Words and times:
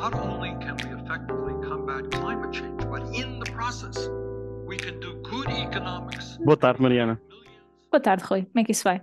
not 0.00 0.14
only 0.14 0.50
can 0.60 0.76
we 0.84 0.90
effectively 0.94 1.54
combat 1.68 2.08
climate 2.12 2.52
change, 2.52 2.84
but 2.88 3.02
in 3.12 3.40
the 3.40 3.50
process, 3.52 4.08
we 4.64 4.76
can 4.76 5.00
do 5.00 5.14
good 5.22 5.48
economics. 5.50 6.38
Boa 6.38 6.56
tarde, 6.56 6.80
Mariana. 6.80 7.20
Boa 7.90 8.00
tarde, 8.00 8.22
Rui. 8.24 8.42
Como 8.44 8.60
é 8.60 8.64
que 8.64 8.70
isso 8.72 8.84
vai? 8.84 9.02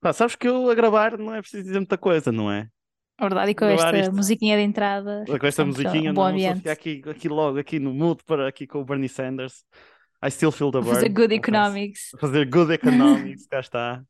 Pá, 0.00 0.12
sabes 0.14 0.34
que 0.34 0.48
eu 0.48 0.70
a 0.70 0.74
gravar 0.74 1.18
não 1.18 1.34
é 1.34 1.40
preciso 1.42 1.64
dizer 1.64 1.78
muita 1.78 1.98
coisa, 1.98 2.32
não 2.32 2.50
é? 2.50 2.68
A 3.18 3.24
verdade, 3.24 3.50
e 3.50 3.54
com 3.54 3.66
Gravar 3.66 3.88
esta 3.88 3.98
isto- 4.00 4.14
musiquinha 4.16 4.56
de 4.56 4.62
entrada, 4.62 5.24
Com 5.26 5.46
esta 5.46 5.64
musiquinha, 5.64 6.10
um 6.12 6.14
bom 6.14 6.30
não, 6.30 6.56
ficar 6.56 6.72
aqui, 6.72 7.02
aqui 7.10 7.28
logo, 7.28 7.58
aqui 7.58 7.78
no 7.78 7.92
mood, 7.92 8.22
para 8.24 8.48
aqui 8.48 8.66
com 8.66 8.80
o 8.80 8.84
Bernie 8.84 9.08
Sanders. 9.08 9.64
I 10.24 10.30
still 10.30 10.50
feel 10.52 10.70
the 10.70 10.78
burn. 10.80 10.94
Fazer 10.94 11.08
good 11.10 11.34
economics. 11.34 12.10
Fazer 12.18 12.48
good 12.48 12.72
economics, 12.72 13.46
cá 13.46 13.60
está. 13.60 14.02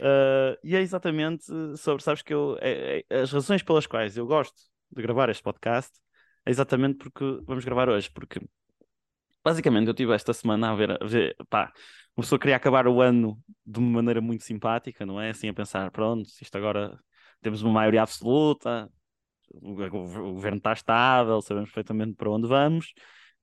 Uh, 0.00 0.58
e 0.64 0.74
é 0.76 0.80
exatamente 0.80 1.44
sobre, 1.76 2.02
sabes 2.02 2.20
que 2.22 2.34
eu, 2.34 2.58
é- 2.60 3.04
é- 3.08 3.20
as 3.22 3.32
razões 3.32 3.62
pelas 3.62 3.86
quais 3.86 4.16
eu 4.16 4.26
gosto 4.26 4.54
de 4.92 5.02
gravar 5.02 5.28
este 5.30 5.42
podcast 5.42 5.92
é 6.46 6.50
exatamente 6.50 6.98
porque 6.98 7.24
vamos 7.46 7.64
gravar 7.64 7.88
hoje, 7.88 8.10
porque 8.10 8.40
basicamente 9.44 9.88
eu 9.88 9.94
tive 9.94 10.14
esta 10.14 10.32
semana 10.32 10.70
a 10.70 10.74
ver, 10.74 11.02
a 11.02 11.06
ver 11.06 11.36
pá, 11.48 11.72
uma 12.16 12.22
pessoa 12.22 12.38
queria 12.38 12.56
acabar 12.56 12.86
o 12.86 13.00
ano 13.00 13.38
de 13.64 13.78
uma 13.78 13.90
maneira 13.96 14.20
muito 14.20 14.44
simpática, 14.44 15.04
não 15.06 15.20
é? 15.20 15.30
Assim 15.30 15.48
a 15.48 15.54
pensar, 15.54 15.90
pronto, 15.90 16.28
isto 16.40 16.56
agora 16.56 16.98
temos 17.40 17.62
uma 17.62 17.72
maioria 17.72 18.02
absoluta, 18.02 18.90
o, 19.50 19.72
o- 19.82 20.34
governo 20.34 20.58
está 20.58 20.74
estável, 20.74 21.42
sabemos 21.42 21.70
perfeitamente 21.70 22.16
para 22.16 22.30
onde 22.30 22.48
vamos, 22.48 22.94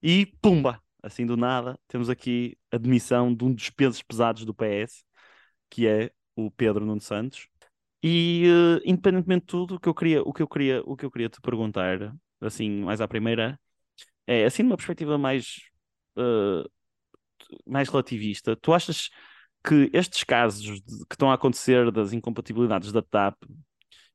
e 0.03 0.27
pumba, 0.41 0.81
assim 1.03 1.25
do 1.27 1.37
nada, 1.37 1.79
temos 1.89 2.09
aqui 2.11 2.57
a 2.71 2.77
demissão 2.79 3.35
de 3.35 3.45
um 3.45 3.53
dos 3.53 3.71
pesos 3.71 4.03
pesados 4.03 4.45
do 4.45 4.55
PS, 4.55 5.03
que 5.71 5.87
é 5.87 6.11
o 6.37 6.51
Pedro 6.51 6.85
Nuno 6.85 7.01
Santos. 7.01 7.48
E 8.03 8.45
eh, 8.47 8.81
independentemente 8.85 9.41
de 9.41 9.47
tudo, 9.47 9.75
o 9.75 9.79
que 9.79 9.89
eu 9.89 9.93
queria, 9.95 10.21
o 10.23 10.33
que 10.33 10.41
eu 10.41 10.47
queria, 10.47 10.81
o 10.85 10.95
que 10.95 11.05
eu 11.05 11.11
queria 11.11 11.29
te 11.29 11.41
perguntar, 11.41 12.15
assim, 12.41 12.69
mais 12.83 13.01
à 13.01 13.07
primeira, 13.07 13.59
é 14.27 14.45
assim 14.45 14.63
numa 14.63 14.77
perspectiva 14.77 15.17
mais 15.17 15.57
eh, 16.17 16.65
mais 17.65 17.89
relativista, 17.89 18.55
tu 18.55 18.73
achas 18.73 19.09
que 19.65 19.89
estes 19.93 20.23
casos 20.23 20.63
de- 20.81 20.81
que 21.07 21.15
estão 21.15 21.31
a 21.31 21.35
acontecer 21.35 21.91
das 21.91 22.13
incompatibilidades 22.13 22.91
da 22.91 23.01
TAP 23.01 23.37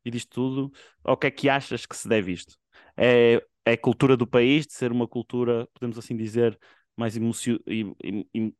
e 0.05 0.11
disto 0.11 0.31
tudo, 0.31 0.73
ao 1.05 1.17
que 1.17 1.27
é 1.27 1.31
que 1.31 1.49
achas 1.49 1.87
que 1.87 1.97
se 1.97 2.09
deve 2.09 2.33
isto? 2.33 2.57
É, 2.97 3.45
é 3.65 3.77
cultura 3.77 4.17
do 4.17 4.27
país, 4.27 4.67
de 4.67 4.73
ser 4.75 4.93
uma 4.93 5.09
cultura, 5.09 5.69
podemos 5.75 5.99
assim 5.99 6.17
dizer, 6.17 6.59
mais, 6.97 7.17
emocio- 7.17 7.61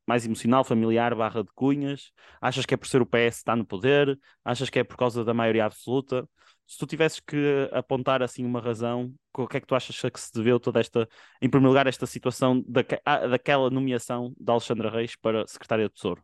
mais 0.07 0.25
emocional, 0.27 0.65
familiar, 0.65 1.15
barra 1.15 1.43
de 1.43 1.51
cunhas? 1.55 2.13
Achas 2.41 2.67
que 2.67 2.75
é 2.75 2.77
por 2.77 2.87
ser 2.87 3.03
o 3.03 3.07
PS 3.07 3.39
está 3.39 3.57
no 3.57 3.65
poder? 3.65 4.19
Achas 4.45 4.71
que 4.71 4.79
é 4.79 4.85
por 4.85 4.97
causa 4.97 5.25
da 5.25 5.35
maioria 5.35 5.65
absoluta? 5.65 6.29
Se 6.67 6.79
tu 6.79 6.87
tivesses 6.87 7.21
que 7.21 7.69
apontar 7.73 8.23
assim 8.23 8.45
uma 8.45 8.61
razão, 8.61 9.13
o 9.37 9.47
que 9.47 9.59
é 9.59 9.61
que 9.61 9.67
tu 9.67 9.75
achas 9.75 10.01
que 10.01 10.21
se 10.21 10.33
deveu 10.33 10.59
toda 10.59 10.81
esta, 10.81 11.09
em 11.43 11.49
primeiro 11.49 11.69
lugar, 11.71 11.87
esta 11.87 12.07
situação 12.07 12.63
daque- 12.67 13.01
ah, 13.05 13.27
daquela 13.27 13.69
nomeação 13.71 14.35
de 14.39 14.51
Alexandra 14.51 14.91
Reis 14.91 15.15
para 15.17 15.47
secretária 15.47 15.89
de 15.89 15.95
Tesouro? 15.95 16.23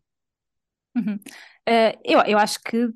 Uhum. 0.96 1.18
Eh, 1.66 1.98
eu, 2.04 2.20
eu 2.22 2.38
acho 2.38 2.58
que 2.64 2.88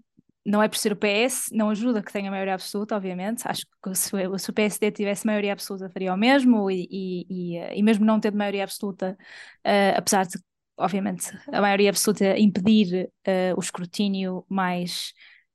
não 0.45 0.63
é 0.63 0.69
por 0.69 0.77
ser 0.79 0.93
o 0.93 0.97
PS, 0.97 1.55
não 1.55 1.71
ajuda 1.71 2.03
que 2.03 2.13
tenha 2.13 2.31
maioria 2.31 2.55
absoluta, 2.55 2.97
obviamente. 2.97 3.43
Acho 3.47 3.65
que 3.83 3.95
se, 3.95 4.11
se 4.39 4.51
o 4.51 4.53
PSD 4.53 4.91
tivesse 4.93 5.27
maioria 5.27 5.53
absoluta, 5.53 5.89
faria 5.91 6.13
o 6.15 6.17
mesmo, 6.17 6.71
e, 6.71 6.87
e, 6.91 7.57
e, 7.59 7.79
e 7.79 7.83
mesmo 7.83 8.05
não 8.05 8.21
tendo 8.21 8.37
maioria 8.37 8.65
absoluta, 8.65 9.17
eh, 9.65 9.95
apesar 9.97 10.27
de, 10.27 10.39
obviamente, 10.79 11.31
a 11.53 11.61
maioria 11.61 11.91
absoluta 11.91 12.39
impedir 12.39 13.11
eh, 13.25 13.55
o 13.57 13.61
escrutínio 13.61 14.45
mais. 14.49 15.13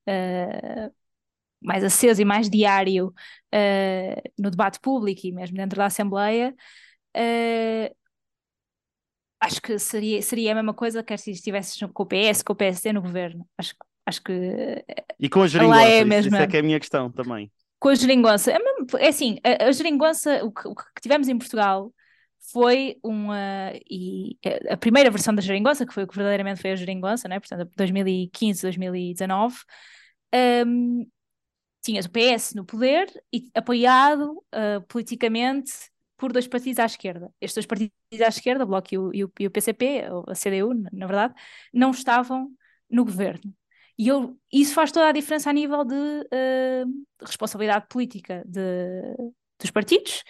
eh, 0.08 0.92
mais 1.62 1.84
aceso 1.84 2.22
e 2.22 2.26
mais 2.26 2.50
diário 2.50 3.14
no 4.38 4.50
debate 4.52 4.80
público 4.80 5.26
e 5.28 5.32
mesmo 5.32 5.58
dentro 5.58 5.78
da 5.78 5.86
Assembleia, 5.86 6.56
acho 9.40 9.62
que 9.62 9.78
seria, 9.80 10.22
seria 10.22 10.52
a 10.52 10.56
mesma 10.56 10.74
coisa 10.74 11.04
quer 11.04 11.18
se 11.20 11.32
estivesse 11.32 11.86
com 11.90 12.04
o 12.04 12.06
PS, 12.06 12.44
com 12.44 12.54
o 12.54 12.56
PSD 12.56 12.94
no 12.94 13.02
governo. 13.02 13.48
Acho, 13.58 13.74
que- 13.76 13.89
acho 14.10 14.22
que 14.24 14.34
E 15.20 15.30
com 15.30 15.42
a 15.42 15.48
geringonça, 15.48 16.02
é 16.02 16.04
isso, 16.04 16.18
isso 16.18 16.32
mesmo. 16.32 16.36
é 16.36 16.48
que 16.48 16.58
é 16.58 16.60
a 16.60 16.64
minha 16.64 16.80
questão 16.80 17.12
também. 17.12 17.52
com 17.80 17.90
a 17.90 17.96
geringonça, 17.96 18.52
é, 18.52 18.58
é 19.00 19.08
assim, 19.08 19.40
a, 19.44 19.66
a 19.68 19.72
geringonça, 19.72 20.44
o 20.44 20.52
que, 20.52 20.68
o 20.68 20.76
que 20.76 21.02
tivemos 21.02 21.28
em 21.30 21.38
Portugal 21.38 21.94
foi 22.52 22.98
uma, 23.04 23.72
e 23.90 24.38
a 24.70 24.78
primeira 24.78 25.12
versão 25.12 25.36
da 25.36 25.42
geringonça, 25.42 25.86
que 25.86 25.94
foi 25.94 26.04
o 26.04 26.08
que 26.08 26.16
verdadeiramente 26.16 26.62
foi 26.62 26.72
a 26.72 26.76
geringonça, 26.76 27.28
né? 27.28 27.40
portanto, 27.40 27.70
2015, 27.76 28.62
2019, 28.64 29.56
hum, 30.66 31.06
tinhas 31.82 32.06
o 32.06 32.10
PS 32.12 32.56
no 32.56 32.66
poder 32.66 33.08
e 33.34 33.50
apoiado 33.56 34.44
ah, 34.52 34.82
politicamente 34.88 35.72
por 36.18 36.34
dois 36.34 36.48
partidos 36.48 36.80
à 36.80 36.86
esquerda. 36.86 37.32
Estes 37.40 37.56
dois 37.56 37.66
partidos 37.66 38.22
à 38.22 38.28
esquerda, 38.28 38.64
o 38.64 38.68
Bloco 38.68 38.88
e 38.94 38.98
o, 38.98 39.14
e 39.14 39.24
o, 39.24 39.32
e 39.40 39.48
o 39.48 39.52
PCP, 39.52 40.10
ou 40.12 40.26
a 40.28 40.36
CDU, 40.36 40.74
na 40.74 40.90
na 40.92 41.08
verdade, 41.08 41.34
não 41.74 41.92
estavam 41.92 42.50
no 42.90 43.06
governo. 43.06 43.54
E 44.00 44.08
eu, 44.08 44.40
isso 44.52 44.74
faz 44.74 44.94
toda 44.94 45.10
a 45.10 45.12
diferença 45.12 45.50
a 45.50 45.54
nível 45.54 45.84
de, 45.84 45.94
de 45.96 47.26
responsabilidade 47.26 47.86
política 47.90 48.42
de- 48.48 49.34
dos 49.60 49.72
partidos 49.72 50.24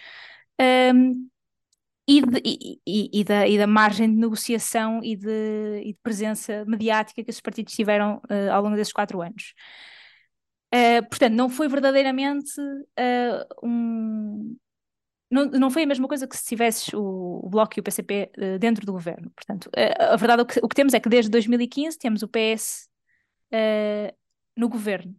um, 0.92 1.28
e, 2.08 2.20
de- 2.20 2.42
e- 2.44 3.20
e- 3.20 3.24
da, 3.24 3.46
e 3.46 3.56
da 3.56 3.68
margem 3.68 4.10
de 4.10 4.16
negociação 4.16 5.00
e 5.04 5.14
de, 5.14 5.84
de 5.84 5.96
presença 6.02 6.64
mediática 6.66 7.22
que 7.22 7.30
esses 7.30 7.40
partidos 7.40 7.72
tiveram 7.72 8.20
ah, 8.28 8.54
ao 8.56 8.62
longo 8.62 8.74
desses 8.74 8.92
quatro 8.92 9.22
anos. 9.22 9.54
Uh, 10.74 11.02
portanto, 11.08 11.34
não 11.34 11.48
foi 11.48 11.68
verdadeiramente 11.68 12.60
uh, 12.60 13.66
um. 13.66 14.56
Não, 15.30 15.46
não 15.46 15.70
foi 15.70 15.84
a 15.84 15.86
mesma 15.86 16.08
coisa 16.08 16.26
que 16.26 16.36
se 16.36 16.44
tivesses 16.44 16.92
o, 16.92 17.40
o 17.44 17.48
Bloco 17.48 17.74
e 17.76 17.80
o 17.80 17.82
PCP 17.84 18.32
uh, 18.36 18.58
dentro 18.58 18.84
do 18.84 18.92
governo. 18.92 19.30
Portanto, 19.30 19.66
uh, 19.66 20.12
a 20.12 20.16
verdade, 20.16 20.42
o 20.42 20.46
que, 20.46 20.60
o 20.60 20.68
que 20.68 20.74
temos 20.74 20.92
é 20.94 21.00
que 21.00 21.08
desde 21.08 21.30
2015 21.30 21.98
temos 21.98 22.22
o 22.22 22.28
PS 22.28 22.89
uh, 23.52 24.16
no 24.56 24.68
governo, 24.68 25.14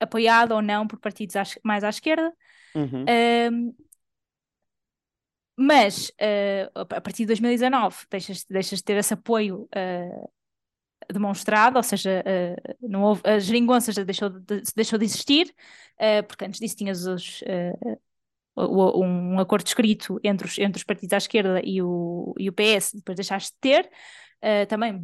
apoiado 0.00 0.52
ou 0.52 0.62
não 0.62 0.86
por 0.86 0.98
partidos 0.98 1.34
mais 1.64 1.84
à 1.84 1.88
esquerda, 1.88 2.32
Uhum. 2.74 3.04
um, 3.52 3.74
mas 5.56 6.08
uh, 6.10 6.70
a 6.74 7.00
partir 7.00 7.22
de 7.22 7.26
2019 7.26 8.06
deixas, 8.10 8.44
deixas 8.44 8.78
de 8.80 8.84
ter 8.84 8.96
esse 8.96 9.14
apoio 9.14 9.68
uh, 9.74 10.30
demonstrado, 11.12 11.76
ou 11.76 11.82
seja, 11.82 12.24
uh, 12.26 12.88
não 12.88 13.02
houve, 13.02 13.22
a 13.24 13.38
geringonça 13.38 13.92
já 13.92 14.02
deixou 14.02 14.30
de, 14.30 14.62
deixou 14.74 14.98
de 14.98 15.04
existir, 15.04 15.54
porque 16.26 16.44
antes 16.44 16.58
disso 16.58 16.76
tinhas 16.76 17.06
os, 17.06 17.40
o- 18.56 19.04
um 19.04 19.38
acordo 19.38 19.66
escrito 19.66 20.18
entre 20.24 20.46
os, 20.46 20.58
entre 20.58 20.78
os 20.78 20.84
partidos 20.84 21.12
à 21.12 21.18
esquerda 21.18 21.60
e 21.64 21.80
o, 21.82 22.34
e 22.38 22.48
o 22.48 22.52
PS, 22.52 22.96
depois 22.96 23.16
deixaste 23.16 23.52
de 23.52 23.58
ter, 23.60 23.90
também 24.68 25.00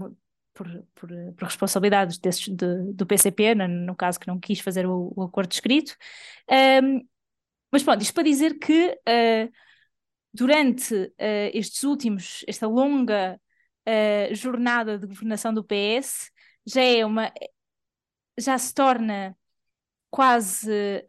por, 0.54 0.66
por, 0.94 1.10
por 1.36 1.44
responsabilidades 1.44 2.18
desses, 2.18 2.48
de- 2.48 2.92
do 2.92 3.06
PCP, 3.06 3.54
no, 3.54 3.68
no 3.68 3.96
caso 3.96 4.18
que 4.18 4.26
não 4.28 4.38
quis 4.38 4.60
fazer 4.60 4.86
o, 4.86 5.12
o 5.16 5.22
acordo 5.22 5.52
escrito. 5.52 5.96
Um, 6.82 7.06
mas 7.72 7.82
pronto, 7.82 8.02
isto 8.02 8.14
para 8.14 8.24
dizer 8.24 8.58
que 8.58 8.90
uh, 8.90 9.52
durante 10.32 10.94
uh, 10.94 11.50
estes 11.54 11.82
últimos, 11.84 12.44
esta 12.48 12.66
longa 12.66 13.40
uh, 13.88 14.34
jornada 14.34 14.98
de 14.98 15.06
governação 15.06 15.54
do 15.54 15.64
PS, 15.64 16.30
já 16.66 16.82
é 16.82 17.04
uma, 17.06 17.32
já 18.38 18.58
se 18.58 18.74
torna 18.74 19.36
quase 20.10 21.04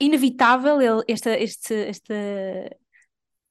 inevitável 0.00 1.02
esta, 1.08 1.38
este, 1.38 1.74
esta 1.74 2.14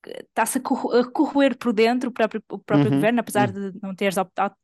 está-se 0.05 0.57
a 0.57 0.61
corro- 0.61 0.91
a 0.91 1.11
corroer 1.11 1.57
por 1.57 1.73
dentro 1.73 2.09
o 2.09 2.13
próprio, 2.13 2.43
o 2.49 2.59
próprio 2.59 2.91
Uhum, 2.91 2.91
governo, 2.91 3.19
apesar 3.19 3.51
de 3.51 3.71
não 3.81 3.95
teres, 3.95 4.15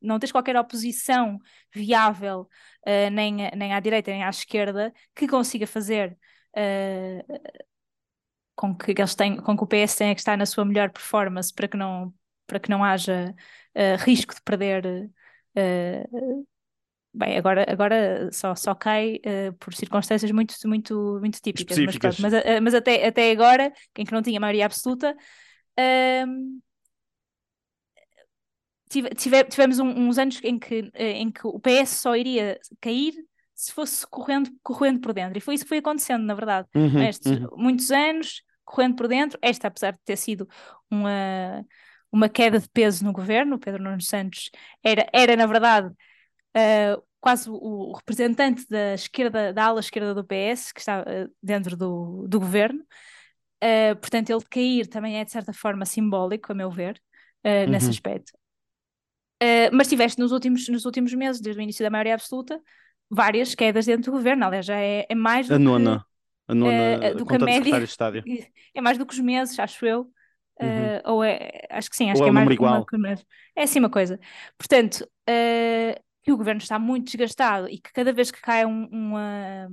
não 0.02 0.19
teres 0.19 0.31
qualquer 0.31 0.56
oposição 0.58 1.40
viável, 1.74 2.42
uh, 2.88 3.10
nem, 3.12 3.36
nem 3.56 3.74
à 3.74 3.80
direita 3.80 4.12
nem 4.12 4.24
à 4.24 4.30
esquerda, 4.30 4.94
que 5.16 5.28
consiga 5.28 5.68
fazer 5.68 6.18
uh, 6.58 7.40
com 8.56 8.75
que 8.75 8.92
eles 8.92 9.16
tenham, 9.16 9.42
com 9.44 9.56
que 9.58 9.64
o 9.64 9.68
PS 9.68 9.98
tenha 9.98 10.14
que 10.16 10.22
estar 10.22 10.38
na 10.38 10.46
sua 10.46 10.66
melhor 10.66 10.90
performance 10.92 11.54
para 11.54 11.68
que 11.68 11.78
não, 11.78 12.14
para 12.48 12.60
que 12.60 12.69
não 12.69 12.84
haja 12.84 13.34
uh, 13.75 14.04
risco 14.04 14.36
de 14.36 14.42
perder. 14.42 15.10
Uh, 17.14 17.18
bem, 17.18 17.38
agora, 17.38 17.66
agora 17.70 18.30
só, 18.32 18.56
só 18.56 18.76
cai 18.76 19.16
uh, 19.26 19.54
por 19.60 19.74
circunstâncias 19.74 20.32
muito, 20.32 20.56
muito, 20.68 21.18
muito 21.20 21.40
típicas, 21.42 21.82
mas, 21.82 21.98
Específicas. 21.98 21.98
pronto, 21.98 22.22
mas, 22.22 22.34
a- 22.34 22.62
mas 22.62 22.74
até, 22.74 23.08
até 23.08 23.32
agora, 23.32 23.74
em 23.98 24.06
que 24.06 24.12
não 24.14 24.22
tinha 24.22 24.40
maioria 24.40 24.66
absoluta, 24.66 25.16
tive- 28.90 29.10
tive- 29.16 29.44
tivemos 29.46 29.80
um- 29.80 30.08
uns 30.08 30.18
anos 30.18 30.40
em 30.44 30.58
que, 30.60 30.90
eh, 30.94 31.12
em 31.14 31.32
que 31.32 31.46
o 31.48 31.60
PS 31.60 31.98
só 32.02 32.16
iria 32.16 32.60
cair 32.82 33.14
se 33.56 33.74
fosse 33.74 34.08
correndo, 34.08 34.50
correndo 34.64 35.02
por 35.02 35.14
dentro, 35.14 35.38
e 35.38 35.42
foi 35.42 35.56
isso 35.56 35.66
que 35.66 35.70
foi 35.70 35.80
acontecendo, 35.80 36.24
na 36.26 36.34
verdade 36.34 36.68
Uhum, 36.76 37.02
estes 37.02 37.34
uhum. 37.34 37.50
muitos 37.58 37.92
anos 37.92 38.42
correndo 38.66 38.96
por 38.96 39.08
dentro. 39.08 39.38
Esta, 39.42 39.68
apesar 39.68 39.92
de 39.94 40.00
ter 40.06 40.16
sido 40.18 40.48
uma, 40.90 41.66
uma 42.12 42.30
queda 42.30 42.60
de 42.60 42.70
peso 42.70 43.04
no 43.04 43.12
governo, 43.12 43.56
o 43.56 43.60
Pedro 43.60 43.84
Nuno 43.84 44.02
Santos 44.02 44.50
era, 44.84 45.08
era 45.14 45.36
na 45.36 45.46
verdade, 45.46 45.94
uh, 46.56 47.01
quase 47.19 47.50
o, 47.50 47.94
representante 47.94 48.66
da 48.69 48.94
esquerda, 48.94 49.54
da 49.54 49.66
ala 49.66 49.80
esquerda 49.80 50.13
do 50.13 50.24
PS, 50.24 50.72
que 50.74 50.80
está 50.80 51.01
uh, 51.01 51.31
dentro 51.42 51.75
do, 51.75 52.28
do 52.28 52.40
governo. 52.40 52.81
Uh, 53.63 53.96
portanto, 54.00 54.30
ele 54.30 54.44
cair 54.50 54.88
também 54.88 55.19
é 55.19 55.25
de 55.25 55.31
certa 55.31 55.54
forma 55.54 55.86
simbólico, 55.86 56.51
a 56.51 56.56
meu 56.56 56.72
ver, 56.72 57.01
uhum. 57.46 57.72
nesse 57.72 57.90
aspecto. 57.90 58.31
mas 59.74 59.88
tiveste 59.88 60.19
nos 60.19 60.31
últimos, 60.31 60.68
nos 60.69 60.86
últimos 60.86 61.13
meses, 61.13 61.42
desde 61.42 61.62
o 61.62 61.63
início 61.63 61.84
da 61.84 61.90
maioria 61.90 62.13
absoluta, 62.13 62.60
várias 63.10 63.54
quedas 63.56 63.86
dentro 63.86 64.12
do 64.12 64.18
governo. 64.18 64.45
Aliás, 64.45 64.66
já 64.66 64.80
é, 64.80 65.06
é 65.10 65.16
mais 65.16 65.48
do 65.48 65.56
a 65.56 65.57
que, 65.57 65.63
nona. 65.63 66.06
A 66.48 66.56
nona, 66.56 67.13
do 67.16 67.25
que 67.25 67.36
a 67.36 67.40
média. 67.40 67.74
É 68.74 68.81
mais 68.81 68.98
do 68.98 69.06
que 69.06 69.13
os 69.13 69.19
meses, 69.19 69.60
acho 69.60 69.86
eu. 69.86 70.10
Uhum. 70.62 71.13
ou 71.13 71.24
é, 71.24 71.66
acho 71.69 71.90
que 71.90 71.95
sim, 71.95 72.12
acho 72.12 72.22
ou 72.22 72.25
que 72.25 72.30
é, 72.30 72.31
é 72.31 72.34
mais 72.34 72.50
igual. 72.50 72.86
Uma, 72.94 73.16
é 73.56 73.63
assim 73.63 73.80
uma 73.80 73.90
coisa. 73.90 74.19
Portanto, 74.57 75.10
uh, 75.30 76.02
que 76.30 76.34
o 76.34 76.38
governo 76.38 76.62
está 76.62 76.78
muito 76.78 77.06
desgastado 77.06 77.68
e 77.68 77.80
que 77.80 77.92
cada 77.92 78.14
vez 78.14 78.30
que 78.30 78.40
cai 78.40 78.64
um, 78.64 78.86
uma, 78.92 79.68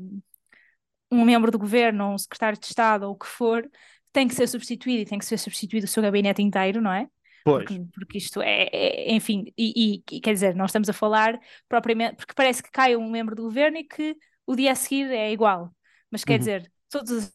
um 1.11 1.23
membro 1.23 1.51
do 1.51 1.59
governo, 1.59 2.07
ou 2.07 2.15
um 2.15 2.19
secretário 2.19 2.59
de 2.59 2.65
Estado, 2.65 3.03
ou 3.05 3.13
o 3.13 3.19
que 3.19 3.27
for, 3.27 3.69
tem 4.11 4.27
que 4.27 4.35
ser 4.35 4.47
substituído 4.49 5.03
e 5.03 5.05
tem 5.05 5.19
que 5.19 5.27
ser 5.27 5.39
substituído 5.39 5.85
o 5.85 5.89
seu 5.89 6.03
gabinete 6.03 6.41
inteiro, 6.41 6.81
não 6.81 6.91
é? 6.91 7.07
Pois. 7.45 7.65
Porque, 7.65 7.85
porque 7.95 8.19
isto 8.19 8.41
é, 8.41 8.69
é 8.73 9.15
enfim, 9.15 9.53
e, 9.57 10.03
e, 10.11 10.21
quer 10.21 10.33
dizer, 10.33 10.55
nós 10.55 10.71
estamos 10.71 10.89
a 10.89 10.95
falar 10.95 11.39
propriamente, 11.69 12.17
porque 12.17 12.33
parece 12.35 12.63
que 12.63 12.71
cai 12.71 12.97
um 12.97 13.11
membro 13.11 13.37
do 13.37 13.43
governo 13.43 13.77
e 13.77 13.85
que 13.85 14.17
o 14.47 14.57
dia 14.57 14.73
a 14.73 14.75
seguir 14.75 15.11
é 15.11 15.31
igual, 15.31 15.71
mas 16.11 16.25
quer 16.25 16.35
uhum. 16.35 16.39
dizer, 16.39 16.73
todas 16.89 17.35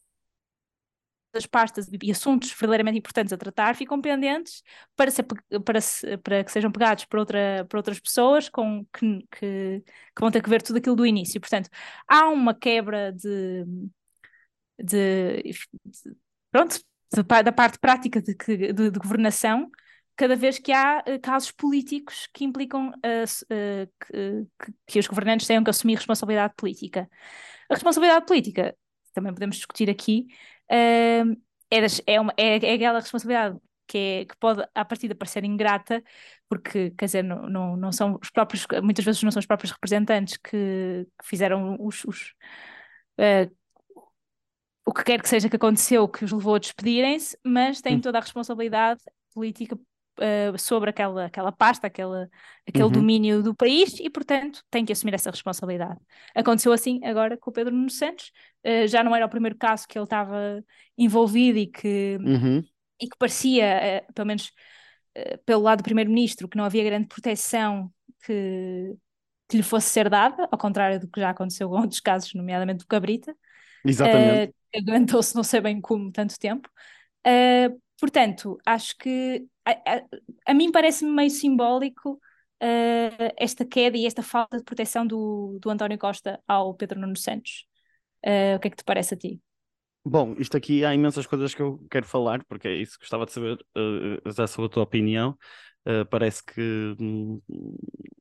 as 1.34 1.46
pastas 1.46 1.88
e 2.02 2.12
assuntos 2.12 2.52
verdadeiramente 2.52 2.98
importantes 3.00 3.34
a 3.34 3.38
tratar 3.38 3.76
ficam 3.76 4.02
pendentes 4.02 4.64
para, 4.96 5.12
ser, 5.12 5.24
para, 5.24 5.80
para 6.24 6.44
que 6.44 6.52
sejam 6.52 6.72
pegados 6.72 7.06
por, 7.06 7.20
outra, 7.20 7.66
por 7.70 7.78
outras 7.78 8.00
pessoas 8.00 8.50
com, 8.50 8.86
que, 8.94 9.28
que, 9.32 9.84
que, 9.84 10.22
vão 10.22 10.32
ter 10.32 10.42
que 10.42 10.50
ver 10.50 10.62
tudo 10.62 10.78
aquilo 10.78 10.96
do 10.96 11.06
início. 11.06 11.40
Portanto, 11.40 11.70
há 12.08 12.30
uma 12.30 12.54
quebra 12.54 13.12
de, 13.14 13.66
de, 14.78 15.44
de 15.44 16.18
pronto, 16.52 16.80
de, 17.14 17.44
da 17.44 17.52
parte 17.52 17.80
prática 17.80 18.22
de, 18.22 18.36
de, 18.74 19.00
governação 19.00 19.70
cada 20.16 20.36
vez 20.36 20.60
que 20.60 20.72
há 20.72 21.04
uh, 21.08 21.20
casos 21.20 21.52
políticos 21.52 22.28
que 22.34 22.44
implicam 22.44 22.90
uh, 22.90 22.92
uh, 22.94 24.50
que, 24.60 24.74
que, 24.86 25.00
os 25.00 25.08
governantes 25.08 25.48
tenham 25.48 25.64
que 25.64 25.70
assumir 25.70 25.96
responsabilidade 25.96 26.54
política. 26.56 27.10
A 27.70 27.74
responsabilidade 27.74 28.26
política, 28.26 28.76
também 29.14 29.34
podemos 29.34 29.56
discutir 29.56 29.90
aqui, 29.90 30.28
uh, 30.70 31.42
é, 31.70 31.82
das, 31.82 32.02
é, 32.06 32.20
uma, 32.20 32.34
é, 32.38 32.58
é 32.58 32.74
aquela 32.74 33.00
responsabilidade 33.00 33.58
que, 33.88 33.98
é, 33.98 34.26
que 34.26 34.38
pode, 34.38 34.64
à 34.74 34.86
partida, 34.86 35.16
parecer 35.16 35.44
ingrata, 35.44 36.04
porque, 36.50 36.92
quer 36.92 37.06
dizer, 37.06 37.24
não, 37.24 37.50
não, 37.50 37.78
não 37.78 37.92
são 37.92 38.18
os 38.22 38.30
próprios, 38.30 38.66
muitas 38.84 39.04
vezes 39.04 39.24
não 39.24 39.32
são 39.32 39.40
os 39.40 39.46
próprios 39.46 39.72
representantes 39.72 40.38
que, 40.38 41.08
que 41.20 41.28
fizeram 41.28 41.78
os, 41.80 42.04
os 42.06 42.34
uh, 43.20 43.54
o 44.86 44.94
que 44.94 45.04
quer 45.04 45.22
que 45.22 45.30
seja 45.30 45.50
que 45.50 45.56
aconteceu 45.56 46.08
que 46.08 46.26
os 46.26 46.32
levou 46.32 46.56
a 46.56 46.60
despedirem-se, 46.60 47.38
mas 47.44 47.82
têm 47.82 47.98
hum. 47.98 48.02
toda 48.02 48.18
a 48.18 48.22
responsabilidade 48.22 49.02
política 49.34 49.78
uh, 50.20 50.58
sobre 50.58 50.90
aquela, 50.90 51.26
aquela 51.26 51.52
pasta, 51.52 51.88
aquela, 51.88 52.30
aquele 52.68 52.86
uhum. 52.86 52.92
domínio 52.92 53.44
do 53.44 53.56
país 53.56 54.00
e, 54.00 54.10
portanto, 54.10 54.64
tem 54.70 54.86
que 54.86 54.92
assumir 54.92 55.14
essa 55.14 55.32
responsabilidade. 55.32 56.00
Aconteceu 56.36 56.72
assim 56.72 57.00
agora 57.04 57.38
com 57.38 57.50
o 57.50 57.54
Pedro 57.54 57.74
Nuno 57.74 57.90
Santos, 57.90 58.32
uh, 58.66 58.88
já 58.88 59.04
não 59.04 59.16
era 59.16 59.26
o 59.26 59.30
primeiro 59.30 59.58
caso 59.58 59.88
que 59.88 59.98
ele 59.98 60.04
estava 60.04 60.64
envolvido 60.98 61.58
e 61.60 61.68
que, 61.68 62.18
uhum. 62.22 62.64
e 63.02 63.08
que 63.08 63.18
parecia, 63.18 64.04
uh, 64.08 64.14
pelo 64.14 64.28
menos 64.28 64.52
pelo 65.46 65.62
lado 65.64 65.80
do 65.80 65.84
primeiro-ministro, 65.84 66.48
que 66.48 66.56
não 66.56 66.64
havia 66.64 66.86
grande 66.86 67.10
proteção 67.10 67.92
que, 68.26 68.96
que 69.50 69.58
lhe 69.58 69.64
fosse 69.64 69.90
ser 69.90 70.10
dada, 70.10 70.48
ao 70.50 70.58
contrário 70.58 71.02
do 71.02 71.08
que 71.10 71.20
já 71.20 71.32
aconteceu 71.32 71.68
com 71.68 71.76
outros 71.82 72.00
casos, 72.00 72.34
nomeadamente 72.34 72.80
do 72.80 72.88
Cabrita. 72.88 73.36
Exatamente. 73.84 74.56
aguentou-se 74.74 75.36
não 75.36 75.44
sei 75.44 75.60
bem 75.60 75.82
como 75.82 76.14
tanto 76.14 76.40
tempo. 76.40 76.70
Portanto, 78.02 78.58
acho 78.66 78.98
que 78.98 79.46
a, 79.66 79.72
a, 79.72 80.02
a 80.48 80.54
mim 80.54 80.72
parece-me 80.72 81.12
meio 81.12 81.30
simbólico 81.30 82.14
uh, 82.14 83.34
esta 83.38 83.66
queda 83.66 83.98
e 83.98 84.06
esta 84.06 84.24
falta 84.24 84.58
de 84.58 84.64
proteção 84.64 85.06
do, 85.06 85.58
do 85.62 85.70
António 85.70 85.98
Costa 85.98 86.40
ao 86.48 86.74
Pedro 86.74 87.00
Nuno 87.00 87.18
Santos. 87.18 87.66
Uh, 88.26 88.56
o 88.56 88.60
que 88.60 88.68
é 88.68 88.72
que 88.72 88.78
te 88.78 88.84
parece 88.84 89.14
a 89.14 89.18
ti? 89.18 89.40
Bom, 90.04 90.36
isto 90.40 90.58
aqui 90.58 90.84
há 90.84 90.94
imensas 90.94 91.28
coisas 91.28 91.54
que 91.54 91.62
eu 91.62 91.86
quero 91.90 92.06
falar, 92.06 92.44
porque 92.46 92.68
é 92.68 92.74
isso 92.74 92.94
que 92.94 93.04
gostava 93.04 93.26
de 93.26 93.32
saber, 93.32 93.58
uh, 93.78 94.32
já 94.32 94.48
sobre 94.48 94.68
a 94.68 94.70
tua 94.70 94.84
opinião. 94.84 95.38
Uh, 95.86 96.06
parece 96.10 96.44
que 96.44 96.96
hum, 97.00 97.42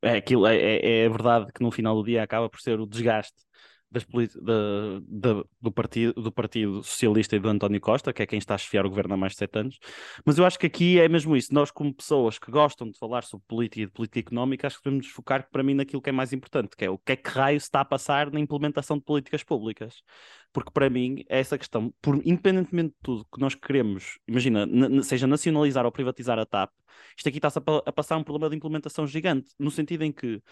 é 0.03 0.17
aquilo, 0.17 0.47
é, 0.47 0.57
é, 0.57 1.05
é 1.05 1.09
verdade 1.09 1.53
que 1.53 1.63
no 1.63 1.71
final 1.71 1.95
do 1.95 2.03
dia 2.03 2.23
acaba 2.23 2.49
por 2.49 2.61
ser 2.61 2.81
o 2.81 2.87
desgaste 2.87 3.37
das 3.91 4.05
da, 4.05 5.01
da, 5.07 5.45
do, 5.61 5.73
partido, 5.73 6.13
do 6.15 6.31
Partido 6.31 6.83
Socialista 6.83 7.35
e 7.35 7.41
do 7.41 7.49
António 7.49 7.81
Costa, 7.81 8.13
que 8.13 8.23
é 8.23 8.27
quem 8.27 8.39
está 8.39 8.55
a 8.55 8.59
chefiar 8.59 8.87
o 8.87 8.89
governo 8.89 9.15
há 9.15 9.17
mais 9.17 9.33
de 9.33 9.39
sete 9.39 9.59
anos. 9.59 9.79
Mas 10.25 10.39
eu 10.39 10.45
acho 10.45 10.59
que 10.59 10.67
aqui 10.67 11.01
é 11.01 11.09
mesmo 11.09 11.37
isso. 11.37 11.53
Nós, 11.53 11.71
como 11.71 11.93
pessoas 11.93 12.39
que 12.39 12.51
gostam 12.51 12.91
de 12.91 12.99
falar 12.99 13.25
sobre 13.25 13.45
política 13.49 13.83
e 13.83 13.87
de 13.87 13.93
política 13.93 14.21
económica, 14.21 14.67
acho 14.67 14.79
que 14.79 14.85
devemos 14.85 15.09
focar 15.09 15.49
para 15.51 15.63
mim 15.63 15.75
naquilo 15.75 16.01
que 16.01 16.11
é 16.11 16.13
mais 16.13 16.33
importante, 16.33 16.77
que 16.77 16.85
é 16.85 16.91
o 16.91 16.99
que 16.99 17.13
é 17.13 17.17
que 17.17 17.29
raio 17.29 17.61
se 17.61 17.67
está 17.67 17.81
a 17.81 17.85
passar 17.85 18.31
na 18.31 18.39
implementação 18.39 18.97
de 18.97 19.05
políticas 19.05 19.43
públicas. 19.43 20.03
Porque 20.53 20.71
para 20.73 20.91
mim 20.91 21.25
é 21.29 21.39
essa 21.41 21.57
questão, 21.57 21.93
por, 22.03 22.17
independentemente 22.27 22.91
de 22.91 22.97
tudo 23.03 23.27
que 23.33 23.41
nós 23.41 23.55
queremos, 23.55 24.19
imagina, 24.27 24.67
seja 25.03 25.27
nacionalizar 25.27 25.85
ou 25.87 25.93
privatizar 25.93 26.39
a 26.39 26.47
TAP, 26.47 26.73
isto 27.17 27.29
aqui 27.29 27.39
está-se 27.39 27.59
a, 27.59 27.63
a 27.87 27.93
passar 27.93 28.17
um 28.17 28.25
problema 28.25 28.51
de 28.51 28.57
implementação 28.57 29.07
gigante, 29.07 29.53
no 29.59 29.71
sentido 29.71 30.03
em 30.03 30.13
que 30.13 30.43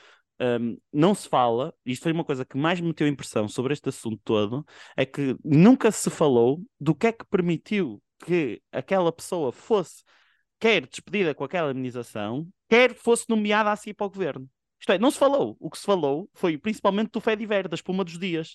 um, 0.40 0.78
não 0.92 1.14
se 1.14 1.28
fala, 1.28 1.74
isto 1.84 2.02
foi 2.02 2.12
uma 2.12 2.24
coisa 2.24 2.44
que 2.44 2.56
mais 2.56 2.80
me 2.80 2.88
meteu 2.88 3.08
impressão 3.08 3.48
sobre 3.48 3.72
este 3.72 3.88
assunto 3.88 4.20
todo, 4.24 4.64
é 4.96 5.04
que 5.04 5.36
nunca 5.44 5.90
se 5.90 6.10
falou 6.10 6.62
do 6.80 6.94
que 6.94 7.08
é 7.08 7.12
que 7.12 7.24
permitiu 7.26 8.00
que 8.24 8.62
aquela 8.72 9.12
pessoa 9.12 9.50
fosse 9.52 10.04
quer 10.58 10.86
despedida 10.86 11.34
com 11.34 11.44
aquela 11.44 11.70
indenização, 11.70 12.46
quer 12.68 12.94
fosse 12.94 13.24
nomeada 13.28 13.70
assim 13.70 13.94
para 13.94 14.06
o 14.06 14.10
governo. 14.10 14.48
Isto 14.80 14.92
é, 14.92 14.98
não 14.98 15.10
se 15.10 15.18
falou. 15.18 15.56
O 15.58 15.70
que 15.70 15.78
se 15.78 15.84
falou 15.84 16.28
foi 16.34 16.56
principalmente 16.56 17.10
do 17.10 17.20
Fediver, 17.20 17.68
da 17.68 17.74
espuma 17.74 18.04
dos 18.04 18.18
dias. 18.18 18.54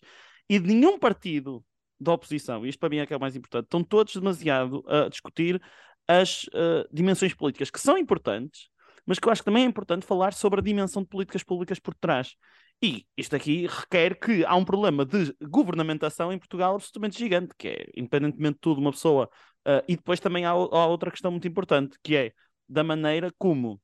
E 0.49 0.59
de 0.59 0.67
nenhum 0.67 0.97
partido 0.99 1.63
da 1.99 2.13
oposição, 2.13 2.65
isto 2.65 2.79
para 2.79 2.89
mim 2.89 2.97
é 2.97 3.05
que 3.05 3.13
é 3.13 3.17
o 3.17 3.19
mais 3.19 3.35
importante, 3.35 3.65
estão 3.65 3.83
todos 3.83 4.13
demasiado 4.13 4.83
a 4.87 5.07
discutir 5.07 5.61
as 6.07 6.43
uh, 6.45 6.87
dimensões 6.91 7.33
políticas, 7.33 7.69
que 7.69 7.79
são 7.79 7.97
importantes, 7.97 8.69
mas 9.05 9.19
que 9.19 9.27
eu 9.27 9.31
acho 9.31 9.41
que 9.41 9.45
também 9.45 9.63
é 9.63 9.67
importante 9.67 10.05
falar 10.05 10.33
sobre 10.33 10.59
a 10.59 10.63
dimensão 10.63 11.01
de 11.01 11.09
políticas 11.09 11.43
públicas 11.43 11.79
por 11.79 11.95
trás. 11.95 12.35
E 12.81 13.05
isto 13.15 13.35
aqui 13.35 13.67
requer 13.67 14.19
que 14.19 14.43
há 14.45 14.55
um 14.55 14.65
problema 14.65 15.05
de 15.05 15.33
governamentação 15.41 16.33
em 16.33 16.37
Portugal 16.37 16.75
absolutamente 16.75 17.17
gigante, 17.17 17.53
que 17.57 17.69
é, 17.69 17.85
independentemente 17.95 18.55
de 18.55 18.59
tudo, 18.59 18.81
uma 18.81 18.91
pessoa. 18.91 19.29
Uh, 19.65 19.83
e 19.87 19.95
depois 19.95 20.19
também 20.19 20.45
há, 20.45 20.49
há, 20.49 20.87
outra 20.87 21.09
questão 21.09 21.31
muito 21.31 21.47
importante, 21.47 21.97
que 22.03 22.15
é 22.15 22.33
da 22.67 22.83
maneira 22.83 23.31
como 23.37 23.81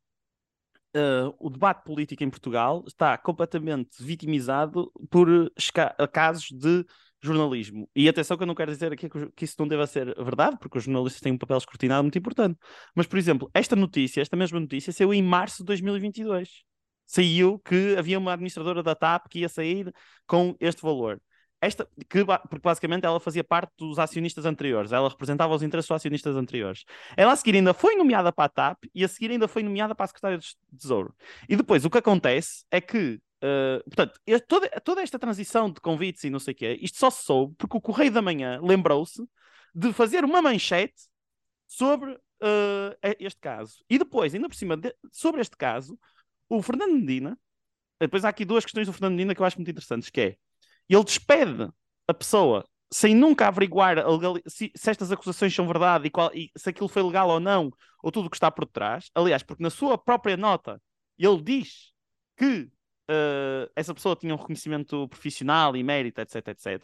uh, 0.96 1.36
o 1.40 1.50
debate 1.50 1.84
político 1.84 2.24
em 2.24 2.30
Portugal 2.30 2.84
está 2.88 3.18
completamente 3.18 4.02
vitimizado 4.04 4.92
por 5.10 5.52
casos 6.12 6.50
de 6.52 6.86
jornalismo. 7.22 7.90
E 7.96 8.08
atenção 8.08 8.38
que 8.38 8.44
eu 8.44 8.48
não 8.48 8.56
quero 8.56 8.72
dizer 8.72 8.94
aqui 8.94 9.10
que 9.36 9.46
isso 9.46 9.56
não 9.60 9.68
deva 9.68 9.86
ser 9.86 10.16
verdade, 10.16 10.58
porque 10.60 10.78
os 10.78 10.84
jornalistas 10.84 11.22
têm 11.22 11.34
um 11.34 11.38
papel 11.38 11.58
escrutinado 11.58 12.04
muito 12.04 12.18
importante. 12.18 12.58
Mas, 12.96 13.08
por 13.08 13.18
exemplo, 13.18 13.50
esta 13.54 13.76
notícia, 13.76 14.22
esta 14.22 14.38
mesma 14.38 14.60
notícia, 14.60 14.94
saiu 14.94 15.14
em 15.14 15.22
março 15.22 15.58
de 15.58 15.66
2022. 15.66 16.64
Saiu 17.06 17.60
que 17.60 17.96
havia 17.98 18.20
uma 18.20 18.34
administradora 18.34 18.84
da 18.84 18.96
TAP 18.96 19.28
que 19.30 19.40
ia 19.40 19.50
sair 19.50 19.94
com 20.28 20.56
este 20.60 20.82
valor. 20.82 21.22
Esta, 21.62 21.88
que, 22.10 22.24
porque 22.24 22.64
basicamente 22.64 23.06
ela 23.06 23.20
fazia 23.20 23.44
parte 23.44 23.74
dos 23.78 24.00
acionistas 24.00 24.46
anteriores, 24.46 24.94
ela 24.94 25.10
representava 25.10 25.54
os 25.54 25.62
interesses 25.62 25.90
dos 25.90 25.96
acionistas 25.96 26.36
anteriores. 26.36 26.86
Ela 27.18 27.34
a 27.34 27.36
seguir 27.36 27.56
ainda 27.56 27.74
foi 27.74 27.96
nomeada 27.96 28.32
para 28.32 28.46
a 28.46 28.50
TAP 28.50 28.86
e 28.96 29.04
a 29.04 29.08
seguir 29.08 29.32
ainda 29.32 29.48
foi 29.48 29.62
nomeada 29.62 29.94
para 29.94 30.06
a 30.06 30.08
Secretaria 30.08 30.38
de 30.38 30.56
Tesouro. 30.78 31.14
E 31.50 31.56
depois 31.58 31.84
o 31.84 31.90
que 31.90 31.98
acontece 31.98 32.66
é 32.72 32.80
que 32.80 33.22
Uh, 33.42 33.82
portanto, 33.86 34.20
toda, 34.50 34.70
toda 34.84 35.02
esta 35.02 35.18
transição 35.18 35.72
de 35.72 35.80
convites 35.80 36.26
e 36.26 36.30
não 36.30 36.40
sei 36.40 36.54
o 36.54 36.58
quê, 36.58 36.78
isto 36.82 36.98
só 36.98 37.10
se 37.10 37.24
soube 37.24 37.56
porque 37.58 37.78
o 37.78 37.80
Correio 37.80 38.12
da 38.12 38.22
Manhã 38.22 38.60
lembrou-se 38.62 39.26
de 39.74 39.94
fazer 39.94 40.26
uma 40.26 40.42
manchete 40.42 41.08
sobre 41.66 42.12
uh, 42.12 43.16
este 43.18 43.40
caso. 43.40 43.84
E 43.90 43.98
depois, 43.98 44.36
ainda 44.36 44.50
por 44.50 44.56
cima, 44.56 44.76
de, 44.76 44.94
sobre 45.12 45.40
este 45.40 45.56
caso, 45.56 45.98
o 46.50 46.62
Fernando 46.62 46.94
Medina, 46.94 47.40
depois 48.00 48.26
há 48.26 48.30
aqui 48.30 48.44
duas 48.44 48.66
questões 48.66 48.88
do 48.88 48.94
Fernando 48.94 49.14
Medina 49.14 49.34
que 49.34 49.42
eu 49.42 49.46
acho 49.46 49.58
muito 49.58 49.72
interessantes, 49.72 50.10
que 50.10 50.22
é, 50.22 50.38
ele 50.96 51.04
despede 51.04 51.70
a 52.08 52.14
pessoa 52.14 52.66
sem 52.92 53.16
nunca 53.16 53.48
averiguar 53.48 53.98
se, 54.48 54.72
se, 54.76 54.90
estas 54.90 55.12
acusações 55.12 55.54
são 55.54 55.68
verdade 55.68 56.08
e, 56.08 56.10
qual, 56.10 56.32
e 56.34 56.52
se 56.58 56.70
aquilo 56.70 56.88
foi 56.88 57.04
legal 57.04 57.30
ou 57.30 57.40
não, 57.40 57.72
ou 58.02 58.12
tudo 58.12 58.26
o 58.26 58.30
que 58.30 58.36
está 58.36 58.50
por 58.50 58.66
trás. 58.66 59.12
Aliás, 59.14 59.44
porque 59.44 59.62
na 59.62 59.70
sua 59.70 59.98
própria 59.98 60.36
nota 60.36 60.82
ele 61.18 61.42
diz 61.42 61.92
que 62.36 62.64
uh, 62.64 63.70
essa 63.76 63.94
pessoa 63.94 64.16
tinha 64.16 64.34
um 64.34 64.38
reconhecimento 64.38 65.08
profissional 65.08 65.76
e 65.76 65.84
mérito, 65.84 66.20
etc, 66.22 66.48
etc. 66.48 66.84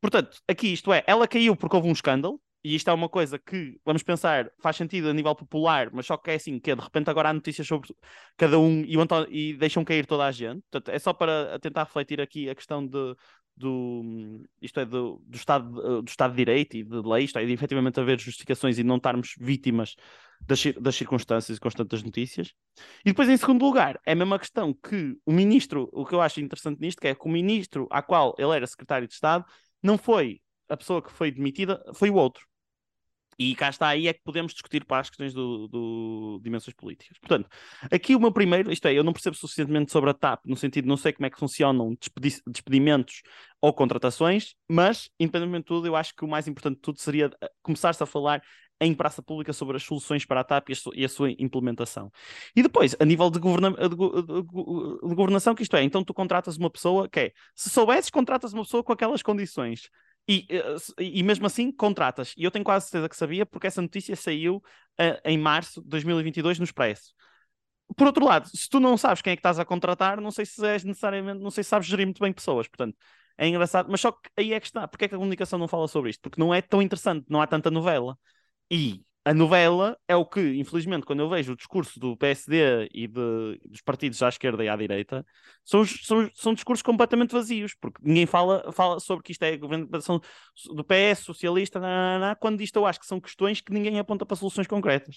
Portanto, 0.00 0.38
aqui 0.48 0.72
isto 0.72 0.92
é, 0.92 1.02
ela 1.06 1.28
caiu 1.28 1.56
porque 1.56 1.76
houve 1.76 1.88
um 1.88 1.92
escândalo 1.92 2.40
e 2.66 2.74
isto 2.74 2.90
é 2.90 2.92
uma 2.92 3.08
coisa 3.08 3.38
que, 3.38 3.78
vamos 3.84 4.02
pensar, 4.02 4.50
faz 4.58 4.74
sentido 4.74 5.08
a 5.08 5.12
nível 5.12 5.36
popular, 5.36 5.88
mas 5.92 6.04
só 6.04 6.16
que 6.16 6.32
é 6.32 6.34
assim, 6.34 6.58
que 6.58 6.72
é, 6.72 6.74
de 6.74 6.82
repente 6.82 7.08
agora 7.08 7.28
há 7.28 7.32
notícias 7.32 7.64
sobre 7.64 7.94
cada 8.36 8.58
um 8.58 8.82
e, 8.84 8.96
e 9.30 9.54
deixam 9.54 9.84
cair 9.84 10.04
toda 10.04 10.24
a 10.24 10.32
gente. 10.32 10.62
Portanto, 10.68 10.92
é 10.92 10.98
só 10.98 11.12
para 11.12 11.60
tentar 11.60 11.84
refletir 11.84 12.20
aqui 12.20 12.50
a 12.50 12.56
questão 12.56 12.84
de, 12.84 13.14
do, 13.56 14.42
isto 14.60 14.80
é, 14.80 14.84
do, 14.84 15.22
do, 15.24 15.36
estado, 15.36 16.02
do 16.02 16.08
Estado 16.08 16.32
de 16.32 16.38
Direito 16.38 16.76
e 16.76 16.82
de 16.82 17.02
lei, 17.02 17.22
isto 17.22 17.38
é, 17.38 17.46
de 17.46 17.52
efetivamente 17.52 18.00
haver 18.00 18.18
justificações 18.18 18.80
e 18.80 18.82
não 18.82 18.96
estarmos 18.96 19.36
vítimas 19.38 19.94
das, 20.40 20.60
das 20.80 20.96
circunstâncias 20.96 21.58
e 21.58 21.60
constantes 21.60 22.02
notícias. 22.02 22.52
E 23.04 23.10
depois, 23.10 23.28
em 23.28 23.36
segundo 23.36 23.64
lugar, 23.64 24.00
é 24.04 24.10
a 24.10 24.16
mesma 24.16 24.40
questão 24.40 24.74
que 24.74 25.16
o 25.24 25.32
ministro, 25.32 25.88
o 25.92 26.04
que 26.04 26.16
eu 26.16 26.20
acho 26.20 26.40
interessante 26.40 26.80
nisto, 26.80 27.00
que 27.00 27.06
é 27.06 27.14
que 27.14 27.26
o 27.26 27.30
ministro 27.30 27.86
à 27.92 28.02
qual 28.02 28.34
ele 28.36 28.56
era 28.56 28.66
secretário 28.66 29.06
de 29.06 29.14
Estado 29.14 29.44
não 29.80 29.96
foi 29.96 30.40
a 30.68 30.76
pessoa 30.76 31.00
que 31.00 31.12
foi 31.12 31.30
demitida, 31.30 31.80
foi 31.94 32.10
o 32.10 32.14
outro. 32.14 32.44
E 33.38 33.54
cá 33.54 33.68
está 33.68 33.88
aí 33.88 34.08
é 34.08 34.12
que 34.12 34.22
podemos 34.24 34.52
discutir 34.52 34.84
para 34.84 35.00
as 35.00 35.10
questões 35.10 35.34
do, 35.34 35.68
do, 35.68 36.40
dimensões 36.42 36.74
políticas. 36.74 37.18
Portanto, 37.18 37.48
aqui 37.90 38.16
o 38.16 38.20
meu 38.20 38.32
primeiro, 38.32 38.72
isto 38.72 38.86
é, 38.88 38.94
eu 38.94 39.04
não 39.04 39.12
percebo 39.12 39.36
suficientemente 39.36 39.92
sobre 39.92 40.10
a 40.10 40.14
TAP, 40.14 40.46
no 40.46 40.56
sentido, 40.56 40.88
não 40.88 40.96
sei 40.96 41.12
como 41.12 41.26
é 41.26 41.30
que 41.30 41.38
funcionam 41.38 41.94
despedi 42.00 42.40
despedimentos 42.46 43.22
ou 43.60 43.72
contratações, 43.72 44.54
mas, 44.68 45.10
independentemente 45.20 45.64
de 45.64 45.68
tudo, 45.68 45.86
eu 45.86 45.96
acho 45.96 46.14
que 46.14 46.24
o 46.24 46.28
mais 46.28 46.48
importante 46.48 46.76
de 46.76 46.82
tudo 46.82 47.00
seria 47.00 47.30
eh, 47.42 47.50
começar-se 47.62 48.02
a 48.02 48.06
falar 48.06 48.42
em 48.80 48.94
praça 48.94 49.22
pública 49.22 49.52
sobre 49.52 49.76
as 49.76 49.82
soluções 49.82 50.24
para 50.24 50.40
a 50.40 50.44
TAP 50.44 50.70
e 50.94 51.04
a, 51.04 51.08
sua, 51.08 51.30
implementação. 51.38 52.12
E 52.54 52.62
depois, 52.62 52.94
a 52.98 53.04
nível 53.04 53.30
de, 53.30 53.38
governa 53.38 53.70
de, 53.70 53.88
de, 53.88 53.88
de, 53.88 55.14
governação, 55.14 55.54
que 55.54 55.62
isto 55.62 55.76
é, 55.76 55.82
então 55.82 56.04
tu 56.04 56.12
contratas 56.12 56.56
uma 56.56 56.70
pessoa 56.70 57.08
que 57.08 57.20
é, 57.20 57.32
se 57.54 57.70
soubesses, 57.70 58.10
contratas 58.10 58.52
uma 58.52 58.62
pessoa 58.62 58.84
com 58.84 58.92
aquelas 58.92 59.22
condições. 59.22 59.88
E, 60.28 60.46
eh, 60.50 60.76
e 60.98 61.22
mesmo 61.22 61.46
assim 61.46 61.70
contratas. 61.70 62.34
E 62.36 62.44
eu 62.44 62.50
tenho 62.50 62.64
quase 62.64 62.86
certeza 62.86 63.08
que 63.08 63.16
sabia, 63.16 63.46
porque 63.46 63.66
essa 63.66 63.80
notícia 63.80 64.16
saiu 64.16 64.56
uh, 64.56 65.20
em 65.24 65.38
março 65.38 65.80
de 65.82 65.88
2022 65.88 66.58
no 66.58 66.64
Expresso. 66.64 67.14
Por 67.96 68.08
outro 68.08 68.24
lado, 68.24 68.48
se 68.48 68.68
tu 68.68 68.80
não 68.80 68.96
sabes 68.96 69.22
quem 69.22 69.32
é 69.32 69.36
que 69.36 69.40
estás 69.40 69.58
a 69.58 69.64
contratar, 69.64 70.20
não 70.20 70.30
sei 70.32 70.44
se 70.44 70.64
és 70.66 70.82
necessariamente, 70.82 71.40
não 71.40 71.50
sei 71.50 71.62
se 71.62 71.70
sabes 71.70 71.86
gerir 71.86 72.06
muito 72.06 72.20
bem 72.20 72.32
pessoas. 72.32 72.66
Portanto, 72.66 72.96
é 73.38 73.46
engraçado, 73.46 73.88
mas 73.90 74.00
só 74.00 74.10
que 74.12 74.28
aí 74.36 74.52
é 74.52 74.60
que 74.60 74.66
está. 74.66 74.88
Porque 74.88 75.04
é 75.04 75.08
que 75.08 75.14
a 75.14 75.18
comunicação 75.18 75.58
não 75.58 75.68
fala 75.68 75.86
sobre 75.86 76.10
isto? 76.10 76.20
Porque 76.22 76.40
não 76.40 76.52
é 76.52 76.60
tão 76.60 76.82
interessante, 76.82 77.26
não 77.28 77.40
há 77.40 77.46
tanta 77.46 77.70
novela. 77.70 78.18
E 78.70 79.02
a 79.26 79.34
novela 79.34 79.98
é 80.06 80.14
o 80.14 80.24
que, 80.24 80.40
infelizmente, 80.56 81.04
quando 81.04 81.18
eu 81.18 81.28
vejo 81.28 81.52
o 81.52 81.56
discurso 81.56 81.98
do 81.98 82.16
PSD 82.16 82.88
e 82.94 83.08
de, 83.08 83.60
dos 83.68 83.80
partidos 83.80 84.22
à 84.22 84.28
esquerda 84.28 84.62
e 84.62 84.68
à 84.68 84.76
direita, 84.76 85.26
são, 85.64 85.84
são, 85.84 86.30
são 86.32 86.54
discursos 86.54 86.80
completamente 86.80 87.32
vazios, 87.32 87.74
porque 87.74 88.00
ninguém 88.04 88.24
fala, 88.24 88.70
fala 88.70 89.00
sobre 89.00 89.24
que 89.24 89.32
isto 89.32 89.42
é 89.42 89.56
governação 89.56 90.20
do 90.66 90.84
PS, 90.84 91.24
socialista, 91.24 91.80
quando 92.38 92.60
isto 92.60 92.76
eu 92.76 92.86
acho 92.86 93.00
que 93.00 93.06
são 93.06 93.20
questões 93.20 93.60
que 93.60 93.72
ninguém 93.72 93.98
aponta 93.98 94.24
para 94.24 94.36
soluções 94.36 94.68
concretas. 94.68 95.16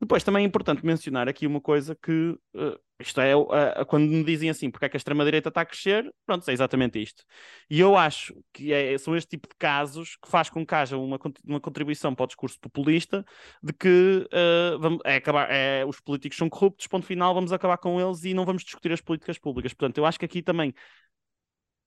Depois 0.00 0.22
também 0.22 0.44
é 0.44 0.46
importante 0.46 0.84
mencionar 0.84 1.28
aqui 1.28 1.46
uma 1.46 1.60
coisa 1.60 1.96
que 1.96 2.38
uh, 2.54 2.78
isto 3.00 3.18
é 3.20 3.34
uh, 3.34 3.48
quando 3.86 4.06
me 4.06 4.22
dizem 4.22 4.50
assim 4.50 4.70
porque 4.70 4.84
é 4.84 4.88
que 4.90 4.96
a 4.96 4.98
extrema-direita 4.98 5.48
está 5.48 5.62
a 5.62 5.64
crescer, 5.64 6.12
pronto, 6.26 6.48
é 6.48 6.52
exatamente 6.52 7.00
isto. 7.02 7.24
E 7.70 7.80
eu 7.80 7.96
acho 7.96 8.34
que 8.52 8.72
é, 8.72 8.96
são 8.98 9.16
este 9.16 9.30
tipo 9.30 9.48
de 9.48 9.54
casos 9.58 10.16
que 10.16 10.28
faz 10.28 10.50
com 10.50 10.66
que 10.66 10.74
haja 10.74 10.98
uma, 10.98 11.18
uma 11.44 11.60
contribuição 11.60 12.14
para 12.14 12.24
o 12.24 12.26
discurso 12.26 12.60
populista 12.60 13.24
de 13.62 13.72
que 13.72 14.28
uh, 14.32 14.78
vamos, 14.78 15.00
é 15.04 15.16
acabar, 15.16 15.50
é, 15.50 15.84
os 15.86 15.98
políticos 16.00 16.36
são 16.36 16.48
corruptos, 16.48 16.86
ponto 16.86 17.06
final, 17.06 17.32
vamos 17.34 17.52
acabar 17.52 17.78
com 17.78 17.98
eles 17.98 18.22
e 18.24 18.34
não 18.34 18.44
vamos 18.44 18.64
discutir 18.64 18.92
as 18.92 19.00
políticas 19.00 19.38
públicas. 19.38 19.72
Portanto, 19.72 19.98
eu 19.98 20.04
acho 20.04 20.18
que 20.18 20.26
aqui 20.26 20.42
também 20.42 20.74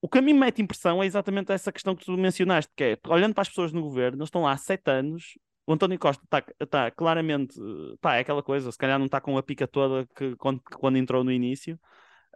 o 0.01 0.08
que 0.08 0.18
a 0.18 0.22
mim 0.22 0.34
me 0.34 0.39
mete 0.39 0.62
impressão 0.62 1.04
é 1.04 1.06
exatamente 1.06 1.51
essa 1.51 1.72
questão 1.72 1.96
que 1.96 2.06
tu 2.06 2.18
mencionaste, 2.18 2.72
que 2.75 2.84
é, 2.84 2.98
olhando 3.08 3.34
para 3.34 3.42
as 3.42 3.50
pessoas 3.50 3.72
no 3.72 3.82
governo, 3.82 4.18
eles 4.18 4.28
estão 4.28 4.44
lá 4.44 4.54
há 4.54 4.58
sete 4.58 4.89
anos 4.89 5.34
o 5.70 5.74
António 5.74 6.00
Costa 6.00 6.24
está 6.24 6.42
tá 6.68 6.92
claramente, 6.92 7.56
pá, 8.02 8.16
é 8.16 8.22
aquela 8.22 8.42
coisa, 8.42 8.72
se 8.72 8.78
calhar 8.78 8.98
não 8.98 9.06
está 9.06 9.22
com 9.22 9.38
a 9.38 9.44
pica 9.44 9.68
toda 9.68 10.08
que 10.16 10.36
quando, 10.36 10.60
que 10.62 10.76
quando 10.76 10.98
entrou 10.98 11.24
no 11.24 11.32
início. 11.32 11.80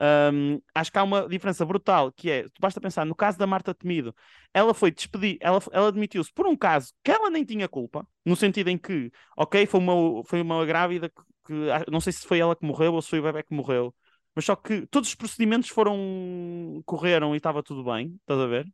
Um, 0.01 0.61
acho 0.75 0.91
que 0.91 0.99
há 0.99 1.03
uma 1.03 1.27
diferença 1.27 1.65
brutal, 1.65 2.11
que 2.11 2.29
é, 2.29 2.45
basta 2.59 2.79
pensar, 2.81 3.05
no 3.05 3.15
caso 3.15 3.37
da 3.39 3.47
Marta 3.47 3.73
Temido, 3.73 4.15
ela 4.53 4.73
foi 4.73 4.91
despedida, 4.91 5.39
ela, 5.41 5.59
ela 5.71 5.87
admitiu-se 5.87 6.31
por 6.33 6.47
um 6.47 6.55
caso 6.55 6.93
que 7.03 7.11
ela 7.11 7.29
nem 7.29 7.43
tinha 7.45 7.67
culpa, 7.67 8.07
no 8.25 8.35
sentido 8.35 8.69
em 8.69 8.77
que, 8.77 9.11
ok, 9.37 9.65
foi 9.65 9.79
uma, 9.79 10.23
foi 10.25 10.41
uma 10.41 10.65
grávida 10.65 11.09
que, 11.09 11.23
que 11.47 11.91
não 11.91 11.99
sei 12.01 12.13
se 12.13 12.27
foi 12.27 12.39
ela 12.39 12.55
que 12.55 12.65
morreu 12.65 12.93
ou 12.93 13.01
se 13.01 13.09
foi 13.09 13.19
o 13.19 13.23
bebê 13.23 13.43
que 13.43 13.53
morreu, 13.53 13.95
mas 14.35 14.45
só 14.45 14.55
que 14.55 14.85
todos 14.87 15.09
os 15.09 15.15
procedimentos 15.15 15.69
foram, 15.69 16.81
correram 16.85 17.33
e 17.33 17.37
estava 17.37 17.63
tudo 17.63 17.83
bem, 17.83 18.15
estás 18.21 18.39
a 18.39 18.47
ver? 18.47 18.67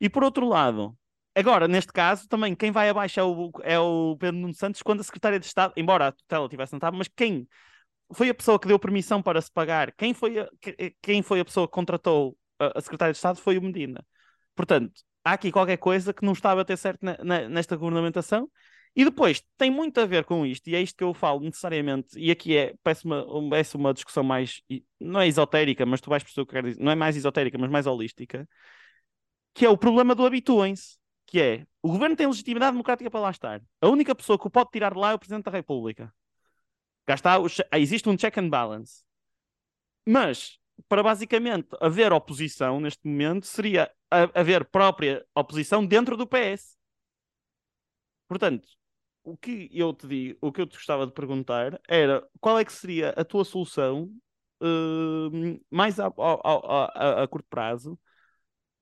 E 0.00 0.08
por 0.10 0.24
outro 0.24 0.46
lado, 0.48 0.96
Agora, 1.34 1.66
neste 1.66 1.92
caso, 1.92 2.28
também 2.28 2.54
quem 2.54 2.70
vai 2.70 2.88
abaixo 2.88 3.18
é 3.18 3.24
o, 3.24 3.50
é 3.62 3.78
o 3.78 4.16
Pedro 4.18 4.40
Nuno 4.40 4.54
Santos 4.54 4.82
quando 4.82 5.00
a 5.00 5.02
Secretária 5.02 5.40
de 5.40 5.46
Estado, 5.46 5.72
embora 5.76 6.08
a 6.08 6.12
tutela 6.12 6.48
tivesse 6.48 6.70
sentado, 6.70 6.96
mas 6.96 7.08
quem 7.08 7.48
foi 8.12 8.28
a 8.28 8.34
pessoa 8.34 8.58
que 8.58 8.68
deu 8.68 8.78
permissão 8.78 9.20
para 9.22 9.40
se 9.40 9.50
pagar, 9.50 9.92
quem 9.92 10.14
foi 10.14 10.38
a, 10.40 10.48
quem 11.02 11.22
foi 11.22 11.40
a 11.40 11.44
pessoa 11.44 11.66
que 11.66 11.72
contratou 11.74 12.36
a, 12.58 12.78
a 12.78 12.80
Secretária 12.80 13.12
de 13.12 13.16
Estado 13.16 13.40
foi 13.40 13.58
o 13.58 13.62
Medina. 13.62 14.04
Portanto, 14.54 14.92
há 15.24 15.32
aqui 15.32 15.50
qualquer 15.50 15.78
coisa 15.78 16.12
que 16.14 16.24
não 16.24 16.32
estava 16.32 16.60
a 16.60 16.64
ter 16.64 16.76
certo 16.76 17.02
na, 17.02 17.16
na, 17.24 17.48
nesta 17.48 17.76
governamentação. 17.76 18.48
E 18.96 19.04
depois, 19.04 19.42
tem 19.58 19.70
muito 19.72 19.98
a 20.00 20.06
ver 20.06 20.24
com 20.24 20.46
isto, 20.46 20.68
e 20.68 20.76
é 20.76 20.80
isto 20.80 20.96
que 20.96 21.02
eu 21.02 21.12
falo 21.12 21.40
necessariamente, 21.40 22.16
e 22.16 22.30
aqui 22.30 22.56
é, 22.56 22.74
parece 22.80 23.04
uma, 23.04 23.50
parece 23.50 23.76
uma 23.76 23.92
discussão 23.92 24.22
mais, 24.22 24.62
não 25.00 25.20
é 25.20 25.26
esotérica, 25.26 25.84
mas 25.84 26.00
tu 26.00 26.08
vais 26.10 26.22
perceber 26.22 26.42
o 26.42 26.46
que 26.46 26.50
eu 26.52 26.54
quero 26.54 26.68
dizer, 26.68 26.80
não 26.84 26.92
é 26.92 26.94
mais 26.94 27.16
esotérica, 27.16 27.58
mas 27.58 27.70
mais 27.70 27.88
holística, 27.88 28.48
que 29.52 29.66
é 29.66 29.68
o 29.68 29.76
problema 29.76 30.14
do 30.14 30.24
habituem-se 30.24 30.96
que 31.26 31.40
é 31.40 31.66
o 31.82 31.90
governo 31.90 32.16
tem 32.16 32.26
legitimidade 32.26 32.72
democrática 32.72 33.10
para 33.10 33.20
lá 33.20 33.30
estar. 33.30 33.62
A 33.80 33.88
única 33.88 34.14
pessoa 34.14 34.38
que 34.38 34.46
o 34.46 34.50
pode 34.50 34.70
tirar 34.70 34.92
de 34.94 34.98
lá 34.98 35.10
é 35.10 35.14
o 35.14 35.18
Presidente 35.18 35.44
da 35.44 35.50
República. 35.50 36.12
Cá 37.06 37.14
está, 37.14 37.36
existe 37.74 38.08
um 38.08 38.16
check 38.16 38.36
and 38.38 38.48
balance. 38.48 39.04
Mas, 40.06 40.58
para 40.88 41.02
basicamente 41.02 41.68
haver 41.80 42.12
oposição 42.12 42.80
neste 42.80 43.06
momento, 43.06 43.46
seria 43.46 43.90
haver 44.10 44.64
própria 44.66 45.24
oposição 45.34 45.84
dentro 45.84 46.16
do 46.16 46.26
PS. 46.26 46.76
Portanto, 48.28 48.66
o 49.22 49.36
que 49.36 49.68
eu 49.72 49.92
te 49.94 50.06
digo, 50.06 50.38
o 50.40 50.52
que 50.52 50.60
eu 50.60 50.66
te 50.66 50.76
gostava 50.76 51.06
de 51.06 51.12
perguntar 51.12 51.80
era 51.88 52.26
qual 52.40 52.58
é 52.58 52.64
que 52.64 52.72
seria 52.72 53.10
a 53.10 53.24
tua 53.24 53.44
solução 53.44 54.10
uh, 54.62 55.60
mais 55.70 55.98
a, 55.98 56.06
a, 56.06 57.20
a, 57.20 57.22
a, 57.22 57.28
curto 57.28 57.48
prazo 57.48 57.98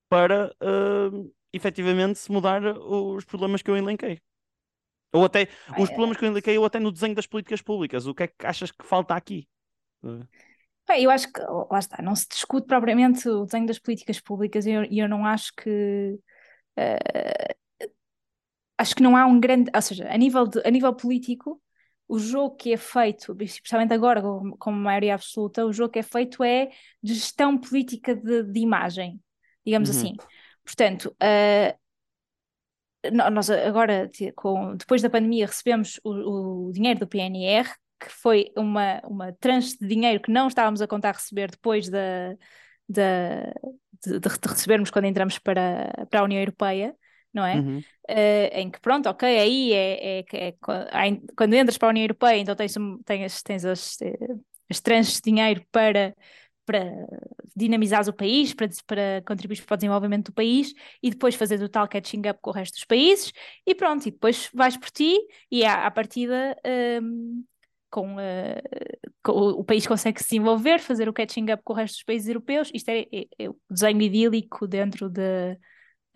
para 0.09 0.55
uh, 0.63 1.35
efetivamente 1.53 2.19
se 2.19 2.31
mudar 2.31 2.63
os 2.65 3.25
problemas 3.25 3.63
que 3.63 3.71
eu 3.71 3.77
elenquei. 3.77 4.21
Ou 5.13 5.25
até 5.25 5.49
os 5.79 5.91
problemas 5.91 6.17
que 6.17 6.25
eu 6.25 6.31
elenquei, 6.31 6.57
ou 6.57 6.65
até 6.65 6.79
no 6.79 6.91
desenho 6.91 7.15
das 7.15 7.27
políticas 7.27 7.61
públicas. 7.61 8.07
O 8.07 8.15
que 8.15 8.23
é 8.23 8.27
que 8.27 8.47
achas 8.47 8.71
que 8.71 8.85
falta 8.85 9.15
aqui? 9.15 9.47
eu 10.99 11.11
acho 11.11 11.33
que, 11.33 11.41
lá 11.71 11.79
está, 11.79 12.03
não 12.03 12.17
se 12.17 12.29
discute 12.29 12.67
propriamente 12.67 13.29
o 13.29 13.45
desenho 13.45 13.67
das 13.67 13.79
políticas 13.79 14.21
públicas 14.21 14.67
e 14.67 14.73
eu, 14.73 14.85
eu, 14.85 15.09
não 15.09 15.25
acho 15.25 15.53
que. 15.55 16.19
Uh, 16.79 17.87
acho 18.79 18.95
que 18.95 19.03
não 19.03 19.17
há 19.17 19.27
um 19.27 19.39
grande. 19.39 19.71
Ou 19.75 19.83
seja, 19.83 20.09
a 20.11 20.17
nível, 20.17 20.47
de, 20.47 20.61
a 20.67 20.71
nível 20.71 20.95
político, 20.95 21.61
o 22.09 22.19
jogo 22.19 22.57
que 22.57 22.73
é 22.73 22.77
feito, 22.77 23.37
especialmente 23.41 23.93
agora 23.95 24.21
com, 24.21 24.57
com 24.59 24.73
maioria 24.73 25.15
absoluta, 25.15 25.65
o 25.65 25.73
jogo 25.73 25.93
que 25.93 25.99
é 25.99 26.03
feito 26.03 26.43
é 26.43 26.71
de 27.03 27.15
gestão 27.15 27.57
política 27.57 28.15
de, 28.15 28.43
de 28.43 28.61
imagem, 28.61 29.21
digamos 29.65 29.89
uhum. 29.89 29.97
assim. 29.97 30.17
Portanto, 30.65 31.15
uh, 31.23 31.83
nós 33.11 33.51
agora, 33.51 34.09
com, 34.37 34.77
depois 34.77 35.03
da 35.03 35.11
pandemia, 35.11 35.47
recebemos 35.47 36.01
o, 36.05 36.69
o, 36.69 36.73
dinheiro 36.73 37.01
do 37.01 37.07
PNR, 37.07 37.69
que 37.99 38.09
foi 38.09 38.53
uma, 38.57 39.01
uma 39.05 39.33
tranche 39.33 39.77
de 39.79 39.87
dinheiro 39.87 40.21
que 40.21 40.31
não 40.31 40.49
estávamos 40.49 40.81
a 40.81 40.87
contar 40.87 41.13
receber 41.13 41.51
depois 41.51 41.89
da, 41.89 42.37
da, 42.89 43.53
de, 44.05 44.19
de, 44.21 44.49
recebermos 44.49 44.91
quando 44.91 45.07
entramos 45.07 45.39
para, 45.39 45.91
para 46.11 46.21
a 46.21 46.25
União 46.25 46.41
Europeia, 46.41 46.95
não 47.33 47.45
é? 47.45 47.57
Uhum. 47.57 47.79
Uh, 47.79 48.49
em 48.53 48.71
que, 48.71 48.81
pronto, 48.81 49.09
ok, 49.09 49.27
aí 49.29 49.73
é, 49.73 50.19
é, 50.19 50.25
é, 50.33 50.49
é, 50.49 50.55
quando 51.37 51.55
entras 51.55 51.79
para 51.79 51.89
a 51.89 51.91
União 51.91 52.05
Europeia, 52.05 52.39
então 52.39 52.55
tens, 52.55 52.75
tens, 53.05 53.43
tens 53.43 53.65
as, 53.65 54.01
eh, 54.03 54.35
as 54.69 54.81
tranches 54.81 55.17
de 55.17 55.31
dinheiro 55.31 55.65
para 55.73 56.15
para 56.65 56.91
dinamizar 57.55 58.09
o 58.09 58.13
país, 58.13 58.55
para, 58.55 58.69
para 58.87 59.23
contribuir 59.27 59.63
para 59.65 59.75
o 59.75 59.77
desenvolvimento 59.77 60.27
do 60.27 60.33
país 60.33 60.73
e 61.03 61.11
depois 61.11 61.35
fazer 61.35 61.63
o 61.63 61.69
tal 61.69 61.89
catching 61.89 62.23
up 62.29 62.39
com 62.41 62.51
o 62.51 62.53
resto 62.53 62.75
dos 62.75 62.85
países 62.85 63.33
e 63.67 63.75
pronto, 63.75 64.07
e 64.07 64.11
depois 64.11 64.49
vais 64.55 64.77
por 64.77 64.91
ti 64.91 65.17
e 65.51 65.65
à, 65.65 65.87
à 65.87 65.91
partida 65.91 66.57
um, 67.03 67.45
com, 67.91 68.15
uh, 68.15 69.09
com, 69.23 69.33
o 69.33 69.65
país 69.65 69.87
consegue 69.87 70.21
se 70.21 70.31
desenvolver, 70.31 70.81
fazer 70.81 71.09
o 71.09 71.13
catching 71.13 71.53
up 71.53 71.63
com 71.63 71.75
o 71.75 71.77
resto 71.77 71.97
dos 71.97 72.05
países 72.05 72.29
europeus. 72.29 72.71
Isto 72.73 72.89
é, 72.89 73.07
é, 73.13 73.27
é 73.39 73.51
o 73.51 73.57
desenho 73.71 74.01
idílico 74.01 74.67
dentro 74.67 75.11
de, 75.11 75.59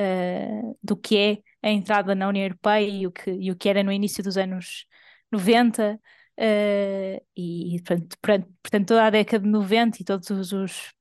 uh, 0.00 0.78
do 0.82 0.96
que 0.96 1.16
é 1.16 1.38
a 1.62 1.70
entrada 1.70 2.14
na 2.14 2.28
União 2.28 2.44
Europeia 2.44 2.88
e 2.88 3.06
o 3.06 3.12
que, 3.12 3.30
e 3.30 3.50
o 3.50 3.56
que 3.56 3.68
era 3.68 3.82
no 3.82 3.92
início 3.92 4.24
dos 4.24 4.36
anos 4.38 4.86
90. 5.30 6.00
Uh, 6.38 7.24
e 7.36 7.80
portanto, 7.84 8.16
portanto, 8.62 8.86
toda 8.86 9.06
a 9.06 9.10
década 9.10 9.44
de 9.44 9.50
90 9.50 10.02
e 10.02 10.04
todos 10.04 10.28
os, 10.30 10.52
os 10.52 10.92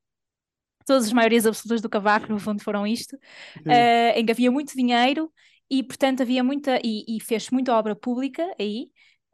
todas 0.86 1.06
as 1.06 1.14
maiorias 1.14 1.46
absolutas 1.46 1.82
do 1.82 1.90
Cavaco, 1.90 2.32
no 2.32 2.40
fundo, 2.40 2.64
foram 2.64 2.86
isto, 2.86 3.16
uh, 3.16 4.16
em 4.16 4.26
que 4.26 4.32
havia 4.32 4.52
muito 4.52 4.76
dinheiro 4.76 5.32
e 5.70 5.84
portanto 5.84 6.22
havia 6.22 6.44
muita, 6.44 6.80
e, 6.84 7.18
e 7.18 7.20
fez 7.20 7.50
muita 7.50 7.74
obra 7.74 7.96
pública 7.96 8.44
aí, 8.60 8.90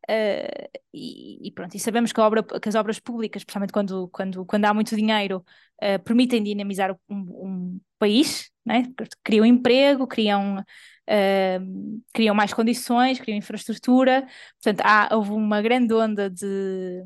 Uh, 0.09 0.67
e, 0.93 1.47
e, 1.47 1.51
pronto, 1.51 1.75
e 1.75 1.79
sabemos 1.79 2.11
que, 2.11 2.19
obra, 2.19 2.43
que, 2.43 2.67
as 2.67 2.75
obras 2.75 2.99
públicas, 2.99 3.41
especialmente 3.41 3.71
quando, 3.71 4.09
quando, 4.09 4.45
quando 4.45 4.65
há 4.65 4.73
muito 4.73 4.95
dinheiro, 4.95 5.45
uh, 5.81 6.03
permitem 6.03 6.43
dinamizar 6.43 6.97
um, 7.07 7.15
um 7.15 7.81
país, 7.99 8.49
né? 8.65 8.83
criam 9.23 9.45
emprego, 9.45 10.07
criam, 10.07 10.63
uh, 11.11 12.01
criam 12.13 12.33
mais 12.33 12.53
condições, 12.53 13.19
criam 13.19 13.37
infraestrutura. 13.37 14.27
Portanto, 14.61 14.81
há, 14.85 15.15
houve 15.15 15.31
uma 15.31 15.61
grande 15.61 15.93
onda 15.93 16.29
de, 16.29 17.03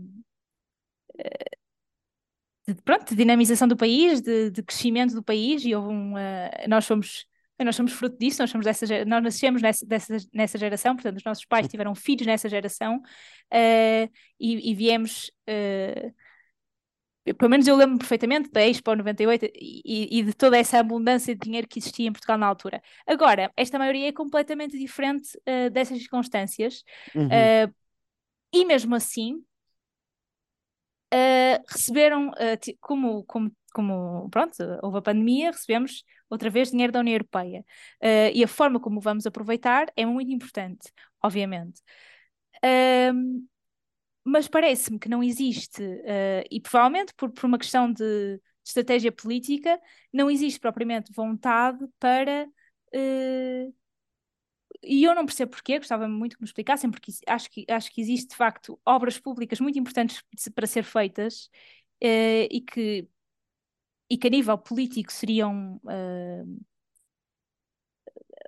de, 2.67 2.75
pronto, 2.83 3.09
de 3.09 3.15
dinamização 3.15 3.67
do 3.67 3.77
país, 3.77 4.21
de, 4.21 4.51
de, 4.51 4.63
crescimento 4.63 5.13
do 5.13 5.23
país, 5.23 5.63
e 5.65 5.75
houve 5.75 5.89
um, 5.89 6.13
nós 6.67 6.85
fomos 6.85 7.25
nós 7.63 7.75
somos 7.77 7.93
fruto 7.93 8.17
disso, 8.17 8.41
nós, 8.41 8.49
somos 8.49 8.65
dessa, 8.65 9.05
nós 9.05 9.23
nascemos 9.23 9.61
nessa, 9.61 9.85
dessa, 9.85 10.17
nessa 10.33 10.57
geração, 10.57 10.93
portanto, 10.93 11.15
os 11.15 11.23
nossos 11.23 11.45
pais 11.45 11.69
tiveram 11.69 11.95
filhos 11.95 12.27
nessa 12.27 12.49
geração 12.49 12.97
uh, 12.97 14.11
e, 14.39 14.71
e, 14.71 14.75
viemos. 14.75 15.31
Uh, 15.47 16.13
pelo 17.33 17.49
menos 17.49 17.67
eu 17.67 17.75
lembro 17.75 17.97
perfeitamente 17.97 18.51
da 18.51 18.65
Expo 18.65 18.95
98 18.95 19.45
e, 19.55 20.19
e, 20.19 20.23
de 20.23 20.33
toda 20.33 20.57
essa 20.57 20.79
abundância 20.79 21.33
de 21.33 21.41
dinheiro 21.41 21.67
que 21.67 21.79
existia 21.79 22.07
em 22.07 22.11
Portugal 22.11 22.37
na 22.37 22.45
altura. 22.45 22.81
Agora, 23.07 23.51
esta 23.57 23.79
maioria 23.79 24.09
é 24.09 24.11
completamente 24.11 24.77
diferente 24.77 25.37
uh, 25.37 25.69
dessas 25.69 25.97
circunstâncias 25.99 26.83
Uhum. 27.15 27.29
e 28.53 28.65
mesmo 28.65 28.95
assim 28.95 29.43
receberam, 31.69 32.31
como, 32.81 33.23
como, 33.23 33.51
como 33.73 34.29
pronto, 34.29 34.55
houve 34.81 34.97
a 34.97 35.01
pandemia, 35.01 35.51
recebemos 35.51 36.03
outra 36.29 36.49
vez 36.49 36.71
dinheiro 36.71 36.91
da 36.93 36.99
União 36.99 37.15
Europeia. 37.15 37.65
Uh, 38.01 38.31
e 38.33 38.43
a 38.43 38.47
forma 38.47 38.79
como 38.79 38.99
vamos 38.99 39.25
aproveitar 39.25 39.87
é 39.95 40.05
muito 40.05 40.31
importante, 40.31 40.91
obviamente. 41.21 41.81
Uh, 42.63 43.45
mas 44.25 44.47
parece-me 44.47 44.97
que 44.97 45.07
não 45.07 45.23
existe, 45.23 45.83
uh, 45.83 46.43
e 46.49 46.59
provavelmente 46.59 47.13
por, 47.13 47.31
por 47.31 47.45
uma 47.45 47.59
questão 47.59 47.91
de, 47.93 48.37
de, 48.37 48.41
estratégia 48.65 49.11
política, 49.11 49.79
não 50.11 50.31
existe 50.31 50.59
propriamente 50.59 51.13
vontade 51.13 51.85
para. 51.99 52.47
Uh, 52.93 53.73
e 54.83 55.03
eu 55.03 55.13
não 55.13 55.25
percebo 55.25 55.51
porquê, 55.51 55.77
gostava 55.77 56.07
muito 56.07 56.35
que 56.37 56.41
me 56.41 56.47
explicassem, 56.47 56.89
porque 56.89 57.11
acho 57.27 57.49
que, 57.51 57.65
acho 57.69 57.91
que 57.91 58.01
existe 58.01 58.29
de 58.29 58.35
facto 58.35 58.79
obras 58.83 59.19
públicas 59.19 59.59
muito 59.59 59.77
importantes 59.77 60.23
para 60.55 60.65
ser 60.67 60.83
feitas 60.83 61.45
uh, 62.03 62.47
e 62.51 62.61
que 62.61 63.07
e 64.09 64.17
que 64.17 64.27
a 64.27 64.29
nível 64.29 64.57
político 64.57 65.11
seriam. 65.11 65.79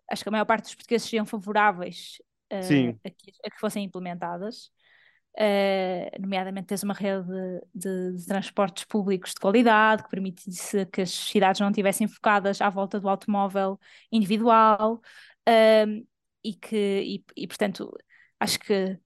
Acho 0.10 0.24
que 0.24 0.30
a 0.30 0.32
maior 0.32 0.46
parte 0.46 0.66
dos 0.66 0.76
portugueses 0.76 1.10
seriam 1.10 1.26
favoráveis 1.26 2.22
a, 2.50 2.62
que, 3.10 3.32
a, 3.46 3.50
que, 3.50 3.60
fossem 3.60 3.84
implementadas, 3.84 4.72
uh, 5.38 6.22
nomeadamente 6.22 6.68
tens 6.68 6.84
uma 6.84 6.94
rede 6.94 7.28
de, 7.74 8.14
de, 8.18 8.26
transportes 8.26 8.84
públicos 8.86 9.34
de 9.34 9.40
qualidade 9.40 10.04
que 10.04 10.10
permitisse 10.10 10.86
que 10.88 11.02
as 11.02 11.12
cidades 11.12 11.62
não 11.62 11.70
estivessem 11.70 12.08
focadas 12.08 12.62
à 12.62 12.70
volta 12.70 13.00
do 13.00 13.10
automóvel 13.10 13.80
individual 14.12 15.02
e 16.44 16.54
que, 16.54 16.76
e, 16.76 17.44
e 17.44 17.48
portanto, 17.48 17.90
acho 18.40 18.60
que 18.60 19.00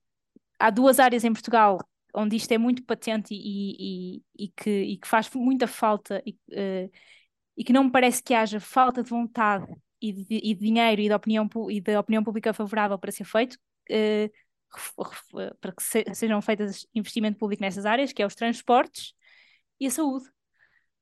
há 0.58 0.70
duas 0.70 0.98
áreas 0.98 1.24
em 1.24 1.32
Portugal 1.32 1.78
onde 2.14 2.36
isto 2.36 2.52
é 2.52 2.58
muito 2.58 2.84
patente 2.84 3.34
e, 3.34 4.16
e, 4.18 4.22
e, 4.38 4.48
que, 4.48 4.70
e 4.70 4.96
que, 4.98 5.08
faz 5.08 5.30
muita 5.34 5.66
falta 5.66 6.22
e, 6.26 6.32
uh, 6.52 6.90
e, 7.56 7.64
que 7.64 7.72
não 7.72 7.84
me 7.84 7.90
parece 7.90 8.22
que 8.22 8.34
haja 8.34 8.60
falta 8.60 9.02
de 9.02 9.10
vontade 9.10 9.66
e 10.00 10.12
de, 10.12 10.24
de 10.24 10.54
dinheiro 10.54 11.00
e 11.00 11.08
de 11.08 11.14
opinião, 11.14 11.48
e 11.70 11.80
de 11.80 11.96
opinião 11.96 12.22
pública 12.22 12.52
favorável 12.52 12.98
para 12.98 13.12
ser 13.12 13.24
feito, 13.24 13.54
uh, 13.90 14.30
para 15.60 15.72
que 15.72 15.82
se, 15.82 16.04
sejam 16.14 16.40
feitas 16.40 16.86
investimento 16.94 17.38
público 17.38 17.62
nessas 17.62 17.86
áreas, 17.86 18.12
que 18.12 18.22
é 18.22 18.26
os 18.26 18.34
transportes 18.34 19.14
e 19.80 19.86
a 19.86 19.90
saúde. 19.90 20.26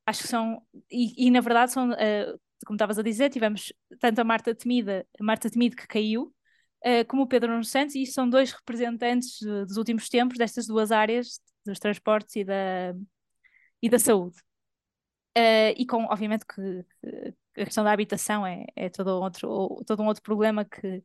Acho 0.07 0.23
que 0.23 0.29
são, 0.29 0.63
e, 0.91 1.31
na 1.31 1.41
verdade 1.41 1.73
são, 1.73 1.91
uh, 1.91 2.41
como 2.67 2.77
estavas 2.77 2.99
a 2.99 3.03
dizer, 3.03 3.31
tivemos 3.31 3.73
tanto 4.01 4.21
a 4.21 4.25
Marta 4.25 4.55
Temida, 4.55 5.07
a 5.19 5.23
Marta 5.25 5.51
Temido 5.51 5.77
que 5.77 5.87
caiu, 5.87 6.35
uh, 6.85 7.07
como 7.09 7.23
o 7.23 7.27
Pedro 7.27 7.53
Nuno 7.53 7.65
Santos, 7.65 7.95
e 7.95 8.07
são 8.07 8.29
dois 8.29 8.53
representantes 8.53 9.39
dos 9.41 9.77
últimos 9.77 10.09
tempos 10.09 10.37
destas 10.39 10.67
duas 10.67 10.91
áreas, 10.91 11.41
dos 11.65 11.79
transportes 11.79 12.37
e 12.37 12.45
da, 12.45 12.95
e 13.83 13.89
da 13.89 13.99
saúde. 13.99 14.37
Uh, 15.37 15.73
e 15.77 15.87
com, 15.87 16.05
obviamente, 16.07 16.45
que, 16.45 16.85
que, 17.55 17.61
a 17.61 17.65
questão 17.65 17.85
da 17.85 17.93
habitação 17.93 18.45
é, 18.47 18.67
é 18.75 18.89
todo, 18.89 19.09
outro, 19.09 19.83
todo 19.87 20.03
um 20.03 20.07
outro 20.07 20.23
problema 20.23 20.65
que, 20.65 21.05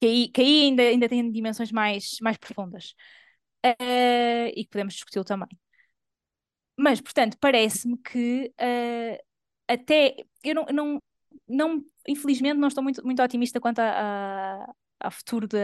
que 0.00 0.06
aí, 0.06 0.28
que 0.28 0.40
aí 0.40 0.62
ainda, 0.64 0.82
ainda 0.82 1.08
tem 1.08 1.30
dimensões 1.30 1.72
mais, 1.72 2.16
mais 2.20 2.36
profundas 2.36 2.94
uh, 3.64 4.48
e 4.54 4.64
que 4.64 4.70
podemos 4.70 4.94
discuti-lo 4.94 5.24
também. 5.24 5.48
Mas, 6.76 7.00
portanto, 7.00 7.36
parece-me 7.40 7.96
que 7.98 8.52
uh, 8.60 9.24
até 9.66 10.16
eu 10.44 10.54
não, 10.54 10.66
não, 10.66 11.02
não, 11.48 11.84
infelizmente 12.06 12.58
não 12.58 12.68
estou 12.68 12.82
muito, 12.82 13.04
muito 13.04 13.22
otimista 13.22 13.60
quanto 13.60 13.80
ao 13.80 15.10
futuro 15.10 15.48
de, 15.48 15.56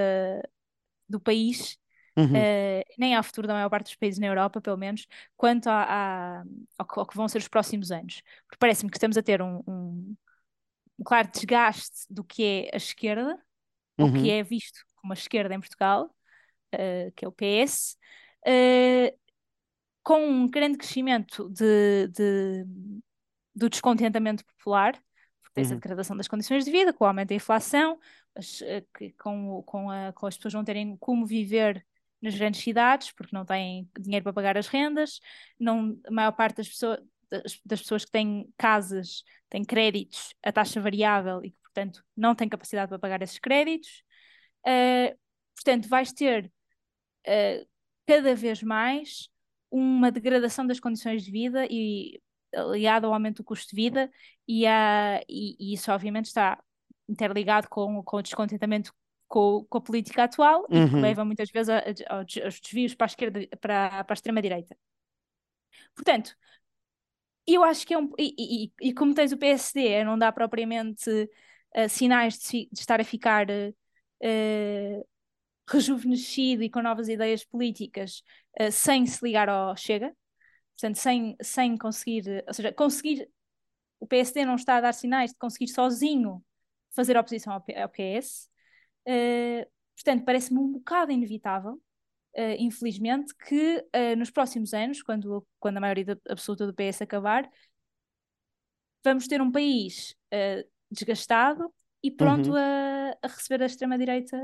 do 1.08 1.20
país, 1.20 1.78
uhum. 2.16 2.32
uh, 2.32 2.82
nem 2.98 3.14
ao 3.14 3.22
futuro 3.22 3.46
da 3.46 3.54
maior 3.54 3.68
parte 3.68 3.86
dos 3.86 3.96
países 3.96 4.18
na 4.18 4.26
Europa, 4.26 4.60
pelo 4.60 4.76
menos, 4.76 5.06
quanto 5.36 5.68
a, 5.68 5.84
a, 5.84 6.44
ao, 6.78 6.86
que, 6.86 7.00
ao, 7.00 7.06
que, 7.06 7.16
vão 7.16 7.28
ser 7.28 7.38
os 7.38 7.48
próximos 7.48 7.90
anos. 7.92 8.22
Porque 8.46 8.58
parece-me 8.58 8.90
que 8.90 8.96
estamos 8.96 9.16
a 9.16 9.22
ter 9.22 9.42
um, 9.42 9.62
um, 9.66 10.16
um, 10.98 11.04
claro 11.04 11.28
desgaste 11.30 12.06
do 12.10 12.24
que 12.24 12.42
é 12.44 12.70
a 12.74 12.76
esquerda, 12.76 13.38
uhum. 13.98 14.08
o 14.08 14.12
que 14.12 14.30
é 14.30 14.42
visto 14.42 14.80
como 14.96 15.12
a 15.12 15.16
esquerda 15.16 15.54
em 15.54 15.60
Portugal, 15.60 16.06
uh, 16.74 17.12
que 17.14 17.24
é 17.24 17.28
o 17.28 17.32
PS. 17.32 17.96
Uh, 18.44 18.48
eh, 18.48 19.14
com 20.02 20.26
um 20.26 20.48
grande 20.48 20.78
crescimento 20.78 21.48
de, 21.50 22.08
de, 22.08 22.64
do 23.54 23.68
descontentamento 23.68 24.44
popular, 24.44 25.00
tens 25.54 25.68
uhum. 25.68 25.74
a 25.74 25.76
degradação 25.76 26.16
das 26.16 26.28
condições 26.28 26.64
de 26.64 26.70
vida, 26.70 26.92
com 26.92 27.04
o 27.04 27.06
aumento 27.06 27.28
da 27.28 27.34
inflação, 27.34 27.98
as, 28.34 28.62
eh, 28.62 28.84
com, 29.18 29.62
com, 29.64 29.90
a, 29.90 30.12
com 30.12 30.26
as 30.26 30.36
pessoas 30.36 30.54
não 30.54 30.64
terem 30.64 30.96
como 30.96 31.26
viver 31.26 31.84
nas 32.20 32.34
grandes 32.36 32.62
cidades, 32.62 33.12
porque 33.12 33.34
não 33.34 33.44
têm 33.44 33.88
dinheiro 33.98 34.22
para 34.22 34.32
pagar 34.32 34.56
as 34.56 34.68
rendas, 34.68 35.20
não, 35.58 35.98
a 36.06 36.10
maior 36.10 36.32
parte 36.32 36.58
das 36.58 36.68
pessoas, 36.68 37.00
das, 37.30 37.60
das 37.64 37.80
pessoas 37.80 38.04
que 38.04 38.10
têm 38.10 38.52
casas 38.56 39.24
têm 39.48 39.64
créditos 39.64 40.34
a 40.42 40.52
taxa 40.52 40.80
variável 40.80 41.44
e 41.44 41.50
que, 41.50 41.61
portanto, 41.72 42.04
não 42.16 42.34
têm 42.34 42.48
capacidade 42.48 42.88
para 42.88 42.98
pagar 42.98 43.22
esses 43.22 43.38
créditos. 43.38 44.02
Uh, 44.66 45.16
portanto, 45.54 45.88
vais 45.88 46.12
ter 46.12 46.52
uh, 47.26 47.68
cada 48.06 48.34
vez 48.34 48.62
mais 48.62 49.28
uma 49.70 50.12
degradação 50.12 50.66
das 50.66 50.78
condições 50.78 51.24
de 51.24 51.30
vida 51.30 51.66
e 51.70 52.20
ligado 52.70 53.06
ao 53.06 53.14
aumento 53.14 53.38
do 53.38 53.44
custo 53.44 53.70
de 53.70 53.82
vida 53.82 54.10
e, 54.46 54.66
a, 54.66 55.22
e, 55.26 55.56
e 55.58 55.74
isso 55.74 55.90
obviamente 55.90 56.26
está 56.26 56.62
interligado 57.08 57.66
com, 57.70 58.02
com 58.02 58.18
o 58.18 58.22
descontentamento 58.22 58.92
com, 59.26 59.64
com 59.64 59.78
a 59.78 59.80
política 59.80 60.24
atual 60.24 60.66
uhum. 60.70 60.84
e 60.84 60.88
que 60.88 60.94
uhum. 60.94 61.00
leva 61.00 61.24
muitas 61.24 61.50
vezes 61.50 61.70
a, 61.70 61.78
a, 61.78 62.16
aos 62.18 62.60
desvios 62.60 62.94
para 62.94 63.06
a 63.06 63.08
esquerda, 63.08 63.40
para, 63.58 64.04
para 64.04 64.12
a 64.12 64.14
extrema-direita. 64.14 64.76
Portanto, 65.94 66.36
eu 67.46 67.64
acho 67.64 67.86
que 67.86 67.94
é 67.94 67.98
um. 67.98 68.10
E, 68.18 68.34
e, 68.38 68.88
e, 68.88 68.94
como 68.94 69.14
tens 69.14 69.32
o 69.32 69.38
PSD, 69.38 70.04
não 70.04 70.18
dá 70.18 70.30
propriamente 70.30 71.10
uh, 71.76 71.88
sinais 71.88 72.38
de, 72.38 72.68
de, 72.72 72.80
estar 72.80 73.00
a 73.00 73.04
ficar 73.04 73.46
uh, 73.50 75.06
rejuvenescido 75.68 76.62
e 76.62 76.70
com 76.70 76.82
novas 76.82 77.08
ideias 77.08 77.44
políticas 77.44 78.22
uh, 78.60 78.70
sem 78.70 79.06
se 79.06 79.24
ligar 79.24 79.48
ao 79.48 79.76
Chega. 79.76 80.14
Portanto, 80.82 80.96
sem, 80.96 81.36
sem 81.40 81.76
conseguir, 81.76 82.44
ou 82.46 82.54
seja, 82.54 82.72
conseguir, 82.72 83.28
o 84.00 84.06
PSD 84.06 84.44
não 84.44 84.56
está 84.56 84.76
a 84.76 84.80
dar 84.80 84.92
sinais 84.92 85.30
de 85.30 85.38
conseguir 85.38 85.68
sozinho 85.68 86.42
fazer 86.94 87.16
oposição 87.16 87.52
ao, 87.52 87.64
ao 87.82 87.88
PS. 87.88 88.48
Uh, 89.06 89.10
eh, 89.62 89.68
portanto, 89.94 90.24
parece-me 90.24 90.58
um 90.60 90.72
bocado 90.72 91.12
inevitável, 91.12 91.74
uh, 92.36 92.56
infelizmente, 92.58 93.34
que 93.46 93.78
uh, 93.78 94.16
nos 94.16 94.30
próximos 94.30 94.74
anos, 94.74 95.02
quando, 95.02 95.46
quando 95.60 95.76
a 95.76 95.80
maioria 95.80 96.18
absoluta 96.28 96.66
do 96.66 96.74
PS 96.74 97.02
acabar, 97.02 97.48
vamos 99.04 99.26
ter 99.26 99.40
um 99.40 99.50
país 99.50 100.16
desgastado 100.92 101.72
e 102.02 102.10
pronto 102.10 102.50
uhum. 102.50 102.56
a, 102.56 103.16
a, 103.22 103.26
receber 103.28 103.62
a 103.62 103.66
extrema-direita 103.66 104.36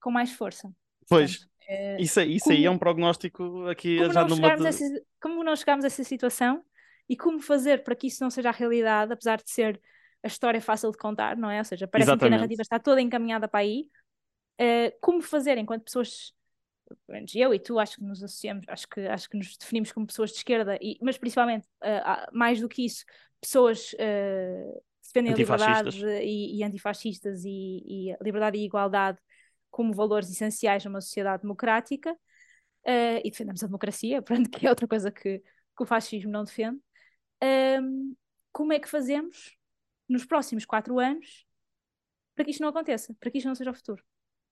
com 0.00 0.10
mais 0.10 0.32
força. 0.32 0.70
Pois, 1.08 1.38
Portanto, 1.38 1.48
Uh, 1.68 2.00
isso, 2.00 2.18
isso 2.22 2.44
como, 2.44 2.56
aí 2.56 2.64
é 2.64 2.70
um 2.70 2.78
prognóstico 2.78 3.66
aqui 3.66 3.98
já 4.10 4.24
numa. 4.24 4.56
De... 4.56 4.66
Essa, 4.66 4.84
como 5.20 5.44
não 5.44 5.54
chegarmos 5.54 5.84
a 5.84 5.88
essa 5.88 6.02
situação 6.02 6.64
e 7.06 7.14
como 7.14 7.40
fazer 7.40 7.84
para 7.84 7.94
que 7.94 8.06
isso 8.06 8.22
não 8.22 8.30
seja 8.30 8.48
a 8.48 8.52
realidade, 8.52 9.12
apesar 9.12 9.36
de 9.36 9.50
ser 9.50 9.78
a 10.22 10.26
história 10.26 10.62
fácil 10.62 10.90
de 10.90 10.96
contar, 10.96 11.36
não 11.36 11.50
é? 11.50 11.58
Ou 11.58 11.64
seja, 11.64 11.86
parece 11.86 12.16
que 12.16 12.24
a 12.24 12.30
narrativa 12.30 12.62
está 12.62 12.78
toda 12.78 13.02
encaminhada 13.02 13.46
para 13.46 13.60
aí. 13.60 13.86
Uh, 14.58 14.90
como 15.00 15.20
fazer 15.20 15.58
enquanto 15.58 15.84
pessoas 15.84 16.32
eu 17.34 17.52
e 17.52 17.58
tu 17.58 17.78
acho 17.78 17.96
que 17.96 18.02
nos 18.02 18.22
associamos, 18.22 18.64
acho 18.66 18.88
que, 18.88 19.00
acho 19.00 19.28
que 19.28 19.36
nos 19.36 19.54
definimos 19.58 19.92
como 19.92 20.06
pessoas 20.06 20.30
de 20.30 20.38
esquerda, 20.38 20.78
e, 20.80 20.98
mas 21.02 21.18
principalmente, 21.18 21.66
uh, 21.84 22.32
mais 22.32 22.62
do 22.62 22.68
que 22.68 22.86
isso, 22.86 23.04
pessoas 23.42 23.92
uh, 23.92 24.82
defendem 25.12 25.32
a 25.32 25.36
liberdade 25.36 26.04
e, 26.22 26.58
e 26.58 26.64
antifascistas 26.64 27.44
e, 27.44 27.82
e 27.86 28.16
liberdade 28.22 28.58
e 28.58 28.64
igualdade 28.64 29.18
como 29.70 29.92
valores 29.92 30.30
essenciais 30.30 30.84
numa 30.84 31.00
sociedade 31.00 31.42
democrática 31.42 32.12
uh, 32.12 33.20
e 33.24 33.30
defendemos 33.30 33.62
a 33.62 33.66
democracia, 33.66 34.20
pronto, 34.22 34.50
que 34.50 34.66
é 34.66 34.70
outra 34.70 34.88
coisa 34.88 35.10
que, 35.10 35.38
que 35.38 35.82
o 35.82 35.86
fascismo 35.86 36.30
não 36.30 36.44
defende. 36.44 36.80
Um, 37.42 38.14
como 38.52 38.72
é 38.72 38.78
que 38.78 38.88
fazemos 38.88 39.56
nos 40.08 40.24
próximos 40.24 40.64
quatro 40.64 40.98
anos 40.98 41.46
para 42.34 42.44
que 42.44 42.50
isto 42.50 42.60
não 42.60 42.68
aconteça, 42.68 43.14
para 43.20 43.30
que 43.30 43.38
isto 43.38 43.46
não 43.46 43.54
seja 43.54 43.70
o 43.70 43.74
futuro? 43.74 44.02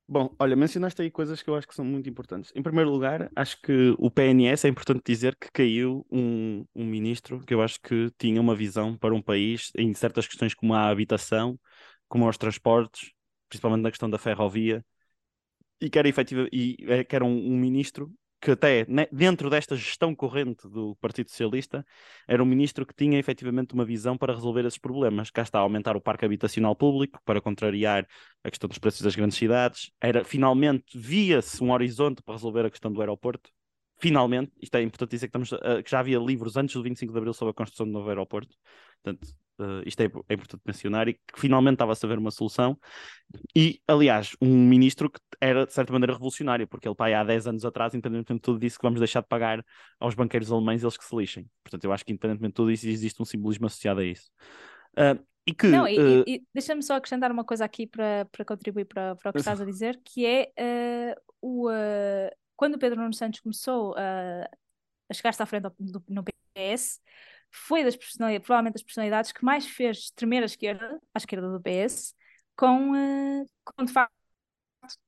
Bom, 0.08 0.32
olha, 0.38 0.54
mencionaste 0.54 1.02
aí 1.02 1.10
coisas 1.10 1.42
que 1.42 1.50
eu 1.50 1.56
acho 1.56 1.66
que 1.66 1.74
são 1.74 1.84
muito 1.84 2.08
importantes. 2.08 2.52
Em 2.54 2.62
primeiro 2.62 2.88
lugar, 2.90 3.28
acho 3.34 3.60
que 3.60 3.92
o 3.98 4.08
PNS 4.08 4.64
é 4.66 4.70
importante 4.70 5.02
dizer 5.04 5.34
que 5.36 5.50
caiu 5.50 6.06
um, 6.10 6.64
um 6.76 6.84
ministro 6.86 7.40
que 7.44 7.52
eu 7.52 7.60
acho 7.60 7.80
que 7.80 8.08
tinha 8.16 8.40
uma 8.40 8.54
visão 8.54 8.96
para 8.96 9.12
um 9.14 9.20
país 9.20 9.72
em 9.76 9.92
certas 9.94 10.26
questões 10.28 10.54
como 10.54 10.74
a 10.74 10.88
habitação, 10.88 11.58
como 12.08 12.28
os 12.28 12.38
transportes, 12.38 13.10
principalmente 13.48 13.82
na 13.82 13.90
questão 13.90 14.08
da 14.08 14.16
ferrovia, 14.18 14.84
e 15.80 15.90
que 15.90 15.98
era 15.98 16.08
efetiva, 16.08 16.48
e 16.52 16.76
eh, 16.88 17.04
que 17.04 17.16
era 17.16 17.24
um, 17.24 17.30
um 17.52 17.56
ministro 17.58 18.12
que 18.46 18.52
até 18.52 18.86
né, 18.88 19.08
dentro 19.10 19.50
desta 19.50 19.74
gestão 19.74 20.14
corrente 20.14 20.68
do 20.68 20.94
Partido 21.00 21.28
Socialista 21.28 21.84
era 22.28 22.40
um 22.40 22.46
ministro 22.46 22.86
que 22.86 22.94
tinha 22.94 23.18
efetivamente 23.18 23.74
uma 23.74 23.84
visão 23.84 24.16
para 24.16 24.32
resolver 24.32 24.64
esses 24.64 24.78
problemas. 24.78 25.32
Cá 25.32 25.42
está 25.42 25.58
a 25.58 25.62
aumentar 25.62 25.96
o 25.96 26.00
parque 26.00 26.24
habitacional 26.24 26.76
público 26.76 27.20
para 27.24 27.40
contrariar 27.40 28.06
a 28.44 28.48
questão 28.48 28.68
dos 28.68 28.78
preços 28.78 29.00
das 29.02 29.16
grandes 29.16 29.36
cidades. 29.36 29.90
Era 30.00 30.22
finalmente 30.22 30.96
via-se 30.96 31.60
um 31.60 31.72
horizonte 31.72 32.22
para 32.22 32.34
resolver 32.34 32.66
a 32.66 32.70
questão 32.70 32.92
do 32.92 33.00
aeroporto. 33.00 33.50
Finalmente, 33.98 34.52
isto 34.62 34.76
é 34.76 34.82
importante 34.82 35.10
dizer 35.10 35.26
que, 35.28 35.36
estamos, 35.36 35.50
que 35.82 35.90
já 35.90 35.98
havia 35.98 36.18
livros 36.20 36.56
antes 36.56 36.76
do 36.76 36.84
25 36.84 37.12
de 37.12 37.18
Abril 37.18 37.32
sobre 37.32 37.50
a 37.50 37.54
construção 37.54 37.84
do 37.84 37.92
novo 37.92 38.08
aeroporto. 38.08 38.54
Portanto, 39.02 39.26
Uh, 39.58 39.80
isto 39.86 40.00
é, 40.00 40.04
é, 40.04 40.34
importante 40.34 40.62
mencionar, 40.66 41.08
e 41.08 41.14
que 41.14 41.40
finalmente 41.40 41.74
estava-se 41.74 42.04
a 42.04 42.08
ver 42.08 42.18
uma 42.18 42.30
solução. 42.30 42.78
E, 43.54 43.80
aliás, 43.88 44.36
um 44.40 44.54
ministro 44.54 45.10
que 45.10 45.18
era, 45.40 45.66
de 45.66 45.72
certa 45.72 45.92
maneira, 45.92 46.12
revolucionário, 46.12 46.68
porque 46.68 46.86
ele, 46.86 46.94
pai, 46.94 47.14
há 47.14 47.24
10 47.24 47.46
anos 47.46 47.64
atrás, 47.64 47.94
independentemente 47.94 48.40
de 48.40 48.44
tudo, 48.44 48.58
disse 48.58 48.78
que 48.78 48.82
vamos 48.82 49.00
deixar 49.00 49.22
de 49.22 49.28
pagar 49.28 49.64
aos 49.98 50.14
banqueiros 50.14 50.52
alemães 50.52 50.82
eles 50.82 50.96
que 50.96 51.04
se 51.04 51.16
lixem. 51.16 51.48
Portanto, 51.64 51.84
eu 51.84 51.92
acho 51.92 52.04
que, 52.04 52.12
independentemente 52.12 52.52
de 52.52 52.56
tudo 52.56 52.70
isso, 52.70 52.86
existe 52.86 53.20
um 53.20 53.24
simbolismo 53.24 53.66
associado 53.66 54.00
a 54.00 54.04
isso. 54.04 54.30
Uh, 54.92 55.24
e 55.46 55.54
que. 55.54 55.68
Não, 55.68 55.88
e, 55.88 55.98
uh... 55.98 56.24
e 56.26 56.44
deixa-me 56.52 56.82
só 56.82 56.96
acrescentar 56.96 57.32
uma 57.32 57.44
coisa 57.44 57.64
aqui 57.64 57.86
para, 57.86 58.26
para 58.30 58.44
contribuir 58.44 58.84
para, 58.84 59.16
para 59.16 59.30
o 59.30 59.32
que 59.32 59.38
estás 59.38 59.60
a 59.60 59.64
dizer, 59.64 59.98
que 60.04 60.26
é 60.26 61.14
o, 61.40 61.68
quando 62.56 62.74
o 62.74 62.78
Pedro 62.78 63.00
Nuno 63.00 63.14
Santos 63.14 63.40
começou 63.40 63.94
a 63.96 65.14
chegar-se 65.14 65.42
à 65.42 65.46
frente 65.46 65.66
do, 65.78 66.04
no 66.08 66.24
PS 66.24 67.00
foi 67.50 67.84
das 67.84 67.96
personalidades, 67.96 68.46
provavelmente 68.46 68.74
das 68.74 68.82
personalidades 68.82 69.32
que 69.32 69.44
mais 69.44 69.66
fez 69.66 70.10
tremer 70.10 70.42
a 70.42 70.46
esquerda, 70.46 71.00
a 71.14 71.18
esquerda 71.18 71.50
do 71.50 71.60
PS, 71.60 72.14
com, 72.56 72.92
uh, 72.92 73.46
com 73.64 73.84
de 73.84 73.92
facto 73.92 74.12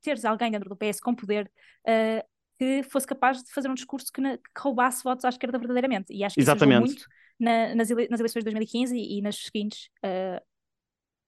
teres 0.03 0.25
alguém 0.25 0.51
dentro 0.51 0.69
do 0.69 0.77
PS 0.77 1.01
com 1.01 1.15
poder 1.15 1.51
uh, 1.87 2.27
que 2.59 2.83
fosse 2.83 3.07
capaz 3.07 3.43
de 3.43 3.53
fazer 3.53 3.69
um 3.69 3.75
discurso 3.75 4.13
que, 4.13 4.21
na, 4.21 4.37
que, 4.37 4.43
roubasse 4.59 5.05
votos 5.05 5.25
à 5.25 5.29
esquerda 5.29 5.59
verdadeiramente. 5.59 6.13
E 6.13 6.25
acho 6.25 6.35
que 6.35 6.41
Exatamente. 6.41 6.81
muito 6.81 7.07
na, 7.39 7.75
nas, 7.75 7.91
ele, 7.91 8.09
nas, 8.09 8.19
eleições 8.19 8.41
de 8.41 8.51
2015 8.51 8.97
e, 8.97 9.19
e 9.19 9.23
nas 9.23 9.37
seguintes, 9.37 9.87
uh, 10.05 10.43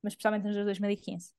mas 0.03 0.12
especialmente 0.12 0.44
nas 0.44 0.57
de 0.57 0.64
2015. 0.64 1.33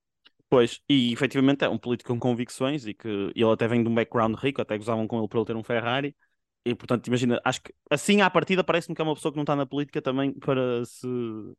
Pois, 0.49 0.81
e 0.89 1.13
efetivamente 1.13 1.63
é 1.63 1.69
um 1.69 1.77
político 1.77 2.11
com 2.11 2.19
convicções 2.19 2.85
e 2.85 2.93
que 2.93 3.07
ele 3.07 3.51
até 3.51 3.67
vem 3.67 3.83
de 3.83 3.89
um 3.89 3.95
background 3.95 4.35
rico, 4.35 4.61
até 4.61 4.77
gozavam 4.77 5.07
com 5.07 5.17
ele 5.19 5.27
por 5.27 5.37
ele 5.37 5.45
ter 5.45 5.55
um 5.55 5.63
Ferrari, 5.63 6.15
e 6.63 6.75
portanto, 6.75 7.07
imagina, 7.07 7.41
acho 7.43 7.61
que 7.61 7.73
assim 7.89 8.21
à 8.21 8.29
partida 8.29 8.63
parece-me 8.63 8.95
que 8.95 9.01
é 9.01 9.05
uma 9.05 9.15
pessoa 9.15 9.31
que 9.31 9.37
não 9.37 9.43
está 9.43 9.55
na 9.55 9.65
política 9.65 10.01
também 10.01 10.31
para 10.33 10.85
se 10.85 11.07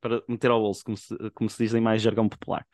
para 0.01 0.23
meter 0.29 0.51
ao 0.51 0.61
bolso, 0.61 0.85
como 0.85 0.97
se, 0.97 1.17
como 1.35 1.51
se 1.51 1.63
diz 1.63 1.75
em 1.75 1.81
mais 1.81 2.01
jargão 2.01 2.29
popular. 2.29 2.67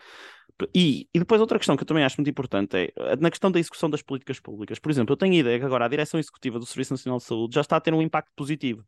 E, 0.74 1.08
e 1.14 1.18
depois 1.18 1.40
outra 1.40 1.58
questão 1.58 1.76
que 1.76 1.82
eu 1.82 1.86
também 1.86 2.04
acho 2.04 2.16
muito 2.18 2.30
importante 2.30 2.76
é 2.76 3.16
na 3.16 3.30
questão 3.30 3.50
da 3.50 3.58
execução 3.60 3.88
das 3.88 4.02
políticas 4.02 4.40
públicas. 4.40 4.78
Por 4.78 4.90
exemplo, 4.90 5.12
eu 5.12 5.16
tenho 5.16 5.34
a 5.34 5.36
ideia 5.36 5.58
que 5.58 5.64
agora 5.64 5.84
a 5.84 5.88
direção 5.88 6.18
executiva 6.18 6.58
do 6.58 6.66
Serviço 6.66 6.92
Nacional 6.92 7.18
de 7.18 7.24
Saúde 7.24 7.54
já 7.54 7.60
está 7.60 7.76
a 7.76 7.80
ter 7.80 7.94
um 7.94 8.02
impacto 8.02 8.32
positivo. 8.36 8.84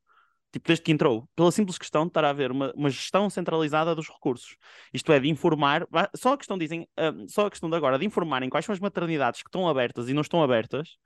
Tipo, 0.52 0.66
desde 0.66 0.82
que 0.82 0.90
entrou, 0.90 1.28
pela 1.36 1.52
simples 1.52 1.78
questão 1.78 2.02
de 2.02 2.08
estar 2.08 2.24
a 2.24 2.30
haver 2.30 2.50
uma, 2.50 2.72
uma 2.74 2.90
gestão 2.90 3.30
centralizada 3.30 3.94
dos 3.94 4.08
recursos. 4.08 4.56
Isto 4.92 5.12
é, 5.12 5.20
de 5.20 5.28
informar, 5.28 5.86
só 6.16 6.32
a 6.32 6.36
questão 6.36 6.58
dizem, 6.58 6.88
uh, 6.98 7.28
só 7.28 7.46
a 7.46 7.50
questão 7.50 7.70
de 7.70 7.76
agora 7.76 7.96
de 7.98 8.04
informarem 8.04 8.50
quais 8.50 8.64
são 8.66 8.72
as 8.72 8.80
maternidades 8.80 9.42
que 9.42 9.48
estão 9.48 9.68
abertas 9.68 10.08
e 10.08 10.12
não 10.12 10.22
estão 10.22 10.42
abertas, 10.42 10.96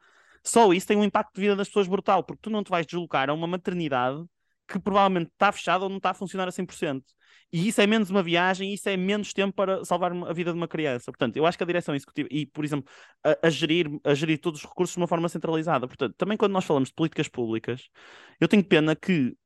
só 0.45 0.73
isso 0.73 0.87
tem 0.87 0.97
um 0.97 1.05
impacto 1.05 1.35
de 1.35 1.41
vida 1.41 1.57
das 1.57 1.69
pessoas 1.69 1.89
brutal, 1.89 2.23
porque 2.23 2.43
tu 2.43 2.51
não 2.51 2.63
te 2.63 2.71
vais 2.71 2.87
deslocar 2.87 3.31
a 3.31 3.33
uma 3.33 3.47
maternidade 3.47 4.25
que 4.69 4.79
provavelmente 4.79 5.31
está 5.33 5.53
fechada 5.53 5.85
ou 5.85 5.91
não 5.91 5.99
está 5.99 6.11
a 6.11 6.15
funcionar 6.15 6.49
a 6.49 6.53
100%. 6.53 7.05
E 7.53 7.69
isso 7.69 7.81
é 7.81 7.87
menos 7.87 8.11
uma 8.11 8.23
viagem, 8.23 8.73
isso 8.73 8.89
é 8.89 8.97
menos 8.97 9.33
tempo 9.33 9.55
para 9.55 9.85
salvar 9.85 10.13
a 10.13 10.33
vida 10.33 10.51
de 10.51 10.57
uma 10.57 10.67
criança. 10.67 11.13
Portanto, 11.13 11.37
eu 11.37 11.47
acho 11.47 11.57
que 11.57 11.63
a 11.63 11.67
direção 11.67 11.95
executiva, 11.95 12.29
e 12.31 12.47
por 12.47 12.65
exemplo, 12.65 12.91
a, 13.23 13.47
a, 13.47 13.51
gerir, 13.51 13.89
a 14.03 14.15
gerir 14.15 14.41
todos 14.41 14.61
os 14.61 14.69
recursos 14.69 14.95
de 14.95 15.01
uma 15.01 15.07
forma 15.07 15.29
centralizada. 15.29 15.87
Portanto, 15.87 16.15
também 16.17 16.37
quando 16.37 16.53
nós 16.53 16.65
falamos 16.65 16.89
de 16.89 16.95
políticas 16.95 17.29
públicas, 17.29 17.89
eu 18.41 18.49
tenho 18.49 18.65
pena 18.65 18.97
que 18.97 19.37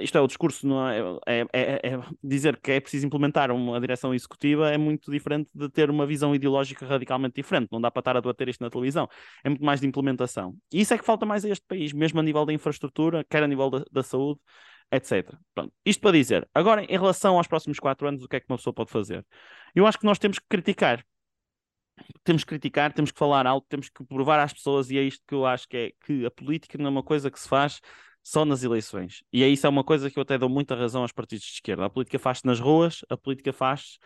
isto 0.00 0.16
é 0.16 0.20
o 0.20 0.26
discurso, 0.26 0.66
não 0.66 0.88
é? 0.88 1.00
É, 1.26 1.40
é, 1.40 1.46
é? 1.52 1.94
é, 1.94 2.00
dizer 2.22 2.58
que 2.60 2.72
é 2.72 2.80
preciso 2.80 3.06
implementar 3.06 3.50
uma 3.50 3.80
direção 3.80 4.14
executiva 4.14 4.70
é 4.70 4.78
muito 4.78 5.10
diferente 5.10 5.48
de 5.54 5.68
ter 5.68 5.90
uma 5.90 6.06
visão 6.06 6.34
ideológica 6.34 6.86
radicalmente 6.86 7.34
diferente. 7.36 7.68
Não 7.70 7.80
dá 7.80 7.90
para 7.90 8.00
estar 8.00 8.16
a 8.16 8.20
debater 8.20 8.48
isto 8.48 8.62
na 8.62 8.70
televisão. 8.70 9.08
É 9.44 9.48
muito 9.48 9.64
mais 9.64 9.80
de 9.80 9.86
implementação. 9.86 10.56
E 10.72 10.80
isso 10.80 10.94
é 10.94 10.98
que 10.98 11.04
falta 11.04 11.26
mais 11.26 11.44
a 11.44 11.48
este 11.48 11.64
país, 11.66 11.92
mesmo 11.92 12.20
a 12.20 12.22
nível 12.22 12.44
da 12.44 12.52
infraestrutura, 12.52 13.24
quer 13.24 13.42
a 13.42 13.46
nível 13.46 13.70
da, 13.70 13.84
da 13.90 14.02
saúde, 14.02 14.40
etc. 14.90 15.34
Pronto. 15.54 15.72
Isto 15.84 16.00
para 16.00 16.12
dizer. 16.12 16.48
Agora, 16.54 16.84
em 16.84 16.98
relação 16.98 17.36
aos 17.36 17.46
próximos 17.46 17.78
quatro 17.78 18.06
anos, 18.06 18.24
o 18.24 18.28
que 18.28 18.36
é 18.36 18.40
que 18.40 18.46
uma 18.48 18.56
pessoa 18.56 18.74
pode 18.74 18.90
fazer? 18.90 19.24
Eu 19.74 19.86
acho 19.86 19.98
que 19.98 20.06
nós 20.06 20.18
temos 20.18 20.38
que 20.38 20.46
criticar. 20.48 21.04
Temos 22.24 22.42
que 22.42 22.48
criticar, 22.48 22.92
temos 22.92 23.10
que 23.10 23.18
falar 23.18 23.46
alto, 23.46 23.66
temos 23.68 23.88
que 23.88 24.04
provar 24.04 24.40
às 24.40 24.52
pessoas, 24.52 24.90
e 24.90 24.98
é 24.98 25.02
isto 25.02 25.22
que 25.26 25.34
eu 25.34 25.44
acho 25.46 25.68
que 25.68 25.76
é 25.76 25.92
que 26.04 26.26
a 26.26 26.30
política 26.30 26.78
não 26.78 26.86
é 26.86 26.90
uma 26.90 27.02
coisa 27.02 27.30
que 27.30 27.38
se 27.38 27.48
faz 27.48 27.80
só 28.22 28.44
nas 28.44 28.62
eleições. 28.62 29.22
E 29.32 29.42
é 29.42 29.48
isso 29.48 29.66
é 29.66 29.70
uma 29.70 29.84
coisa 29.84 30.10
que 30.10 30.18
eu 30.18 30.22
até 30.22 30.38
dou 30.38 30.48
muita 30.48 30.74
razão 30.74 31.02
aos 31.02 31.12
partidos 31.12 31.44
de 31.44 31.52
esquerda. 31.52 31.84
A 31.84 31.90
política 31.90 32.18
faz-se 32.18 32.46
nas 32.46 32.60
ruas, 32.60 33.04
a 33.08 33.16
política 33.16 33.52
faz 33.52 33.98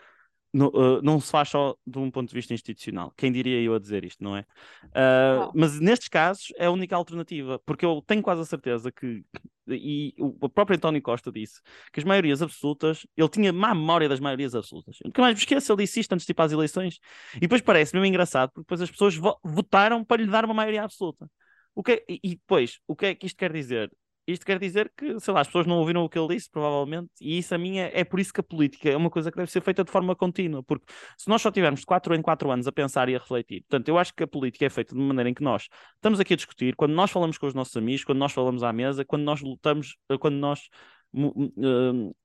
no, 0.57 0.69
uh, 0.69 1.03
não 1.03 1.21
se 1.21 1.31
faz 1.31 1.51
só 1.51 1.77
de 1.87 1.99
um 1.99 2.11
ponto 2.11 2.29
de 2.29 2.35
vista 2.35 2.55
institucional. 2.55 3.13
Quem 3.15 3.31
diria 3.31 3.61
eu 3.61 3.75
a 3.75 3.79
dizer 3.79 4.05
isto, 4.05 4.25
não 4.25 4.35
é? 4.37 4.41
Uh, 4.87 5.53
mas 5.55 5.79
nestes 5.79 6.09
casos 6.09 6.53
é 6.57 6.65
a 6.65 6.71
única 6.71 6.97
alternativa, 6.97 7.59
porque 7.67 7.85
eu 7.85 8.03
tenho 8.07 8.23
quase 8.23 8.41
a 8.41 8.45
certeza 8.45 8.91
que, 8.91 9.23
e 9.69 10.15
o 10.19 10.49
próprio 10.49 10.77
António 10.77 11.03
Costa 11.03 11.31
disse, 11.31 11.61
que 11.93 12.01
as 12.01 12.05
maiorias 12.05 12.41
absolutas, 12.41 13.07
ele 13.15 13.29
tinha 13.29 13.53
má 13.53 13.75
memória 13.75 14.09
das 14.09 14.19
maiorias 14.19 14.55
absolutas. 14.55 14.97
Nunca 15.05 15.21
mais 15.21 15.35
me 15.35 15.41
esqueço, 15.41 15.71
ele 15.73 15.83
disse 15.83 16.01
isto 16.01 16.13
antes 16.13 16.25
de 16.25 16.33
ir 16.33 16.35
para 16.35 16.47
as 16.47 16.53
eleições. 16.53 16.99
E 17.35 17.41
depois 17.41 17.61
parece 17.61 17.95
mesmo 17.95 18.07
engraçado, 18.07 18.51
porque 18.51 18.65
depois 18.65 18.81
as 18.81 18.91
pessoas 18.91 19.15
vo 19.15 19.39
votaram 19.45 20.03
para 20.03 20.23
lhe 20.23 20.31
dar 20.31 20.45
uma 20.47 20.55
maioria 20.55 20.85
absoluta. 20.85 21.31
O 21.75 21.83
que 21.83 21.93
é, 21.93 22.05
e 22.09 22.31
depois, 22.31 22.81
o 22.87 22.97
que 22.97 23.07
é 23.07 23.15
que 23.15 23.27
isto 23.27 23.37
quer 23.37 23.53
dizer? 23.53 23.93
Isto 24.27 24.45
quer 24.45 24.59
dizer 24.59 24.93
que, 24.97 25.21
sei 25.21 25.33
lá, 25.33 25.41
as 25.41 25.47
pessoas 25.47 25.67
não 25.67 25.79
ouviram 25.79 26.05
o 26.05 26.09
que 26.09 26.19
ele 26.19 26.35
disse, 26.35 26.51
provavelmente, 26.51 27.11
e 27.21 27.39
isso 27.39 27.55
a 27.55 27.59
mim 27.59 27.79
é, 27.79 28.01
é 28.01 28.05
por 28.05 28.19
isso 28.19 28.33
que 28.33 28.41
a 28.41 28.43
política 28.43 28.91
é 28.91 28.97
uma 28.97 29.09
coisa 29.09 29.31
que 29.31 29.37
deve 29.37 29.51
ser 29.51 29.61
feita 29.61 29.85
de 29.85 29.91
forma 29.91 30.17
contínua, 30.17 30.63
porque 30.63 30.85
se 31.17 31.29
nós 31.29 31.41
só 31.41 31.51
tivermos 31.51 31.81
de 31.81 31.87
4 31.87 32.15
em 32.15 32.23
4 32.23 32.51
anos 32.51 32.67
a 32.67 32.73
pensar 32.73 33.09
e 33.09 33.15
a 33.15 33.19
refletir, 33.19 33.63
portanto, 33.63 33.89
eu 33.89 33.99
acho 33.99 34.13
que 34.15 34.25
a 34.25 34.27
política 34.27 34.67
é 34.67 34.71
feita 34.71 34.95
de 34.95 35.01
maneira 35.01 35.31
em 35.31 35.35
que 35.35 35.43
nós 35.43 35.69
estamos 35.95 36.19
aqui 36.19 36.35
a 36.35 36.37
discutir, 36.37 36.75
quando 36.75 36.93
nós 36.93 37.11
falamos 37.11 37.39
com 37.39 37.47
os 37.47 37.55
nossos 37.55 37.77
amigos, 37.77 38.05
quando 38.05 38.19
nós 38.19 38.33
falamos 38.33 38.63
à 38.63 38.73
mesa, 38.73 39.05
quando 39.05 39.23
nós 39.23 39.41
lutamos, 39.41 39.97
quando 40.21 40.35
nós 40.37 40.69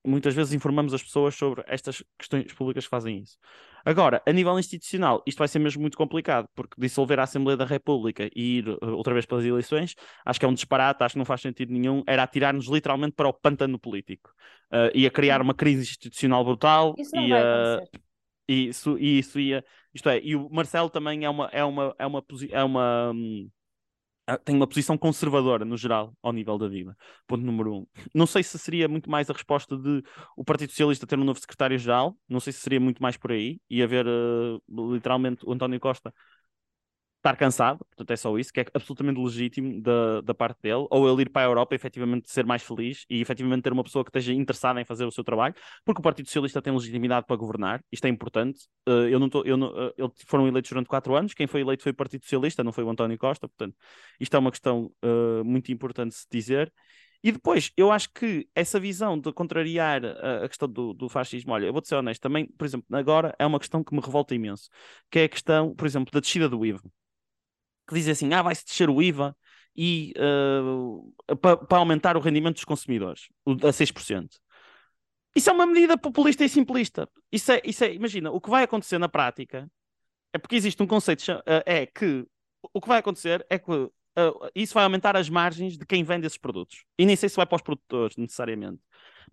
muitas 0.05 0.33
vezes 0.33 0.53
informamos 0.53 0.93
as 0.93 1.01
pessoas 1.01 1.35
sobre 1.35 1.63
estas 1.67 2.03
questões 2.17 2.51
públicas 2.53 2.83
que 2.83 2.89
fazem 2.89 3.19
isso. 3.19 3.37
Agora, 3.83 4.21
a 4.25 4.31
nível 4.31 4.57
institucional, 4.59 5.23
isto 5.25 5.39
vai 5.39 5.47
ser 5.47 5.59
mesmo 5.59 5.81
muito 5.81 5.97
complicado, 5.97 6.47
porque 6.53 6.75
dissolver 6.77 7.19
a 7.19 7.23
Assembleia 7.23 7.57
da 7.57 7.65
República 7.65 8.29
e 8.35 8.57
ir 8.57 8.69
uh, 8.69 8.77
outra 8.95 9.13
vez 9.13 9.25
pelas 9.25 9.45
eleições, 9.45 9.95
acho 10.25 10.39
que 10.39 10.45
é 10.45 10.49
um 10.49 10.53
disparate, 10.53 11.03
acho 11.03 11.13
que 11.13 11.19
não 11.19 11.25
faz 11.25 11.41
sentido 11.41 11.73
nenhum, 11.73 12.03
era 12.05 12.23
atirar-nos 12.23 12.67
literalmente 12.67 13.13
para 13.13 13.27
o 13.27 13.33
pântano 13.33 13.79
político. 13.79 14.29
Uh, 14.71 14.95
ia 14.95 15.09
criar 15.09 15.41
uma 15.41 15.53
crise 15.53 15.81
institucional 15.81 16.43
brutal. 16.45 16.93
Isso 16.97 17.15
não 17.15 17.23
ia, 17.23 17.29
vai 17.29 17.73
acontecer. 17.73 18.01
E 18.47 18.67
isso, 18.67 18.97
e 18.97 19.19
isso 19.19 19.39
ia. 19.39 19.63
Isto 19.93 20.09
é, 20.09 20.19
e 20.21 20.35
o 20.35 20.49
Marcelo 20.49 20.89
também 20.89 21.25
é 21.25 21.29
uma. 21.29 21.49
É 21.51 21.63
uma, 21.63 21.95
é 21.97 22.05
uma, 22.05 22.23
é 22.51 22.63
uma 22.63 23.11
hum, 23.13 23.49
ah, 23.49 23.60
tem 24.43 24.55
uma 24.55 24.67
posição 24.67 24.97
conservadora 24.97 25.65
no 25.65 25.77
geral 25.77 26.13
ao 26.21 26.31
nível 26.31 26.57
da 26.57 26.67
vida. 26.67 26.95
Ponto 27.27 27.43
número 27.43 27.73
um. 27.73 27.87
Não 28.13 28.25
sei 28.25 28.43
se 28.43 28.57
seria 28.57 28.87
muito 28.87 29.09
mais 29.09 29.29
a 29.29 29.33
resposta 29.33 29.77
de 29.77 30.03
o 30.37 30.43
Partido 30.43 30.69
Socialista 30.69 31.07
ter 31.07 31.17
um 31.19 31.23
novo 31.23 31.39
secretário-geral, 31.39 32.15
não 32.29 32.39
sei 32.39 32.53
se 32.53 32.59
seria 32.59 32.79
muito 32.79 33.01
mais 33.01 33.17
por 33.17 33.31
aí 33.31 33.59
e 33.69 33.81
haver 33.81 34.05
uh, 34.07 34.93
literalmente 34.93 35.45
o 35.45 35.51
António 35.51 35.79
Costa 35.79 36.13
estar 37.21 37.35
cansado, 37.35 37.77
portanto 37.85 38.11
é 38.11 38.15
só 38.15 38.35
isso, 38.37 38.51
que 38.51 38.59
é 38.59 38.65
absolutamente 38.73 39.19
legítimo 39.19 39.79
da, 39.81 40.21
da 40.21 40.33
parte 40.33 40.59
dele, 40.61 40.87
ou 40.89 41.07
ele 41.09 41.21
ir 41.21 41.29
para 41.29 41.43
a 41.43 41.45
Europa 41.45 41.75
e 41.75 41.77
efetivamente 41.77 42.31
ser 42.31 42.45
mais 42.45 42.63
feliz 42.63 43.05
e 43.09 43.21
efetivamente 43.21 43.61
ter 43.61 43.71
uma 43.71 43.83
pessoa 43.83 44.03
que 44.03 44.09
esteja 44.09 44.33
interessada 44.33 44.81
em 44.81 44.85
fazer 44.85 45.05
o 45.05 45.11
seu 45.11 45.23
trabalho, 45.23 45.53
porque 45.85 45.99
o 45.99 46.03
Partido 46.03 46.25
Socialista 46.25 46.61
tem 46.61 46.73
legitimidade 46.73 47.27
para 47.27 47.35
governar, 47.35 47.83
isto 47.91 48.05
é 48.05 48.09
importante. 48.09 48.61
Uh, 48.89 49.07
eu 49.07 49.19
não 49.19 49.29
tô, 49.29 49.43
eu 49.43 49.55
não, 49.55 49.67
uh, 49.69 49.93
eles 49.97 50.13
foram 50.25 50.47
eleitos 50.47 50.69
durante 50.71 50.87
quatro 50.87 51.15
anos, 51.15 51.33
quem 51.33 51.45
foi 51.45 51.61
eleito 51.61 51.83
foi 51.83 51.91
o 51.91 51.95
Partido 51.95 52.23
Socialista, 52.23 52.63
não 52.63 52.71
foi 52.71 52.83
o 52.83 52.89
António 52.89 53.17
Costa, 53.17 53.47
portanto, 53.47 53.75
isto 54.19 54.35
é 54.35 54.39
uma 54.39 54.51
questão 54.51 54.91
uh, 55.03 55.43
muito 55.45 55.71
importante 55.71 56.15
se 56.15 56.25
dizer. 56.31 56.73
E 57.23 57.31
depois, 57.31 57.71
eu 57.77 57.91
acho 57.91 58.09
que 58.11 58.47
essa 58.55 58.79
visão 58.79 59.19
de 59.19 59.31
contrariar 59.31 60.03
a, 60.03 60.45
a 60.45 60.47
questão 60.47 60.67
do, 60.67 60.91
do, 60.93 61.07
fascismo, 61.07 61.53
olha, 61.53 61.67
eu 61.67 61.73
vou-te 61.73 61.87
ser 61.87 61.95
honesto, 61.95 62.21
também, 62.21 62.47
por 62.47 62.65
exemplo, 62.65 62.87
agora 62.91 63.35
é 63.37 63.45
uma 63.45 63.59
questão 63.59 63.83
que 63.83 63.93
me 63.93 64.01
revolta 64.01 64.33
imenso, 64.33 64.69
que 65.11 65.19
é 65.19 65.23
a 65.25 65.29
questão, 65.29 65.75
por 65.75 65.85
exemplo, 65.85 66.11
da 66.11 66.19
descida 66.19 66.49
do 66.49 66.65
IVA. 66.65 66.81
Que 67.91 67.95
dizem 67.95 68.13
assim, 68.13 68.33
ah, 68.33 68.41
vai-se 68.41 68.63
descer 68.63 68.89
o 68.89 69.01
IVA 69.01 69.35
e 69.75 70.13
uh, 70.17 71.13
para 71.35 71.77
aumentar 71.77 72.15
o 72.15 72.21
rendimento 72.21 72.55
dos 72.55 72.63
consumidores, 72.63 73.27
a 73.45 73.73
6%. 73.73 74.29
Isso 75.35 75.49
é 75.49 75.53
uma 75.53 75.65
medida 75.65 75.97
populista 75.97 76.45
e 76.45 76.49
simplista. 76.49 77.09
Isso 77.29 77.51
é, 77.51 77.61
isso 77.65 77.83
é, 77.83 77.93
imagina, 77.93 78.31
o 78.31 78.39
que 78.39 78.49
vai 78.49 78.63
acontecer 78.63 78.97
na 78.97 79.09
prática 79.09 79.69
é 80.31 80.37
porque 80.37 80.55
existe 80.55 80.81
um 80.81 80.87
conceito, 80.87 81.21
uh, 81.29 81.43
é 81.65 81.85
que 81.85 82.25
o 82.73 82.79
que 82.79 82.87
vai 82.87 82.99
acontecer 82.99 83.45
é 83.49 83.59
que 83.59 83.71
uh, 83.71 83.91
isso 84.55 84.73
vai 84.73 84.85
aumentar 84.85 85.17
as 85.17 85.29
margens 85.29 85.77
de 85.77 85.85
quem 85.85 86.01
vende 86.01 86.25
esses 86.25 86.37
produtos. 86.37 86.85
E 86.97 87.05
nem 87.05 87.17
sei 87.17 87.27
se 87.27 87.35
vai 87.35 87.45
para 87.45 87.57
os 87.57 87.61
produtores, 87.61 88.15
necessariamente. 88.15 88.79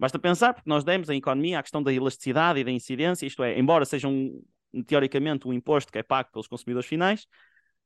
Basta 0.01 0.19
pensar, 0.19 0.53
porque 0.53 0.69
nós 0.69 0.83
demos 0.83 1.09
em 1.11 1.19
economia 1.19 1.61
a 1.61 1.63
questão 1.63 1.81
da 1.81 1.93
elasticidade 1.93 2.59
e 2.59 2.65
da 2.65 2.73
incidência, 2.73 3.25
isto 3.25 3.45
é, 3.45 3.57
embora 3.57 3.85
seja 3.85 4.09
um, 4.09 4.43
teoricamente 4.87 5.47
um 5.47 5.53
imposto 5.53 5.93
que 5.93 5.99
é 5.99 6.03
pago 6.03 6.31
pelos 6.33 6.47
consumidores 6.47 6.89
finais, 6.89 7.27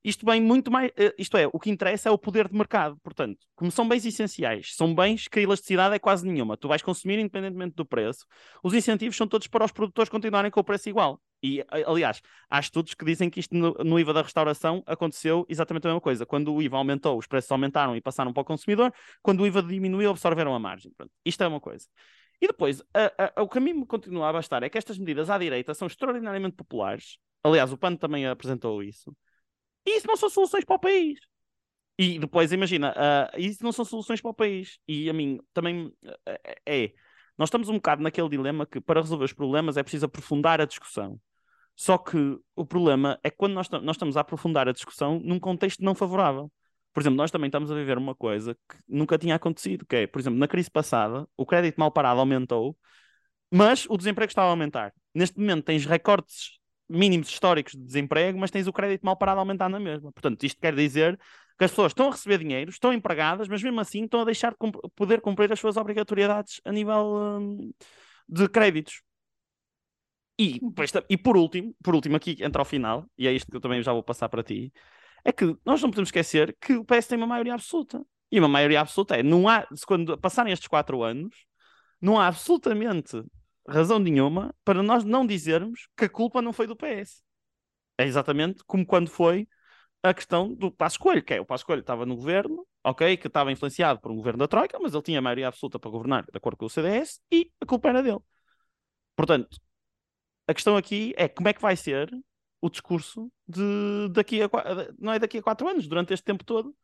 isto 0.04 0.26
vem 0.26 0.40
muito 0.40 0.70
mais. 0.70 0.90
Eh, 0.96 1.14
isto 1.18 1.36
é, 1.36 1.46
o 1.46 1.58
que 1.58 1.70
interessa 1.70 2.08
é 2.08 2.12
o 2.12 2.18
poder 2.18 2.48
de 2.48 2.54
mercado. 2.54 2.96
Portanto, 3.02 3.38
como 3.54 3.70
são 3.70 3.88
bens 3.88 4.04
essenciais, 4.04 4.74
são 4.74 4.94
bens 4.94 5.28
que 5.28 5.38
a 5.38 5.42
elasticidade 5.42 5.94
é 5.94 5.98
quase 5.98 6.26
nenhuma. 6.26 6.56
Tu 6.56 6.66
vais 6.66 6.82
consumir 6.82 7.18
independentemente 7.18 7.74
do 7.76 7.86
preço. 7.86 8.26
Os 8.62 8.74
incentivos 8.74 9.16
são 9.16 9.26
todos 9.28 9.46
para 9.46 9.64
os 9.64 9.72
produtores 9.72 10.08
continuarem 10.08 10.50
com 10.50 10.60
o 10.60 10.64
preço 10.64 10.88
igual. 10.88 11.20
E, 11.44 11.64
aliás, 11.86 12.20
há 12.48 12.60
estudos 12.60 12.94
que 12.94 13.04
dizem 13.04 13.28
que 13.28 13.40
isto 13.40 13.54
no, 13.54 13.72
no, 13.84 13.98
IVA 13.98 14.12
da 14.12 14.22
restauração 14.22 14.82
aconteceu 14.86 15.44
exatamente 15.48 15.86
a 15.86 15.90
mesma 15.90 16.00
coisa. 16.00 16.24
Quando 16.24 16.54
o 16.54 16.62
IVA 16.62 16.76
aumentou, 16.76 17.18
os 17.18 17.26
preços 17.26 17.50
aumentaram 17.50 17.96
e 17.96 18.00
passaram 18.00 18.32
para 18.32 18.42
o 18.42 18.44
consumidor. 18.44 18.92
Quando 19.20 19.40
o 19.40 19.46
IVA 19.46 19.62
diminuiu, 19.62 20.10
absorveram 20.10 20.54
a 20.54 20.58
margem. 20.58 20.92
Pronto, 20.96 21.12
isto 21.24 21.42
é 21.42 21.48
uma 21.48 21.60
coisa. 21.60 21.86
E 22.40 22.46
depois, 22.46 22.82
a, 22.94 23.40
a, 23.40 23.42
o 23.42 23.60
me 23.60 23.86
continua 23.86 24.28
a 24.28 24.32
bastar 24.32 24.62
é 24.62 24.68
que 24.68 24.78
estas 24.78 24.98
medidas 24.98 25.30
à 25.30 25.38
direita 25.38 25.74
são 25.74 25.86
extraordinariamente 25.86 26.56
populares. 26.56 27.18
Aliás, 27.42 27.72
o 27.72 27.76
PAN 27.76 27.96
também 27.96 28.26
apresentou 28.26 28.82
isso 28.82 29.12
isso 29.86 30.06
não 30.06 30.16
são 30.16 30.30
soluções 30.30 30.64
para 30.64 30.76
o 30.76 30.78
país. 30.78 31.18
E 31.98 32.18
depois, 32.18 32.52
imagina, 32.52 32.92
uh, 32.92 33.38
isso 33.38 33.62
não 33.62 33.72
são 33.72 33.84
soluções 33.84 34.20
para 34.20 34.30
o 34.30 34.34
país. 34.34 34.78
E 34.88 35.08
a 35.10 35.12
mim 35.12 35.38
também 35.52 35.86
uh, 35.86 35.94
é. 36.66 36.92
Nós 37.36 37.48
estamos 37.48 37.68
um 37.68 37.74
bocado 37.74 38.02
naquele 38.02 38.28
dilema 38.28 38.66
que 38.66 38.80
para 38.80 39.00
resolver 39.00 39.24
os 39.24 39.32
problemas 39.32 39.76
é 39.76 39.82
preciso 39.82 40.06
aprofundar 40.06 40.60
a 40.60 40.64
discussão. 40.64 41.20
Só 41.76 41.98
que 41.98 42.38
o 42.54 42.66
problema 42.66 43.18
é 43.22 43.30
que 43.30 43.36
quando 43.36 43.54
nós, 43.54 43.68
nós 43.70 43.96
estamos 43.96 44.16
a 44.16 44.20
aprofundar 44.20 44.68
a 44.68 44.72
discussão 44.72 45.18
num 45.20 45.40
contexto 45.40 45.82
não 45.82 45.94
favorável. 45.94 46.50
Por 46.92 47.00
exemplo, 47.00 47.16
nós 47.16 47.30
também 47.30 47.48
estamos 47.48 47.70
a 47.70 47.74
viver 47.74 47.96
uma 47.96 48.14
coisa 48.14 48.54
que 48.54 48.76
nunca 48.86 49.18
tinha 49.18 49.34
acontecido, 49.34 49.86
que 49.86 49.96
é, 49.96 50.06
por 50.06 50.20
exemplo, 50.20 50.38
na 50.38 50.46
crise 50.46 50.70
passada, 50.70 51.26
o 51.36 51.46
crédito 51.46 51.78
mal 51.78 51.90
parado 51.90 52.20
aumentou, 52.20 52.76
mas 53.50 53.86
o 53.88 53.96
desemprego 53.96 54.30
estava 54.30 54.48
a 54.48 54.50
aumentar. 54.50 54.92
Neste 55.14 55.38
momento 55.38 55.64
tens 55.64 55.86
recortes 55.86 56.58
mínimos 56.92 57.28
históricos 57.28 57.72
de 57.72 57.82
desemprego, 57.84 58.38
mas 58.38 58.50
tens 58.50 58.66
o 58.66 58.72
crédito 58.72 59.04
mal 59.04 59.16
parado 59.16 59.38
a 59.38 59.42
aumentar 59.42 59.68
na 59.68 59.80
mesma. 59.80 60.12
Portanto, 60.12 60.44
isto 60.44 60.60
quer 60.60 60.74
dizer 60.74 61.18
que 61.58 61.64
as 61.64 61.70
pessoas 61.70 61.90
estão 61.90 62.08
a 62.08 62.10
receber 62.10 62.38
dinheiro, 62.38 62.70
estão 62.70 62.92
empregadas, 62.92 63.48
mas 63.48 63.62
mesmo 63.62 63.80
assim 63.80 64.04
estão 64.04 64.20
a 64.20 64.24
deixar 64.24 64.52
de 64.52 64.56
poder 64.94 65.20
cumprir 65.20 65.52
as 65.52 65.60
suas 65.60 65.76
obrigatoriedades 65.76 66.60
a 66.64 66.72
nível 66.72 67.38
hum, 67.40 67.72
de 68.28 68.48
créditos. 68.48 69.02
E, 70.38 70.60
e 71.08 71.16
por 71.16 71.36
último, 71.36 71.74
por 71.82 71.94
último 71.94 72.16
aqui 72.16 72.36
entra 72.40 72.60
ao 72.60 72.64
final, 72.64 73.06
e 73.16 73.28
é 73.28 73.32
isto 73.32 73.50
que 73.50 73.56
eu 73.56 73.60
também 73.60 73.82
já 73.82 73.92
vou 73.92 74.02
passar 74.02 74.28
para 74.28 74.42
ti, 74.42 74.72
é 75.24 75.32
que 75.32 75.56
nós 75.64 75.80
não 75.80 75.90
podemos 75.90 76.08
esquecer 76.08 76.56
que 76.60 76.74
o 76.74 76.84
PS 76.84 77.08
tem 77.08 77.18
uma 77.18 77.26
maioria 77.26 77.54
absoluta. 77.54 78.04
E 78.30 78.38
uma 78.38 78.48
maioria 78.48 78.80
absoluta 78.80 79.14
é, 79.16 79.22
não 79.22 79.48
há, 79.48 79.66
quando 79.86 80.16
passarem 80.18 80.52
estes 80.52 80.66
quatro 80.66 81.02
anos, 81.02 81.46
não 82.00 82.18
há 82.18 82.26
absolutamente 82.28 83.22
razão 83.68 83.98
nenhuma 83.98 84.54
para 84.64 84.82
nós 84.82 85.04
não 85.04 85.26
dizermos 85.26 85.88
que 85.96 86.04
a 86.04 86.08
culpa 86.08 86.42
não 86.42 86.52
foi 86.52 86.66
do 86.66 86.76
PS. 86.76 87.22
É 87.98 88.04
exatamente 88.04 88.62
como 88.66 88.86
quando 88.86 89.08
foi 89.08 89.46
a 90.02 90.12
questão 90.12 90.52
do 90.52 90.70
Passo 90.70 90.98
Coelho, 90.98 91.22
que 91.22 91.34
é 91.34 91.40
o 91.40 91.46
Passo 91.46 91.64
Coelho 91.64 91.80
estava 91.80 92.04
no 92.04 92.16
governo, 92.16 92.66
ok, 92.82 93.16
que 93.16 93.28
estava 93.28 93.52
influenciado 93.52 94.00
por 94.00 94.10
um 94.10 94.16
governo 94.16 94.40
da 94.40 94.48
Troika, 94.48 94.78
mas 94.80 94.94
ele 94.94 95.02
tinha 95.02 95.18
a 95.20 95.22
maioria 95.22 95.48
absoluta 95.48 95.78
para 95.78 95.90
governar 95.90 96.24
de 96.24 96.36
acordo 96.36 96.56
com 96.56 96.66
o 96.66 96.70
CDS 96.70 97.20
e 97.30 97.52
a 97.60 97.66
culpa 97.66 97.88
era 97.88 98.02
dele. 98.02 98.18
Portanto, 99.14 99.56
a 100.46 100.54
questão 100.54 100.76
aqui 100.76 101.14
é 101.16 101.28
como 101.28 101.48
é 101.48 101.52
que 101.52 101.62
vai 101.62 101.76
ser 101.76 102.10
o 102.60 102.70
discurso 102.70 103.30
de 103.46 104.08
daqui 104.10 104.42
a 104.42 104.48
não 104.98 105.12
é 105.12 105.18
daqui 105.18 105.38
a 105.38 105.42
quatro 105.42 105.68
anos, 105.68 105.86
durante 105.86 106.12
este 106.14 106.24
tempo 106.24 106.44
todo, 106.44 106.74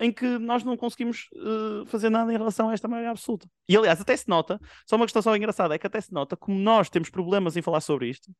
em 0.00 0.12
que 0.12 0.38
nós 0.38 0.62
não 0.62 0.76
conseguimos 0.76 1.28
uh, 1.34 1.84
fazer 1.86 2.08
nada 2.08 2.32
em 2.32 2.36
relação 2.36 2.68
a 2.68 2.72
esta 2.72 2.86
maioria 2.86 3.10
absoluta. 3.10 3.48
E 3.68 3.76
aliás, 3.76 4.00
até 4.00 4.16
se 4.16 4.28
nota, 4.28 4.60
só 4.86 4.96
uma 4.96 5.04
questão 5.04 5.22
só 5.22 5.34
engraçada, 5.34 5.74
é 5.74 5.78
que 5.78 5.86
até 5.86 6.00
se 6.00 6.12
nota 6.12 6.36
como 6.36 6.58
nós 6.58 6.88
temos 6.88 7.10
problemas 7.10 7.56
em 7.56 7.62
falar 7.62 7.80
sobre 7.80 8.08
isto, 8.08 8.30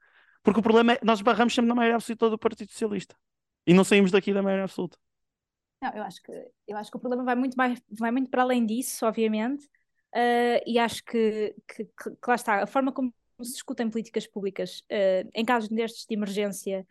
porque 0.42 0.60
o 0.60 0.62
problema 0.62 0.94
é 0.94 1.00
nós 1.02 1.20
barramos 1.20 1.54
sempre 1.54 1.68
na 1.68 1.74
maioria 1.74 1.96
absoluta 1.96 2.30
do 2.30 2.38
Partido 2.38 2.70
Socialista 2.70 3.16
e 3.66 3.74
não 3.74 3.84
saímos 3.84 4.10
daqui 4.10 4.32
da 4.32 4.42
maioria 4.42 4.64
absoluta. 4.64 4.96
Não, 5.82 5.92
eu 5.92 6.02
acho 6.02 6.22
que 6.22 6.32
eu 6.66 6.76
acho 6.76 6.90
que 6.90 6.96
o 6.96 7.00
problema 7.00 7.24
vai 7.24 7.34
muito 7.34 7.54
mais 7.54 7.80
vai 7.90 8.10
muito 8.10 8.30
para 8.30 8.42
além 8.42 8.64
disso, 8.64 9.04
obviamente, 9.04 9.64
uh, 9.64 10.62
e 10.66 10.78
acho 10.78 11.04
que, 11.04 11.54
que, 11.66 11.84
que, 11.84 12.10
que, 12.10 12.28
lá 12.28 12.34
está 12.34 12.62
a 12.62 12.66
forma 12.66 12.92
como 12.92 13.12
se 13.42 13.52
discutem 13.52 13.90
políticas 13.90 14.26
públicas 14.26 14.80
uh, 14.90 15.28
em 15.34 15.44
casos 15.44 15.68
destes 15.68 16.06
de 16.06 16.14
emergência 16.14 16.86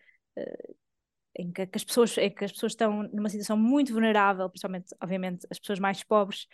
em 1.37 1.51
que, 1.51 1.67
que, 1.67 1.77
as 1.77 1.83
pessoas, 1.83 2.17
em 2.17 2.29
que 2.29 2.43
as 2.43 2.51
pessoas 2.51 2.71
estão 2.73 3.03
numa 3.13 3.29
situação 3.29 3.55
muito 3.55 3.93
vulnerável, 3.93 4.49
principalmente, 4.49 4.87
obviamente, 5.01 5.47
as 5.51 5.59
pessoas 5.59 5.79
mais 5.79 6.03
pobres, 6.03 6.47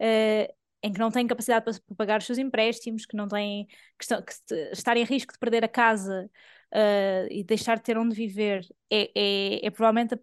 uh, 0.00 0.54
em 0.82 0.92
que 0.92 0.98
não 1.00 1.10
têm 1.10 1.26
capacidade 1.26 1.64
para, 1.64 1.74
para, 1.74 1.96
pagar 1.96 2.20
os 2.20 2.26
seus 2.26 2.38
empréstimos, 2.38 3.04
que 3.04 3.16
não 3.16 3.26
têm, 3.26 3.66
que, 3.98 4.04
estão, 4.04 4.22
que 4.22 4.32
estar 4.72 4.96
em 4.96 5.04
risco 5.04 5.32
de 5.32 5.38
perder 5.38 5.64
a 5.64 5.68
casa 5.68 6.30
uh, 6.72 7.26
e 7.30 7.42
deixar 7.42 7.76
de 7.76 7.82
ter 7.82 7.98
onde 7.98 8.14
viver, 8.14 8.64
é, 8.90 9.10
é, 9.14 9.66
é 9.66 9.70
provavelmente 9.70 10.14
a, 10.14 10.20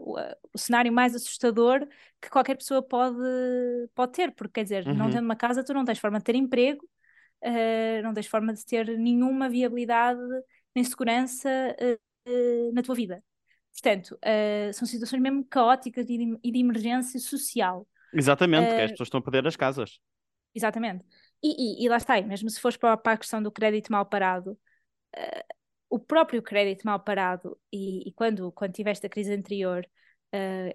o, 0.00 0.16
o 0.54 0.58
cenário 0.58 0.92
mais 0.92 1.14
assustador 1.14 1.86
que 2.20 2.30
qualquer 2.30 2.56
pessoa 2.56 2.82
pode, 2.82 3.18
pode 3.94 4.12
ter, 4.12 4.32
porque 4.32 4.54
quer 4.54 4.62
dizer, 4.64 4.86
uhum. 4.86 4.94
não 4.94 5.10
tendo 5.10 5.24
uma 5.24 5.36
casa, 5.36 5.64
tu 5.64 5.74
não 5.74 5.84
tens 5.84 5.98
forma 5.98 6.18
de 6.18 6.24
ter 6.24 6.36
emprego, 6.36 6.84
uh, 7.44 8.02
não 8.04 8.14
tens 8.14 8.26
forma 8.28 8.54
de 8.54 8.64
ter 8.64 8.86
nenhuma 8.98 9.48
viabilidade 9.48 10.20
nem 10.74 10.84
segurança 10.84 11.50
na 12.72 12.82
tua 12.82 12.94
vida. 12.94 13.24
Portanto, 13.80 14.18
uh, 14.24 14.72
são 14.72 14.86
situações 14.86 15.22
mesmo 15.22 15.44
caóticas 15.44 16.08
e 16.10 16.18
de, 16.18 16.38
e 16.42 16.50
de 16.50 16.58
emergência 16.58 17.20
social. 17.20 17.86
Exatamente, 18.12 18.64
uh, 18.64 18.68
porque 18.68 18.82
as 18.82 18.90
pessoas 18.90 19.06
estão 19.06 19.20
a 19.20 19.22
perder 19.22 19.46
as 19.46 19.56
casas. 19.56 20.00
Exatamente. 20.54 21.04
E, 21.42 21.82
e, 21.82 21.84
e 21.84 21.88
lá 21.88 21.96
está, 21.96 22.20
mesmo 22.22 22.50
se 22.50 22.60
fores 22.60 22.76
para, 22.76 22.96
para, 22.96 23.12
a 23.12 23.16
questão 23.16 23.40
do 23.40 23.52
crédito 23.52 23.92
mal 23.92 24.04
parado, 24.04 24.58
uh, 25.16 25.54
o 25.88 25.98
próprio 25.98 26.42
crédito 26.42 26.84
mal 26.84 26.98
parado, 26.98 27.56
e, 27.72 28.08
e, 28.08 28.12
quando, 28.12 28.50
quando 28.50 28.72
tiveste 28.72 29.06
a 29.06 29.08
crise 29.08 29.32
anterior, 29.32 29.86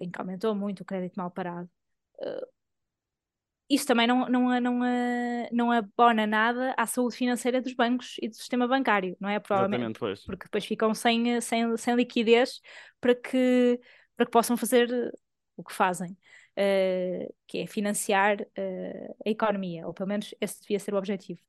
em 0.00 0.10
que 0.10 0.20
aumentou 0.20 0.52
muito 0.52 0.80
o 0.80 0.84
crédito 0.84 1.14
mal 1.14 1.30
parado, 1.30 1.70
isso 3.68 3.86
também 3.86 4.06
não, 4.06 4.28
não, 4.28 4.60
não, 4.60 4.80
não 5.50 5.72
abona 5.72 6.26
nada 6.26 6.74
à 6.76 6.86
saúde 6.86 7.16
financeira 7.16 7.62
dos 7.62 7.72
bancos 7.72 8.16
e 8.20 8.28
do 8.28 8.34
sistema 8.34 8.68
bancário, 8.68 9.16
não 9.18 9.28
é? 9.28 9.38
Provavelmente. 9.40 9.98
Porque 10.26 10.44
depois 10.44 10.64
ficam 10.64 10.94
sem, 10.94 11.40
sem, 11.40 11.76
sem 11.76 11.94
liquidez 11.94 12.60
para 13.00 13.14
que, 13.14 13.80
para 14.16 14.26
que 14.26 14.32
possam 14.32 14.56
fazer 14.56 15.12
o 15.56 15.64
que 15.64 15.72
fazem, 15.72 16.12
uh, 16.12 17.34
que 17.46 17.58
é 17.58 17.66
financiar 17.66 18.40
uh, 18.42 19.16
a 19.24 19.30
economia, 19.30 19.86
ou 19.86 19.94
pelo 19.94 20.08
menos 20.08 20.34
esse 20.40 20.60
devia 20.60 20.78
ser 20.78 20.92
o 20.92 20.98
objetivo. 20.98 21.40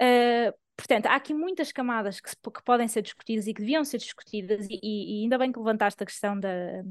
Uh, 0.00 0.56
portanto, 0.76 1.06
há 1.06 1.16
aqui 1.16 1.34
muitas 1.34 1.72
camadas 1.72 2.20
que, 2.20 2.30
se, 2.30 2.36
que, 2.36 2.62
podem 2.64 2.86
ser 2.86 3.02
discutidas 3.02 3.48
e 3.48 3.54
que 3.54 3.60
deviam 3.60 3.84
ser 3.84 3.98
discutidas, 3.98 4.68
e, 4.70 4.78
e 4.82 5.22
ainda 5.24 5.36
bem 5.36 5.50
que 5.50 5.58
levantaste 5.58 6.00
a 6.00 6.06
questão 6.06 6.38
da, 6.38 6.82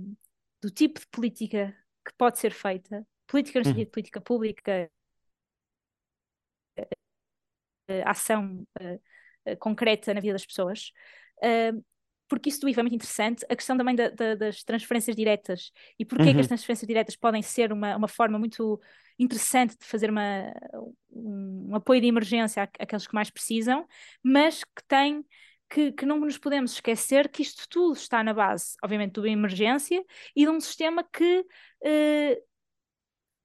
do 0.61 0.69
tipo 0.69 0.99
de 0.99 1.07
política 1.07 1.73
que 2.05 2.13
pode 2.17 2.39
ser 2.39 2.51
feita 2.51 3.05
política 3.27 3.59
no 3.59 3.65
sentido 3.65 3.79
uhum. 3.79 3.85
de 3.85 3.91
política 3.91 4.21
pública, 4.21 4.89
uh, 6.79 8.03
ação 8.05 8.65
uh, 8.81 9.57
concreta 9.59 10.13
na 10.13 10.19
vida 10.19 10.33
das 10.33 10.45
pessoas, 10.45 10.91
porque 12.27 12.49
isso 12.49 12.59
do 12.59 12.69
IVA 12.69 12.81
é 12.81 12.83
muito 12.83 12.95
interessante. 12.95 13.45
A 13.49 13.55
questão 13.55 13.77
também 13.77 13.95
da, 13.95 14.09
da, 14.09 14.35
das 14.35 14.63
transferências 14.63 15.15
diretas 15.15 15.71
e 15.97 16.05
porque 16.05 16.23
uhum. 16.23 16.33
que 16.33 16.39
as 16.39 16.45
uhum. 16.45 16.49
transferências 16.49 16.87
diretas 16.87 17.15
podem 17.15 17.41
ser 17.41 17.71
uma, 17.71 17.95
uma 17.95 18.07
forma 18.07 18.37
muito 18.37 18.79
interessante 19.17 19.77
de 19.77 19.85
fazer 19.85 20.09
uma, 20.09 20.53
um, 21.09 21.69
um 21.69 21.75
apoio 21.75 22.01
de 22.01 22.07
emergência 22.07 22.63
àqueles 22.63 23.07
que 23.07 23.15
mais 23.15 23.29
precisam, 23.29 23.87
mas 24.21 24.63
que 24.63 24.83
tem 24.87 25.25
que, 25.69 25.91
que, 25.91 26.05
não 26.05 26.19
nos 26.19 26.37
podemos 26.37 26.73
esquecer 26.73 27.27
que 27.29 27.41
isto 27.41 27.67
tudo 27.69 27.93
está 27.93 28.23
na 28.23 28.33
base, 28.33 28.75
obviamente, 28.81 29.13
de 29.13 29.19
uma 29.19 29.29
emergência 29.29 30.03
e 30.35 30.45
de 30.45 30.49
um 30.49 30.61
sistema 30.61 31.03
que 31.03 31.39
uh, 31.39 32.43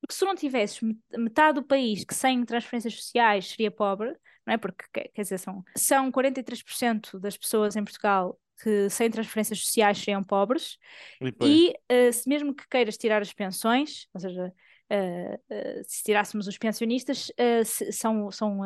porque 0.03 0.15
se 0.15 0.25
não 0.25 0.35
tivesses 0.35 0.81
metade 1.17 1.61
do 1.61 1.67
país 1.67 2.05
que 2.05 2.13
sem 2.13 2.45
transferências 2.45 2.97
sociais 2.97 3.47
seria 3.47 3.71
pobre, 3.71 4.13
não 4.45 4.53
é? 4.53 4.59
Porque, 4.59 4.85
quer 4.93 5.23
dizer, 5.23 5.39
são, 5.39 5.63
são 5.77 6.11
43% 6.11 7.21
das 7.21 7.37
pessoas 7.37 7.77
em 7.77 7.85
Portugal 7.85 8.37
que 8.61 8.91
sem 8.91 9.11
transferências 9.11 9.61
sociais 9.65 9.99
seriam 9.99 10.23
pobres, 10.23 10.77
e, 11.21 11.73
e 11.91 12.09
uh, 12.09 12.13
se 12.13 12.29
mesmo 12.29 12.55
que 12.55 12.69
queiras 12.69 12.97
tirar 12.97 13.23
as 13.23 13.33
pensões, 13.33 14.09
ou 14.13 14.21
seja, 14.21 14.53
Uh, 14.91 15.37
uh, 15.51 15.83
se 15.85 16.03
tirássemos 16.03 16.47
os 16.47 16.59
pensionistas, 16.59 17.31
uh, 17.31 17.65
se, 17.65 17.91
são, 17.93 18.31
são, 18.31 18.61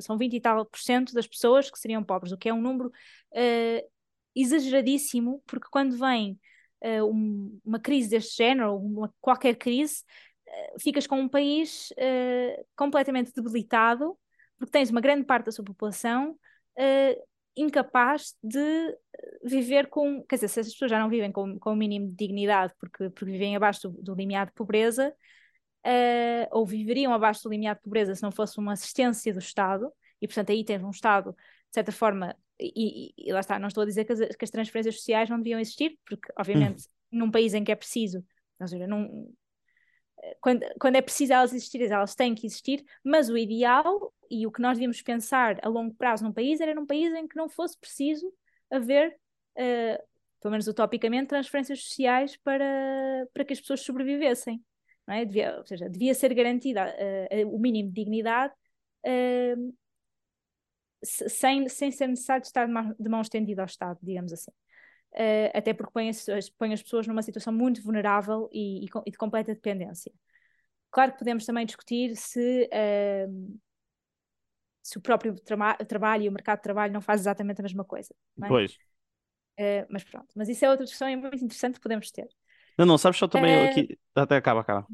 são 0.00 0.18
20 0.18 0.34
e 0.34 0.40
tal 0.40 0.66
por 0.66 0.80
cento 0.80 1.14
das 1.14 1.24
pessoas 1.24 1.70
que 1.70 1.78
seriam 1.78 2.02
pobres, 2.02 2.32
o 2.32 2.36
que 2.36 2.48
é 2.48 2.52
um 2.52 2.60
número 2.60 2.90
exageradíssimo, 4.34 5.40
porque 5.46 5.68
quando 5.70 5.96
vem 5.96 6.36
um, 6.84 7.60
uma 7.64 7.78
crise 7.78 8.10
deste 8.10 8.38
género, 8.38 8.72
ou 8.72 8.80
uma, 8.80 9.14
qualquer 9.20 9.54
crise, 9.54 10.02
ficas 10.80 11.06
com 11.06 11.20
um 11.20 11.28
país 11.28 11.92
completamente 12.76 13.32
debilitado, 13.34 14.16
porque 14.58 14.72
tens 14.72 14.90
uma 14.90 15.00
grande 15.00 15.24
parte 15.24 15.46
da 15.46 15.52
sua 15.52 15.64
população 15.64 16.36
incapaz 17.56 18.36
de 18.42 18.96
viver 19.42 19.88
com. 19.88 20.22
Quer 20.24 20.36
dizer, 20.36 20.48
se 20.48 20.60
as 20.60 20.72
pessoas 20.72 20.90
já 20.90 20.98
não 20.98 21.08
vivem 21.08 21.32
com, 21.32 21.58
com 21.58 21.72
o 21.72 21.76
mínimo 21.76 22.08
de 22.08 22.14
dignidade 22.14 22.72
porque, 22.78 23.10
porque 23.10 23.32
vivem 23.32 23.56
abaixo 23.56 23.88
do, 23.88 24.02
do 24.02 24.14
limiar 24.14 24.46
de 24.46 24.52
pobreza, 24.52 25.14
uh, 25.84 26.48
ou 26.52 26.64
viveriam 26.64 27.12
abaixo 27.12 27.42
do 27.42 27.50
limiar 27.50 27.74
de 27.76 27.82
pobreza 27.82 28.14
se 28.14 28.22
não 28.22 28.30
fosse 28.30 28.58
uma 28.58 28.72
assistência 28.72 29.32
do 29.32 29.40
Estado, 29.40 29.90
e 30.20 30.26
portanto 30.26 30.50
aí 30.50 30.64
tens 30.64 30.82
um 30.82 30.90
Estado, 30.90 31.32
de 31.32 31.74
certa 31.74 31.92
forma, 31.92 32.34
e, 32.60 33.12
e, 33.18 33.28
e 33.28 33.32
lá 33.32 33.40
está, 33.40 33.58
não 33.58 33.68
estou 33.68 33.82
a 33.82 33.86
dizer 33.86 34.04
que 34.04 34.12
as, 34.12 34.36
que 34.36 34.44
as, 34.44 34.50
transferências 34.50 34.96
sociais 34.96 35.28
não 35.28 35.38
deviam 35.38 35.60
existir, 35.60 35.98
porque 36.06 36.32
obviamente 36.38 36.84
hum. 37.12 37.18
num 37.18 37.30
país 37.30 37.54
em 37.54 37.64
que 37.64 37.72
é 37.72 37.76
preciso, 37.76 38.24
num, 38.88 39.32
quando, 40.40 40.64
quando 40.80 40.96
é 40.96 41.02
preciso 41.02 41.32
elas 41.32 41.52
existirem, 41.52 41.90
elas 41.90 42.14
têm 42.14 42.34
que 42.34 42.46
existir, 42.46 42.84
mas 43.04 43.28
o 43.28 43.36
ideal 43.36 44.12
e 44.30 44.46
o 44.46 44.52
que 44.52 44.60
nós 44.60 44.76
devíamos 44.76 45.00
pensar 45.02 45.58
a 45.62 45.68
longo 45.68 45.94
prazo 45.94 46.24
num 46.24 46.32
país 46.32 46.60
era 46.60 46.74
num 46.74 46.86
país 46.86 47.12
em 47.14 47.26
que 47.26 47.36
não 47.36 47.48
fosse 47.48 47.78
preciso 47.78 48.32
haver, 48.70 49.18
uh, 49.56 50.02
pelo 50.40 50.52
menos 50.52 50.66
utopicamente, 50.66 51.28
transferências 51.28 51.82
sociais 51.82 52.36
para, 52.36 53.26
para 53.32 53.44
que 53.44 53.52
as 53.52 53.60
pessoas 53.60 53.80
sobrevivessem. 53.80 54.62
Não 55.06 55.14
é? 55.14 55.24
devia, 55.24 55.56
ou 55.56 55.66
seja, 55.66 55.88
devia 55.88 56.14
ser 56.14 56.34
garantida 56.34 56.94
uh, 56.94 57.54
o 57.54 57.58
mínimo 57.58 57.88
de 57.88 57.94
dignidade 57.94 58.52
uh, 59.06 59.74
sem, 61.02 61.68
sem 61.68 61.90
ser 61.90 62.08
necessário 62.08 62.42
estar 62.42 62.66
de 62.66 63.08
mão, 63.08 63.20
estendida 63.20 63.62
ao 63.62 63.66
Estado, 63.66 63.98
digamos 64.02 64.32
assim. 64.32 64.50
Uh, 65.12 65.50
até 65.54 65.72
porque 65.72 65.92
põe 65.92 66.10
as, 66.10 66.26
põe 66.50 66.72
as, 66.72 66.82
pessoas 66.82 67.06
numa 67.06 67.22
situação 67.22 67.52
muito 67.52 67.82
vulnerável 67.82 68.48
e, 68.52 68.84
e, 68.84 68.88
e, 69.06 69.10
de 69.10 69.18
completa 69.18 69.54
dependência. 69.54 70.12
Claro 70.90 71.12
que 71.12 71.18
podemos 71.18 71.44
também 71.44 71.66
discutir 71.66 72.14
se, 72.14 72.68
uh, 72.72 73.58
se 74.82 74.98
o 74.98 75.00
próprio 75.00 75.34
tra 75.34 75.74
trabalho 75.76 76.24
e 76.24 76.28
o 76.28 76.32
mercado 76.32 76.58
de 76.58 76.62
trabalho 76.62 76.92
não 76.92 77.00
faz 77.00 77.22
exatamente 77.22 77.60
a 77.60 77.62
mesma 77.62 77.84
coisa. 77.84 78.14
É? 78.42 78.48
Pois. 78.48 78.74
Uh, 79.58 79.86
mas 79.90 80.04
pronto, 80.04 80.28
mas 80.36 80.48
isso 80.48 80.64
é 80.64 80.70
outra 80.70 80.84
discussão 80.84 81.08
e 81.08 81.16
muito 81.16 81.44
interessante 81.44 81.74
que 81.74 81.80
podemos 81.80 82.10
ter. 82.10 82.28
Não, 82.78 82.86
não, 82.86 82.98
sabes 82.98 83.18
só 83.18 83.26
também 83.26 83.68
aqui. 83.68 83.98
Até 84.14 84.36
acaba, 84.36 84.60
acaba. 84.60 84.86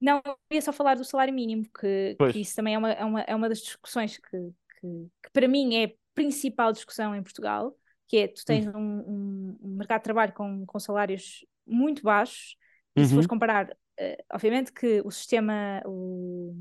Não, 0.00 0.20
eu 0.24 0.36
ia 0.50 0.62
só 0.62 0.72
falar 0.72 0.96
do 0.96 1.04
salário 1.04 1.32
mínimo, 1.32 1.64
que, 1.78 2.16
que 2.32 2.40
isso 2.40 2.56
também 2.56 2.74
é 2.74 2.78
uma, 2.78 2.90
é, 2.90 3.04
uma, 3.04 3.20
é 3.20 3.34
uma 3.36 3.48
das 3.48 3.58
discussões 3.58 4.16
que, 4.16 4.52
que, 4.80 5.10
que 5.22 5.30
para 5.32 5.46
mim 5.46 5.76
é 5.76 5.84
a 5.84 5.90
principal 6.14 6.72
discussão 6.72 7.14
em 7.14 7.22
Portugal 7.22 7.76
que 8.10 8.16
é 8.16 8.26
tu 8.26 8.44
tens 8.44 8.66
uhum. 8.66 8.72
um, 8.76 9.56
um, 9.62 9.76
mercado 9.76 10.00
de 10.00 10.04
trabalho 10.04 10.32
com, 10.32 10.66
com 10.66 10.80
salários 10.80 11.46
muito 11.64 12.02
baixos, 12.02 12.56
e 12.96 13.00
uhum. 13.00 13.06
se 13.06 13.12
fores 13.12 13.26
comparar, 13.28 13.70
uh, 13.70 14.24
obviamente 14.32 14.72
que 14.72 15.00
o 15.04 15.12
sistema, 15.12 15.80
o, 15.86 16.52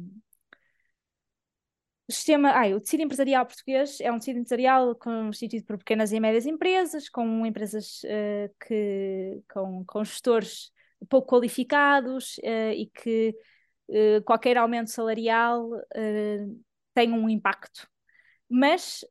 o 2.08 2.12
sistema, 2.12 2.52
ai, 2.52 2.76
o 2.76 2.80
tecido 2.80 3.02
empresarial 3.02 3.48
português 3.48 4.00
é 4.00 4.12
um 4.12 4.20
tecido 4.20 4.38
empresarial 4.38 4.94
constituído 4.94 5.66
por 5.66 5.80
pequenas 5.80 6.12
e 6.12 6.20
médias 6.20 6.46
empresas, 6.46 7.10
com 7.10 7.44
empresas 7.44 8.04
uh, 8.04 8.56
que, 8.68 9.42
com, 9.52 9.84
com 9.86 10.04
gestores 10.04 10.72
pouco 11.10 11.30
qualificados 11.30 12.38
uh, 12.44 12.74
e 12.76 12.92
que 12.94 13.36
uh, 13.90 14.24
qualquer 14.24 14.56
aumento 14.56 14.92
salarial 14.92 15.68
tem 16.94 17.12
um 17.12 17.28
impacto. 17.28 17.88
Mas 18.48 19.04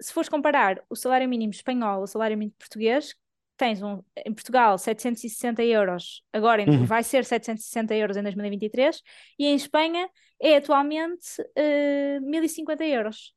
se 0.00 0.12
fores 0.12 0.28
comparar 0.28 0.82
o 0.88 0.96
salário 0.96 1.28
mínimo 1.28 1.52
espanhol 1.52 2.00
ao 2.00 2.06
salário 2.06 2.36
mínimo 2.36 2.56
português, 2.58 3.14
tens 3.56 3.82
um, 3.82 4.02
em 4.24 4.32
Portugal 4.32 4.76
760 4.76 5.62
euros, 5.64 6.22
agora 6.32 6.64
uhum. 6.68 6.84
vai 6.84 7.02
ser 7.02 7.24
760 7.24 7.94
euros 7.94 8.16
em 8.16 8.22
2023, 8.22 9.00
e 9.38 9.46
em 9.46 9.54
Espanha 9.54 10.08
é 10.40 10.56
atualmente 10.56 11.40
uh, 11.40 12.20
1050 12.22 12.84
euros. 12.84 13.34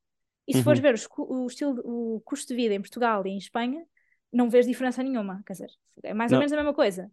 E 0.48 0.54
se 0.54 0.60
uhum. 0.60 0.64
fores 0.64 0.80
ver 0.80 0.94
os, 0.94 1.08
o, 1.18 1.48
estilo, 1.48 1.82
o 1.84 2.22
custo 2.22 2.48
de 2.48 2.56
vida 2.56 2.74
em 2.74 2.82
Portugal 2.82 3.26
e 3.26 3.30
em 3.30 3.38
Espanha, 3.38 3.84
não 4.32 4.50
vês 4.50 4.66
diferença 4.66 5.02
nenhuma, 5.02 5.42
quer 5.46 5.54
dizer, 5.54 5.72
é 6.04 6.14
mais 6.14 6.32
não. 6.32 6.38
ou 6.38 6.40
menos 6.40 6.54
a 6.54 6.56
mesma 6.56 6.74
coisa. 6.74 7.12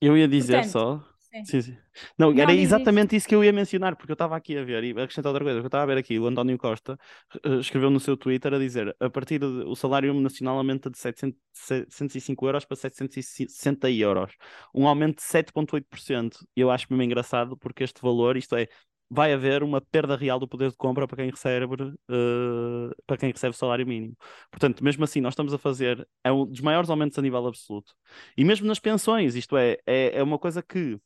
Eu 0.00 0.16
ia 0.16 0.28
dizer 0.28 0.62
Portanto, 0.62 0.72
só 0.72 1.15
Sim, 1.44 1.60
sim. 1.62 1.76
Não, 2.18 2.32
Não, 2.32 2.42
era 2.42 2.52
exatamente 2.54 3.16
isso 3.16 3.28
que 3.28 3.34
eu 3.34 3.44
ia 3.44 3.52
mencionar, 3.52 3.96
porque 3.96 4.12
eu 4.12 4.14
estava 4.14 4.36
aqui 4.36 4.56
a 4.56 4.64
ver, 4.64 4.84
e 4.84 4.90
acrescentar 4.90 5.30
outra 5.30 5.44
coisa, 5.44 5.60
eu 5.60 5.66
estava 5.66 5.84
a 5.84 5.86
ver 5.86 5.98
aqui, 5.98 6.18
o 6.18 6.26
António 6.26 6.56
Costa 6.58 6.98
uh, 7.44 7.60
escreveu 7.60 7.90
no 7.90 8.00
seu 8.00 8.16
Twitter 8.16 8.52
a 8.54 8.58
dizer, 8.58 8.94
a 9.00 9.10
partir 9.10 9.38
do 9.38 9.74
salário 9.74 10.12
nacional 10.14 10.56
aumenta 10.58 10.90
de 10.90 10.98
700, 10.98 11.38
705 11.52 12.46
euros 12.46 12.64
para 12.64 12.76
760 12.76 13.90
euros, 13.90 14.32
um 14.74 14.86
aumento 14.86 15.16
de 15.16 15.22
7,8%, 15.22 16.46
e 16.56 16.60
eu 16.60 16.70
acho 16.70 16.86
mesmo 16.90 17.02
engraçado, 17.02 17.56
porque 17.56 17.84
este 17.84 18.00
valor, 18.00 18.36
isto 18.36 18.54
é, 18.56 18.68
vai 19.08 19.32
haver 19.32 19.62
uma 19.62 19.80
perda 19.80 20.16
real 20.16 20.38
do 20.38 20.48
poder 20.48 20.70
de 20.70 20.76
compra 20.76 21.06
para 21.06 21.16
quem 21.16 21.30
recebe, 21.30 21.64
uh, 21.74 22.90
para 23.06 23.16
quem 23.16 23.30
recebe 23.30 23.56
salário 23.56 23.86
mínimo. 23.86 24.16
Portanto, 24.50 24.82
mesmo 24.82 25.04
assim, 25.04 25.20
nós 25.20 25.32
estamos 25.32 25.54
a 25.54 25.58
fazer 25.58 26.06
é 26.24 26.32
um 26.32 26.46
dos 26.46 26.60
maiores 26.60 26.90
aumentos 26.90 27.18
a 27.18 27.22
nível 27.22 27.46
absoluto. 27.46 27.94
E 28.36 28.44
mesmo 28.44 28.66
nas 28.66 28.78
pensões, 28.80 29.34
isto 29.34 29.56
é, 29.56 29.78
é, 29.86 30.18
é 30.18 30.22
uma 30.22 30.38
coisa 30.38 30.62
que 30.62 30.98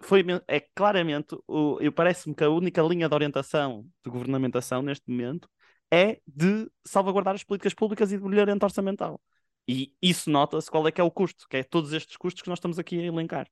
foi, 0.00 0.24
é 0.48 0.60
claramente, 0.74 1.36
o, 1.46 1.78
eu 1.80 1.92
parece-me 1.92 2.34
que 2.34 2.44
a 2.44 2.50
única 2.50 2.82
linha 2.82 3.08
de 3.08 3.14
orientação 3.14 3.86
de 4.04 4.10
governamentação 4.10 4.82
neste 4.82 5.08
momento 5.08 5.48
é 5.92 6.20
de 6.26 6.70
salvaguardar 6.84 7.34
as 7.34 7.44
políticas 7.44 7.74
públicas 7.74 8.12
e 8.12 8.18
de 8.18 8.24
melhoramento 8.24 8.64
orçamental. 8.64 9.20
E 9.68 9.94
isso 10.02 10.30
nota-se 10.30 10.70
qual 10.70 10.86
é 10.88 10.92
que 10.92 11.00
é 11.00 11.04
o 11.04 11.10
custo, 11.10 11.46
que 11.48 11.58
é 11.58 11.62
todos 11.62 11.92
estes 11.92 12.16
custos 12.16 12.42
que 12.42 12.48
nós 12.48 12.58
estamos 12.58 12.78
aqui 12.78 12.98
a 12.98 13.04
elencar. 13.04 13.48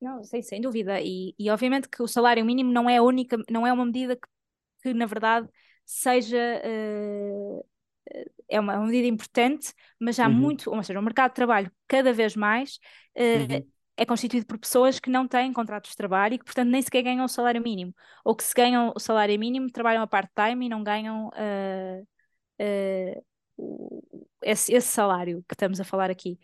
Não, 0.00 0.24
sei, 0.24 0.42
sem 0.42 0.60
dúvida. 0.60 1.00
E, 1.00 1.34
e 1.38 1.50
obviamente 1.50 1.88
que 1.88 2.02
o 2.02 2.08
salário 2.08 2.44
mínimo 2.44 2.72
não 2.72 2.88
é 2.88 2.96
a 2.96 3.02
única, 3.02 3.36
não 3.50 3.66
é 3.66 3.72
uma 3.72 3.84
medida 3.84 4.16
que, 4.16 4.28
que 4.82 4.94
na 4.94 5.06
verdade 5.06 5.48
seja 5.84 6.62
uh, 6.64 7.66
é 8.48 8.58
uma, 8.58 8.76
uma, 8.76 8.86
medida 8.86 9.06
importante, 9.06 9.72
mas 10.00 10.18
há 10.18 10.26
uhum. 10.26 10.34
muito, 10.34 10.70
ou 10.70 10.82
seja, 10.82 10.98
o 10.98 11.02
mercado 11.02 11.30
de 11.30 11.36
trabalho 11.36 11.70
cada 11.86 12.12
vez 12.12 12.34
mais 12.34 12.80
uh, 13.16 13.52
uhum 13.52 13.70
é 14.00 14.06
constituído 14.06 14.46
por 14.46 14.58
pessoas 14.58 14.98
que 14.98 15.10
não 15.10 15.28
têm 15.28 15.52
contratos 15.52 15.90
de 15.90 15.96
trabalho 15.96 16.34
e 16.34 16.38
que, 16.38 16.44
portanto, 16.44 16.70
nem 16.70 16.80
sequer 16.80 17.02
ganham 17.02 17.22
o 17.22 17.28
salário 17.28 17.62
mínimo. 17.62 17.94
Ou 18.24 18.34
que, 18.34 18.42
se 18.42 18.54
ganham 18.54 18.94
o 18.96 18.98
salário 18.98 19.38
mínimo, 19.38 19.70
trabalham 19.70 20.02
a 20.02 20.06
part-time 20.06 20.64
e 20.66 20.68
não 20.70 20.82
ganham 20.82 21.28
uh, 21.28 22.06
uh, 22.62 24.24
esse, 24.42 24.72
esse, 24.72 24.88
salário 24.88 25.44
que 25.46 25.54
estamos 25.54 25.78
a 25.80 25.84
falar 25.84 26.10
aqui. 26.10 26.38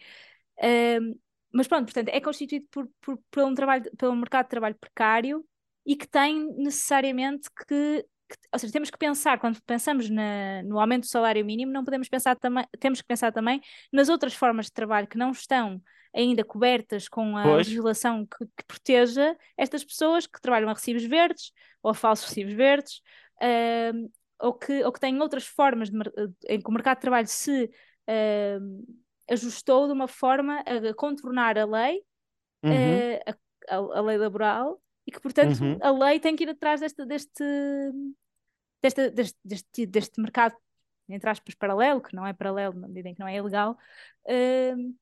Mas 1.51 1.67
pronto, 1.67 1.87
portanto, 1.87 2.11
é 2.11 2.21
constituído 2.21 2.67
por, 2.71 2.87
por, 3.01 3.19
por, 3.31 3.45
um 3.45 3.55
trabalho, 3.55 3.91
pelo 3.97 4.15
mercado 4.15 4.45
de 4.45 4.51
trabalho 4.51 4.77
precário 4.79 5.43
e 5.87 5.97
que 5.97 6.07
tem 6.07 6.55
necessariamente 6.59 7.49
que, 7.67 8.03
que 8.29 8.37
ou 8.53 8.59
seja, 8.59 8.73
temos 8.73 8.91
que 8.91 8.99
pensar, 8.99 9.39
quando 9.41 9.63
pensamos 9.63 10.11
na, 10.11 10.63
no 10.65 10.79
aumento 10.79 11.05
do 11.05 11.09
salário 11.09 11.43
mínimo, 11.47 11.73
não 11.73 11.85
podemos 11.85 12.11
pensar 12.11 12.37
também, 12.37 12.67
temos 12.79 13.01
que 13.01 13.07
pensar 13.07 13.33
também 13.33 13.63
nas 13.91 14.11
outras 14.11 14.35
formas 14.35 14.67
de 14.67 14.73
trabalho 14.73 15.07
que 15.09 15.17
não 15.17 15.31
estão 15.31 15.81
ainda 16.17 16.43
cobertas 16.43 17.09
com 17.09 17.37
a 17.37 17.43
pois. 17.43 17.69
legislação 17.69 18.25
que, 18.25 18.47
que, 18.47 18.65
proteja 18.67 19.37
estas 19.57 19.85
pessoas 19.85 20.27
que 20.27 20.41
trabalham 20.41 20.71
a 20.71 20.73
recibos 20.73 21.05
verdes 21.05 21.53
ou 21.83 21.91
a 21.91 21.95
falsos 21.95 22.27
recibos 22.27 22.55
verdes, 22.55 23.03
uh, 23.43 24.11
ou, 24.41 24.55
que, 24.55 24.83
ou 24.83 24.91
que 24.91 25.01
têm 25.01 25.21
outras 25.21 25.47
formas 25.47 25.91
de, 25.91 25.99
em 26.49 26.61
que 26.61 26.69
o 26.69 26.73
mercado 26.73 26.97
de 26.97 27.03
trabalho 27.03 27.27
se 27.27 27.65
uh, 27.65 28.97
ajustou 29.31 29.87
de 29.87 29.93
uma 29.93 30.09
forma 30.09 30.61
a 30.61 30.95
contornar 30.95 31.59
a 31.59 31.67
lei, 31.67 32.03
uhum. 32.63 32.73
uh, 32.73 33.35
a, 33.69 33.99
a, 33.99 34.01
lei 34.01 34.17
laboral, 34.17 34.81
e 35.07 35.13
que, 35.13 35.21
portanto, 35.21 35.61
uhum. 35.61 35.79
a 35.83 35.91
lei 35.91 36.19
tem 36.19 36.35
que 36.35 36.45
ir 36.45 36.51
atrás 36.51 36.81
deste, 36.81 37.05
deste, 37.05 37.45
deste, 38.83 39.11
deste, 39.11 39.39
deste, 39.45 39.87
deste 39.87 40.21
mercado 40.21 40.57
entre 41.09 41.31
aspas, 41.31 41.55
paralelo, 41.55 42.01
que 42.01 42.17
não 42.17 42.27
é 42.27 42.33
paralelo 42.33 42.75
na 42.75 42.89
medida 42.89 43.09
em 43.09 43.15
que 43.15 43.21
não 43.21 43.29
é 43.29 43.37
ilegal, 43.37 43.79
uh, 44.25 44.97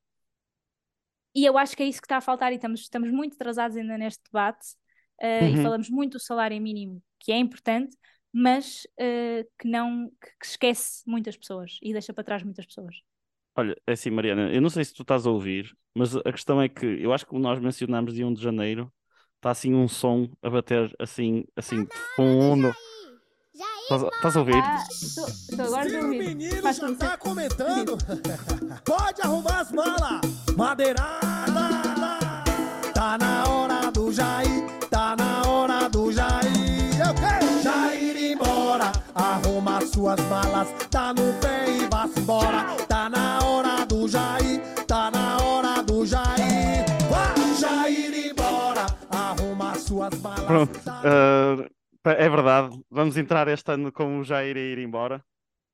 e 1.35 1.45
eu 1.45 1.59
acho 1.59 1.77
que 1.77 1.83
é 1.83 1.87
isso 1.87 2.01
que 2.01 2.07
está 2.07 2.19
a 2.19 2.21
faltar 2.21 2.53
e 2.53 2.57
estamos, 2.57 2.81
estamos 2.81 3.11
muito 3.11 3.35
atrasados 3.35 3.77
ainda 3.77 3.99
neste 3.99 4.23
debate 4.25 4.67
uh, 5.23 5.45
uhum. 5.45 5.55
e 5.55 5.63
falamos 5.63 5.91
muito 5.91 6.13
do 6.13 6.21
salário 6.21 6.61
mínimo, 6.61 7.03
que 7.19 7.33
é 7.33 7.37
importante, 7.37 7.97
mas 8.33 8.87
uh, 9.01 9.45
que 9.59 9.69
não 9.69 10.11
que, 10.21 10.29
que, 10.41 10.47
esquece 10.47 11.03
muitas 11.07 11.37
pessoas 11.37 11.79
e 11.83 11.93
deixa 11.93 12.13
para 12.13 12.25
trás 12.25 12.43
muitas 12.43 12.67
pessoas. 12.67 12.97
Olha, 13.57 13.77
é 13.87 13.93
assim, 13.93 14.11
Mariana, 14.11 14.53
eu 14.53 14.61
não 14.61 14.71
sei 14.71 14.85
se 14.85 14.93
tu 14.93 15.03
estás 15.03 15.27
a 15.27 15.31
ouvir, 15.31 15.77
mas 15.95 16.17
a 16.17 16.33
questão 16.33 16.61
é 16.61 16.69
que 16.69 16.85
eu 16.85 17.13
acho 17.13 17.27
que 17.27 17.39
nós 17.39 17.61
mencionamos 17.61 18.15
dia 18.15 18.27
1 18.27 18.35
de 18.35 18.43
janeiro, 18.43 18.93
está 19.37 19.51
assim 19.51 19.75
um 19.75 19.87
som 19.87 20.29
a 20.43 20.51
bater 20.51 20.93
assim, 20.99 21.45
assim, 21.57 21.87
fundo. 22.17 22.73
Tá, 23.89 23.97
ouvindo? 24.39 24.65
Se 24.89 25.99
o 26.01 26.09
menino 26.09 26.73
já 26.73 26.95
tá 26.95 27.19
comentando, 27.19 27.99
pode 28.83 29.21
arrumar 29.21 29.61
as 29.61 29.73
malas. 29.73 30.21
Madeirada, 30.57 31.21
tá 32.95 33.19
na 33.19 33.45
hora 33.47 33.91
do 33.91 34.11
Jair, 34.11 34.67
tá 34.89 35.15
na 35.17 35.43
hora 35.47 35.89
do 35.91 36.11
Jair. 36.11 36.99
É 36.99 37.11
Eu 37.11 37.15
quero 37.15 37.63
Jair 37.63 38.17
ir 38.17 38.33
embora, 38.33 38.91
arruma 39.15 39.85
suas 39.85 40.21
malas, 40.21 40.69
tá 40.91 41.13
no 41.13 41.35
pé 41.35 41.67
e 41.69 41.87
vá 41.87 42.09
embora. 42.17 42.65
Tá 42.89 43.11
na 43.11 43.45
hora 43.45 43.85
do 43.85 44.09
Jair, 44.09 44.63
tá 44.87 45.11
na 45.11 45.37
hora 45.43 45.83
do 45.83 46.07
Jair. 46.07 46.87
Vai, 47.11 47.55
Jair 47.61 48.31
embora, 48.31 48.87
arruma 49.11 49.75
suas 49.75 50.15
malas. 50.21 50.47
Pronto. 50.47 50.81
Tá 50.81 51.03
uh 51.05 51.84
é 52.05 52.29
verdade. 52.29 52.77
Vamos 52.91 53.17
entrar 53.17 53.49
este 53.49 53.73
ano 53.73 53.93
com 53.93 54.19
o 54.19 54.25
Jair 54.25 54.57
a 54.57 54.61
ir 54.61 54.79
embora. 54.79 55.25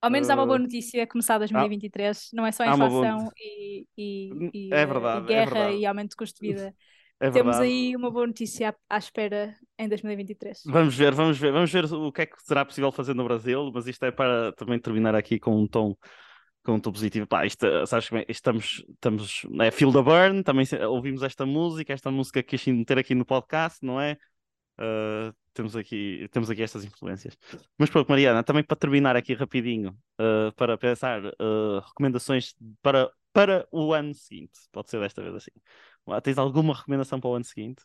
Ao 0.01 0.11
menos 0.11 0.31
há 0.31 0.35
uma 0.35 0.47
boa 0.47 0.59
Uh, 0.59 0.63
notícia 0.63 1.07
começar 1.07 1.37
2023, 1.39 2.31
não 2.33 2.47
é 2.47 2.53
só 2.53 2.65
inflação 2.65 3.31
e, 3.37 3.87
e, 3.97 4.51
e, 4.55 4.73
É 4.73 4.81
eh, 4.81 4.87
verdade, 4.87 5.21
e 5.21 5.25
é 5.25 5.27
guerra 5.27 5.55
verdade. 5.55 5.77
e 5.77 5.87
aumento 5.87 6.11
de 6.11 6.17
custo 6.17 6.41
de 6.41 6.49
vida. 6.49 6.75
É 7.23 7.31
Temos 7.31 7.57
aí 7.57 7.95
uma 7.95 8.11
boa 8.11 8.27
notícia 8.27 8.71
à, 8.71 8.97
à 8.97 8.99
espera 8.99 9.55
em 9.79 9.87
2023. 9.87 10.63
Vamos 10.65 10.97
ver, 10.97 11.13
vamos 11.13 11.39
ver, 11.39 11.53
vamos 11.53 11.71
ver 11.71 11.85
o 11.85 12.11
que 12.11 12.23
é 12.23 12.27
que 12.27 12.43
será 12.43 12.65
possível 12.65 12.91
fazer 12.91 13.15
no 13.15 13.25
Brasil, 13.25 13.71
mas 13.75 13.87
isto 13.87 14.03
é 14.07 14.11
para 14.11 14.53
também 14.53 14.79
terminar 14.79 15.15
aqui 15.15 15.39
com 15.39 15.55
um 15.55 15.67
tom, 15.67 15.95
com 16.65 16.77
um 16.77 16.81
tom 16.81 16.91
positivo. 16.91 17.27
Pá, 17.27 17.45
isto, 17.45 17.67
sabes 17.87 18.09
como 18.09 18.23
é? 18.23 18.25
Estamos, 18.27 18.83
estamos, 18.89 19.47
é 19.61 19.71
Feel 19.71 19.93
the 19.93 20.01
Burn, 20.01 20.43
também 20.43 20.65
ouvimos 20.89 21.23
esta 21.23 21.45
música, 21.45 21.93
esta 21.93 22.11
música 22.11 22.43
que 22.43 22.57
quis 22.57 22.67
meter 22.69 22.99
aqui 22.99 23.15
no 23.15 23.27
podcast, 23.27 23.85
não 23.85 24.01
é? 24.01 24.17
Uh, 24.79 25.35
temos 25.53 25.77
aqui, 25.77 26.29
temos 26.33 26.51
aqui 26.51 26.63
estas 26.63 26.85
influências. 26.85 27.37
Mas 27.79 27.91
pronto, 27.91 28.09
Mariana, 28.09 28.43
também 28.43 28.65
para 28.65 28.77
terminar 28.77 29.17
aqui 29.17 29.35
rapidinho, 29.35 29.91
uh, 30.21 30.53
para 30.57 30.77
pensar 30.79 31.25
uh, 31.25 31.81
recomendações 31.87 32.55
para, 32.83 33.11
para 33.33 33.67
o 33.71 33.93
ano 33.93 34.15
seguinte, 34.15 34.59
pode 34.73 34.91
ser 34.91 35.01
desta 35.01 35.23
vez 35.23 35.35
assim. 35.35 35.51
Lá, 36.07 36.21
Tens 36.21 36.39
alguma 36.39 36.75
recomendação 36.75 37.21
para 37.21 37.31
o 37.31 37.35
ano 37.35 37.45
seguinte? 37.45 37.83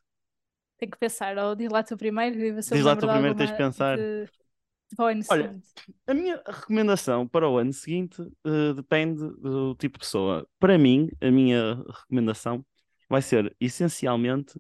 Tenho 0.78 0.92
que 0.92 0.98
pensar, 0.98 1.38
ou 1.38 1.56
diz 1.56 1.70
lá 1.70 1.84
tu 1.84 1.96
primeiro, 1.98 2.38
e 2.40 2.50
eu 2.50 2.56
Diz 2.56 2.84
lá 2.84 2.96
tu 2.96 3.08
primeiro, 3.08 3.36
tens 3.36 3.50
de 3.50 3.56
alguma 3.56 3.58
pensar. 3.58 3.98
de- 3.98 4.26
de 4.26 4.96
para 4.96 5.06
o 5.06 5.08
ano 5.08 5.24
Olha, 5.30 5.44
seguinte. 5.50 5.74
A 6.08 6.14
minha 6.14 6.42
recomendação 6.46 7.28
para 7.28 7.50
o 7.50 7.58
ano 7.58 7.74
seguinte 7.74 8.22
eh, 8.46 8.74
depende 8.74 9.20
do 9.40 9.76
tipo 9.76 9.98
de 9.98 10.06
pessoa. 10.06 10.48
Para 10.60 10.78
mim, 10.78 11.10
a 11.22 11.32
minha 11.32 11.76
recomendação 11.90 12.66
vai 13.10 13.22
ser 13.22 13.56
essencialmente. 13.60 14.60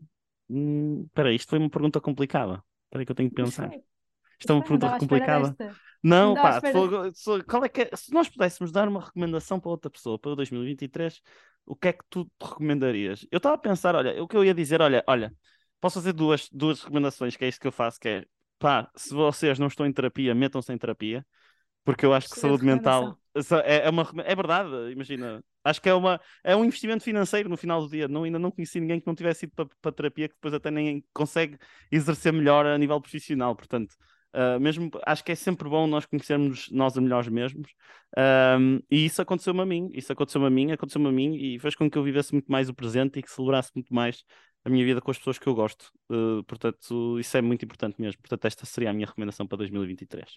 Hum, 0.49 1.07
aí, 1.15 1.35
isto 1.35 1.49
foi 1.49 1.59
uma 1.59 1.69
pergunta 1.69 2.01
complicada. 2.01 2.63
Espera 2.95 3.01
aí 3.01 3.05
que 3.05 3.11
eu 3.11 3.15
tenho 3.15 3.29
que 3.29 3.35
pensar. 3.35 3.69
Isto 4.39 4.51
é 4.51 4.55
uma 4.55 4.63
pergunta 4.63 4.89
complicada. 4.99 5.57
Não, 6.03 6.27
Não 6.27 6.35
pá, 6.35 6.61
só- 7.15 7.43
qual 7.43 7.65
é 7.65 7.69
que 7.69 7.81
é- 7.81 7.89
se 7.95 8.13
nós 8.13 8.29
pudéssemos 8.29 8.71
dar 8.71 8.87
uma 8.87 9.01
recomendação 9.01 9.59
para 9.59 9.69
outra 9.71 9.89
pessoa 9.89 10.19
para 10.19 10.31
o 10.31 10.35
2023, 10.35 11.21
o 11.65 11.75
que 11.75 11.87
é 11.89 11.93
que 11.93 12.03
tu 12.09 12.25
te 12.25 12.45
recomendarias? 12.45 13.25
Eu 13.31 13.37
estava 13.37 13.55
a 13.55 13.57
pensar, 13.57 13.95
olha, 13.95 14.21
o 14.23 14.27
que 14.27 14.37
eu 14.37 14.43
ia 14.45 14.53
dizer, 14.53 14.81
olha, 14.81 15.03
olha, 15.07 15.33
posso 15.81 15.95
fazer 15.95 16.13
duas, 16.13 16.47
duas 16.51 16.81
recomendações, 16.81 17.35
que 17.35 17.45
é 17.45 17.47
isto 17.47 17.59
que 17.59 17.67
eu 17.67 17.71
faço, 17.71 17.99
que 17.99 18.07
é, 18.07 18.25
pá, 18.59 18.89
se 18.95 19.13
vocês 19.13 19.57
não 19.59 19.67
estão 19.67 19.85
em 19.85 19.91
terapia, 19.93 20.35
metam-se 20.35 20.71
em 20.71 20.77
terapia, 20.77 21.25
porque 21.83 22.05
eu 22.05 22.13
acho 22.13 22.29
que 22.29 22.37
saúde 22.37 22.63
mental 22.65 23.17
é, 23.63 23.87
é 23.87 23.89
uma, 23.89 24.07
é 24.23 24.35
verdade, 24.35 24.91
imagina, 24.91 25.43
acho 25.63 25.81
que 25.81 25.89
é, 25.89 25.93
uma, 25.93 26.19
é 26.43 26.55
um 26.55 26.63
investimento 26.63 27.03
financeiro 27.03 27.49
no 27.49 27.57
final 27.57 27.81
do 27.81 27.89
dia, 27.89 28.07
não, 28.07 28.23
ainda 28.23 28.39
não 28.39 28.51
conheci 28.51 28.79
ninguém 28.79 28.99
que 28.99 29.07
não 29.07 29.15
tivesse 29.15 29.45
ido 29.45 29.53
para, 29.55 29.67
para 29.81 29.91
terapia, 29.91 30.29
que 30.29 30.35
depois 30.35 30.53
até 30.53 30.71
nem 30.71 31.03
consegue 31.13 31.57
exercer 31.91 32.31
melhor 32.31 32.65
a 32.65 32.77
nível 32.77 32.99
profissional, 33.01 33.55
portanto, 33.55 33.95
Uh, 34.35 34.59
mesmo 34.59 34.91
acho 35.05 35.23
que 35.23 35.31
é 35.31 35.35
sempre 35.35 35.69
bom 35.69 35.87
nós 35.87 36.05
conhecermos 36.05 36.69
nós 36.69 36.97
a 36.97 36.99
melhores 36.99 37.29
mesmos. 37.29 37.71
Um, 38.17 38.81
e 38.91 39.05
isso 39.05 39.21
aconteceu-me 39.21 39.61
a 39.61 39.65
mim 39.65 39.89
isso 39.93 40.11
aconteceu-me 40.11 40.47
a 40.47 40.49
mim, 40.49 40.73
aconteceu-me 40.73 41.07
a 41.07 41.11
mim 41.11 41.35
e 41.37 41.57
fez 41.57 41.73
com 41.73 41.89
que 41.89 41.97
eu 41.97 42.03
vivesse 42.03 42.33
muito 42.33 42.51
mais 42.51 42.67
o 42.67 42.73
presente 42.73 43.17
e 43.17 43.23
que 43.23 43.31
celebrasse 43.31 43.71
muito 43.73 43.93
mais 43.93 44.25
a 44.65 44.69
minha 44.69 44.83
vida 44.83 44.99
com 44.99 45.09
as 45.09 45.17
pessoas 45.17 45.39
que 45.39 45.47
eu 45.47 45.55
gosto. 45.55 45.89
Uh, 46.11 46.43
portanto 46.43 47.17
isso 47.17 47.37
é 47.37 47.41
muito 47.41 47.63
importante 47.63 47.95
mesmo. 48.01 48.21
Portanto 48.21 48.43
esta 48.43 48.65
seria 48.65 48.89
a 48.89 48.93
minha 48.93 49.07
recomendação 49.07 49.47
para 49.47 49.59
2023 49.59 50.29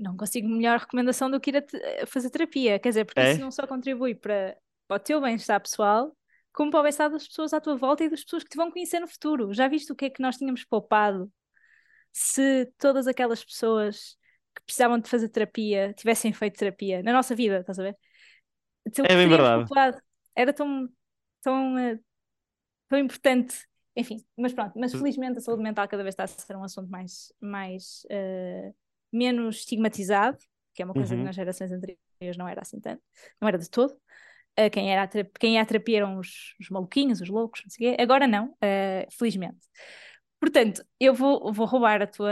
Não 0.00 0.16
consigo 0.16 0.48
melhor 0.48 0.78
recomendação 0.80 1.30
do 1.30 1.40
que 1.40 1.50
ir 1.50 1.58
a, 1.58 1.62
te- 1.62 1.76
a 2.02 2.06
fazer 2.06 2.30
terapia. 2.30 2.78
Quer 2.78 2.90
dizer, 2.90 3.04
porque 3.04 3.22
É? 3.22 3.24
isso 3.24 3.40
não 3.40 3.50
só 3.50 3.66
contribui 3.66 4.14
para, 4.14 4.56
para 4.88 4.96
o 4.96 5.00
teu 5.00 5.20
bem-estar 5.20 5.60
pessoal, 5.60 6.16
como 6.52 6.70
para 6.70 6.80
o 6.80 6.82
bem-estar 6.84 7.10
das 7.10 7.28
pessoas 7.28 7.52
à 7.52 7.60
tua 7.60 7.76
volta 7.76 8.04
e 8.04 8.10
das 8.10 8.24
pessoas 8.24 8.42
que 8.44 8.50
te 8.50 8.56
vão 8.56 8.70
conhecer 8.70 9.00
no 9.00 9.08
futuro. 9.08 9.52
Já 9.52 9.68
viste 9.68 9.92
o 9.92 9.96
que 9.96 10.06
é 10.06 10.10
que 10.10 10.22
nós 10.22 10.36
tínhamos 10.38 10.64
poupado 10.64 11.32
se 12.12 12.66
todas 12.78 13.06
aquelas 13.06 13.44
pessoas 13.44 14.16
que 14.54 14.62
precisavam 14.64 14.98
de 14.98 15.08
fazer 15.08 15.28
terapia 15.28 15.94
tivessem 15.94 16.32
feito 16.32 16.58
terapia 16.58 17.02
na 17.02 17.12
nossa 17.12 17.34
vida, 17.34 17.60
estás 17.60 17.78
a 17.78 17.84
ver? 17.84 17.96
Então, 18.86 19.06
É 19.08 19.14
bem 19.14 19.28
verdade. 19.28 19.70
poupado 19.70 19.98
era 20.34 20.52
tão, 20.52 20.88
tão, 21.42 21.78
eh, 21.78 21.98
tão 22.88 22.98
importante. 22.98 23.66
Enfim, 23.96 24.24
mas 24.38 24.52
pronto, 24.54 24.78
mas 24.78 24.94
felizmente 24.94 25.38
a 25.38 25.40
saúde 25.40 25.62
mental 25.62 25.88
cada 25.88 26.02
vez 26.02 26.14
está 26.14 26.24
a 26.24 26.28
ser 26.28 26.56
um 26.56 26.64
assunto 26.64 26.90
mais, 26.90 27.32
mais 27.40 28.06
eh, 28.10 28.72
menos 29.12 29.56
estigmatizado, 29.58 30.38
que 30.74 30.82
é 30.82 30.84
uma 30.84 30.94
coisa 30.94 31.14
Uhum. 31.14 31.20
que 31.20 31.26
nas 31.26 31.36
gerações 31.36 31.70
anteriores 31.72 32.36
não 32.36 32.48
era 32.48 32.60
assim 32.62 32.80
tanto, 32.80 33.02
não 33.40 33.48
era 33.48 33.58
de 33.58 33.68
todo. 33.68 33.94
Eh, 34.56 34.68
quem, 34.70 34.92
era 34.92 35.02
a 35.04 35.06
terapia, 35.08 35.32
quem 35.38 35.54
ia 35.54 35.62
à 35.62 35.64
terapia 35.66 35.98
eram 35.98 36.18
os, 36.18 36.54
os 36.60 36.68
maluquinhos, 36.70 37.20
os 37.20 37.28
loucos, 37.28 37.62
não 37.64 37.70
sei 37.70 37.92
o 37.92 37.96
quê. 37.96 38.02
Agora 38.02 38.26
não, 38.26 38.54
eh, 38.60 39.06
felizmente. 39.16 39.58
Portanto, 40.40 40.82
eu 40.98 41.12
vou, 41.12 41.52
vou 41.52 41.66
roubar 41.66 42.00
a 42.02 42.06
tua 42.06 42.30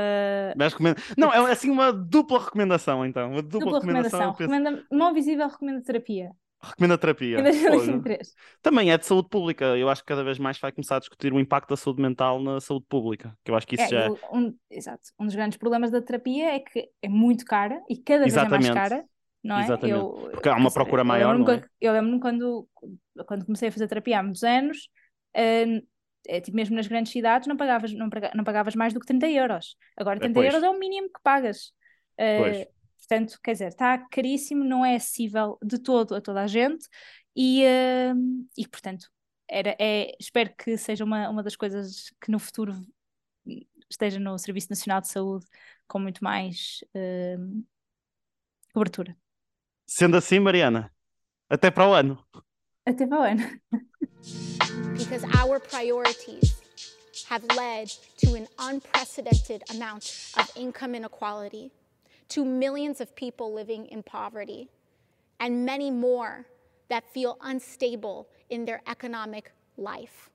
não, 1.17 1.31
é 1.47 1.53
assim 1.53 1.69
uma 1.71 1.93
dupla 1.93 2.43
recomendação 2.43 3.05
então 3.05 3.33
uma 3.33 3.43
dupla, 3.43 3.61
dupla 3.61 3.81
recomendação, 3.81 4.31
recomendação. 4.33 4.35
penso- 4.35 4.51
Recomenda, 4.53 4.87
Mão 4.91 5.13
Visível 5.13 5.47
recomenda 5.47 5.83
terapia 5.83 6.31
recomenda 6.61 6.99
terapia 6.99 7.39
em 7.41 7.45
Fogo. 7.67 7.71
2023. 7.71 8.35
também 8.63 8.91
é 8.91 8.99
de 8.99 9.07
saúde 9.07 9.29
pública 9.29 9.65
eu 9.77 9.89
acho 9.89 10.03
que 10.03 10.09
cada 10.09 10.25
vez 10.25 10.39
mais 10.39 10.59
vai 10.59 10.73
começar 10.73 10.97
a 10.97 10.99
discutir 11.01 11.33
o 11.33 11.39
impacto 11.41 11.69
da 11.71 11.77
saúde 11.77 12.03
mental 12.03 12.41
na 12.43 12.61
saúde 12.61 12.87
pública 12.89 13.37
que 13.45 13.51
eu 13.51 13.57
acho 13.57 13.67
que 13.67 13.77
isso 13.77 13.85
É, 13.85 13.89
já 13.89 14.01
é 14.05 14.09
eu- 14.09 14.19
um, 14.33 14.55
exato. 14.71 15.03
Um 15.19 15.27
dos 15.27 15.35
grandes 15.35 15.59
problemas 15.59 15.91
da 15.91 16.03
terapia 16.03 16.55
é 16.55 16.61
que 16.61 16.89
é 17.03 17.09
muito 17.09 17.45
cara 17.45 17.81
e 17.89 17.97
cada 17.97 18.21
vez 18.21 18.35
é 18.35 18.41
Exatamente. 18.41 18.73
mais 18.73 18.91
cara, 18.91 19.05
não 19.43 19.57
é? 19.59 19.65
Exatamente. 19.65 19.99
Eu, 19.99 20.31
Porque 20.33 20.49
há 20.49 20.57
uma 20.57 20.71
procura 20.71 21.03
eu 21.03 21.07
maior, 21.07 21.37
lembro-me 21.37 21.59
não 21.59 21.65
é? 21.65 21.69
Eu 21.81 21.93
lembro-me 21.93 22.21
quando, 22.21 22.69
quando 23.27 23.45
comecei 23.45 23.69
a 23.69 23.73
fazer 23.73 23.87
terapia 23.89 24.19
há 24.19 24.23
muitos 24.23 24.43
anos, 24.43 24.89
eh, 25.35 25.83
é, 26.27 26.41
tipo, 26.41 26.57
mesmo 26.57 26.75
nas 26.77 26.87
grandes 26.89 27.13
cidades, 27.13 27.47
não 27.47 27.57
pagavas, 27.57 27.93
não, 27.95 28.11
paga- 28.11 28.33
não 28.35 28.45
pagavas 28.45 28.75
mais 28.75 28.93
do 28.93 29.01
que 29.01 29.07
30 29.07 29.29
euros. 29.31 29.77
Agora, 29.97 30.19
30 30.19 30.35
pois. 30.35 30.47
euros 30.53 30.63
é 30.63 30.69
o 30.69 30.79
mínimo 30.79 31.09
que 31.09 31.21
pagas. 31.23 31.73
Pois. 32.37 32.67
Portanto, 32.99 33.39
quer 33.43 33.53
dizer, 33.53 33.69
está 33.69 33.99
caríssimo, 34.11 34.65
não 34.65 34.85
é 34.85 34.97
acessível 34.97 35.59
de 35.63 35.79
todo 35.79 36.15
a 36.15 36.21
toda 36.21 36.43
a 36.43 36.47
gente 36.47 36.87
e, 37.37 37.63
eh, 37.65 38.13
e 38.57 38.67
portanto, 38.69 39.09
era, 39.49 39.75
é, 39.79 40.15
espero 40.21 40.53
que 40.57 40.77
seja 40.77 41.05
uma, 41.05 41.29
uma 41.31 41.43
das 41.43 41.57
coisas 41.57 42.13
que 42.21 42.31
no 42.31 42.39
futuro 42.39 42.75
esteja 43.91 44.19
no 44.21 44.39
Serviço 44.39 44.69
Nacional 44.71 45.01
de 45.01 45.09
Saúde 45.09 45.47
com 45.87 45.99
muito 45.99 46.23
mais 46.23 46.81
eh, 46.95 47.37
cobertura. 48.75 49.17
sendo 49.87 50.17
assim 50.17 50.39
Mariana 50.39 50.93
até 51.49 51.71
para 51.71 51.89
o 51.89 51.95
ano 51.95 52.23
Até 52.85 53.07
para 53.07 53.19
o 53.19 53.23
ano. 53.23 53.43
because 54.99 55.25
our 55.41 55.59
priorities 55.61 56.59
have 57.31 57.45
led 57.57 57.89
to 58.19 58.35
an 58.35 58.47
unprecedented 58.59 59.63
amount 59.71 60.05
of 60.37 60.51
income 60.57 60.95
inequality, 60.95 61.71
to 62.29 62.45
millions 62.45 63.01
of 63.01 63.15
people 63.15 63.53
living 63.53 63.87
in 63.87 64.03
poverty, 64.03 64.69
and 65.41 65.65
many 65.65 65.91
more 65.91 66.47
that 66.89 67.09
feel 67.13 67.39
unstable 67.43 68.29
in 68.51 68.65
their 68.65 68.83
economic 68.87 69.53
life. 69.77 70.31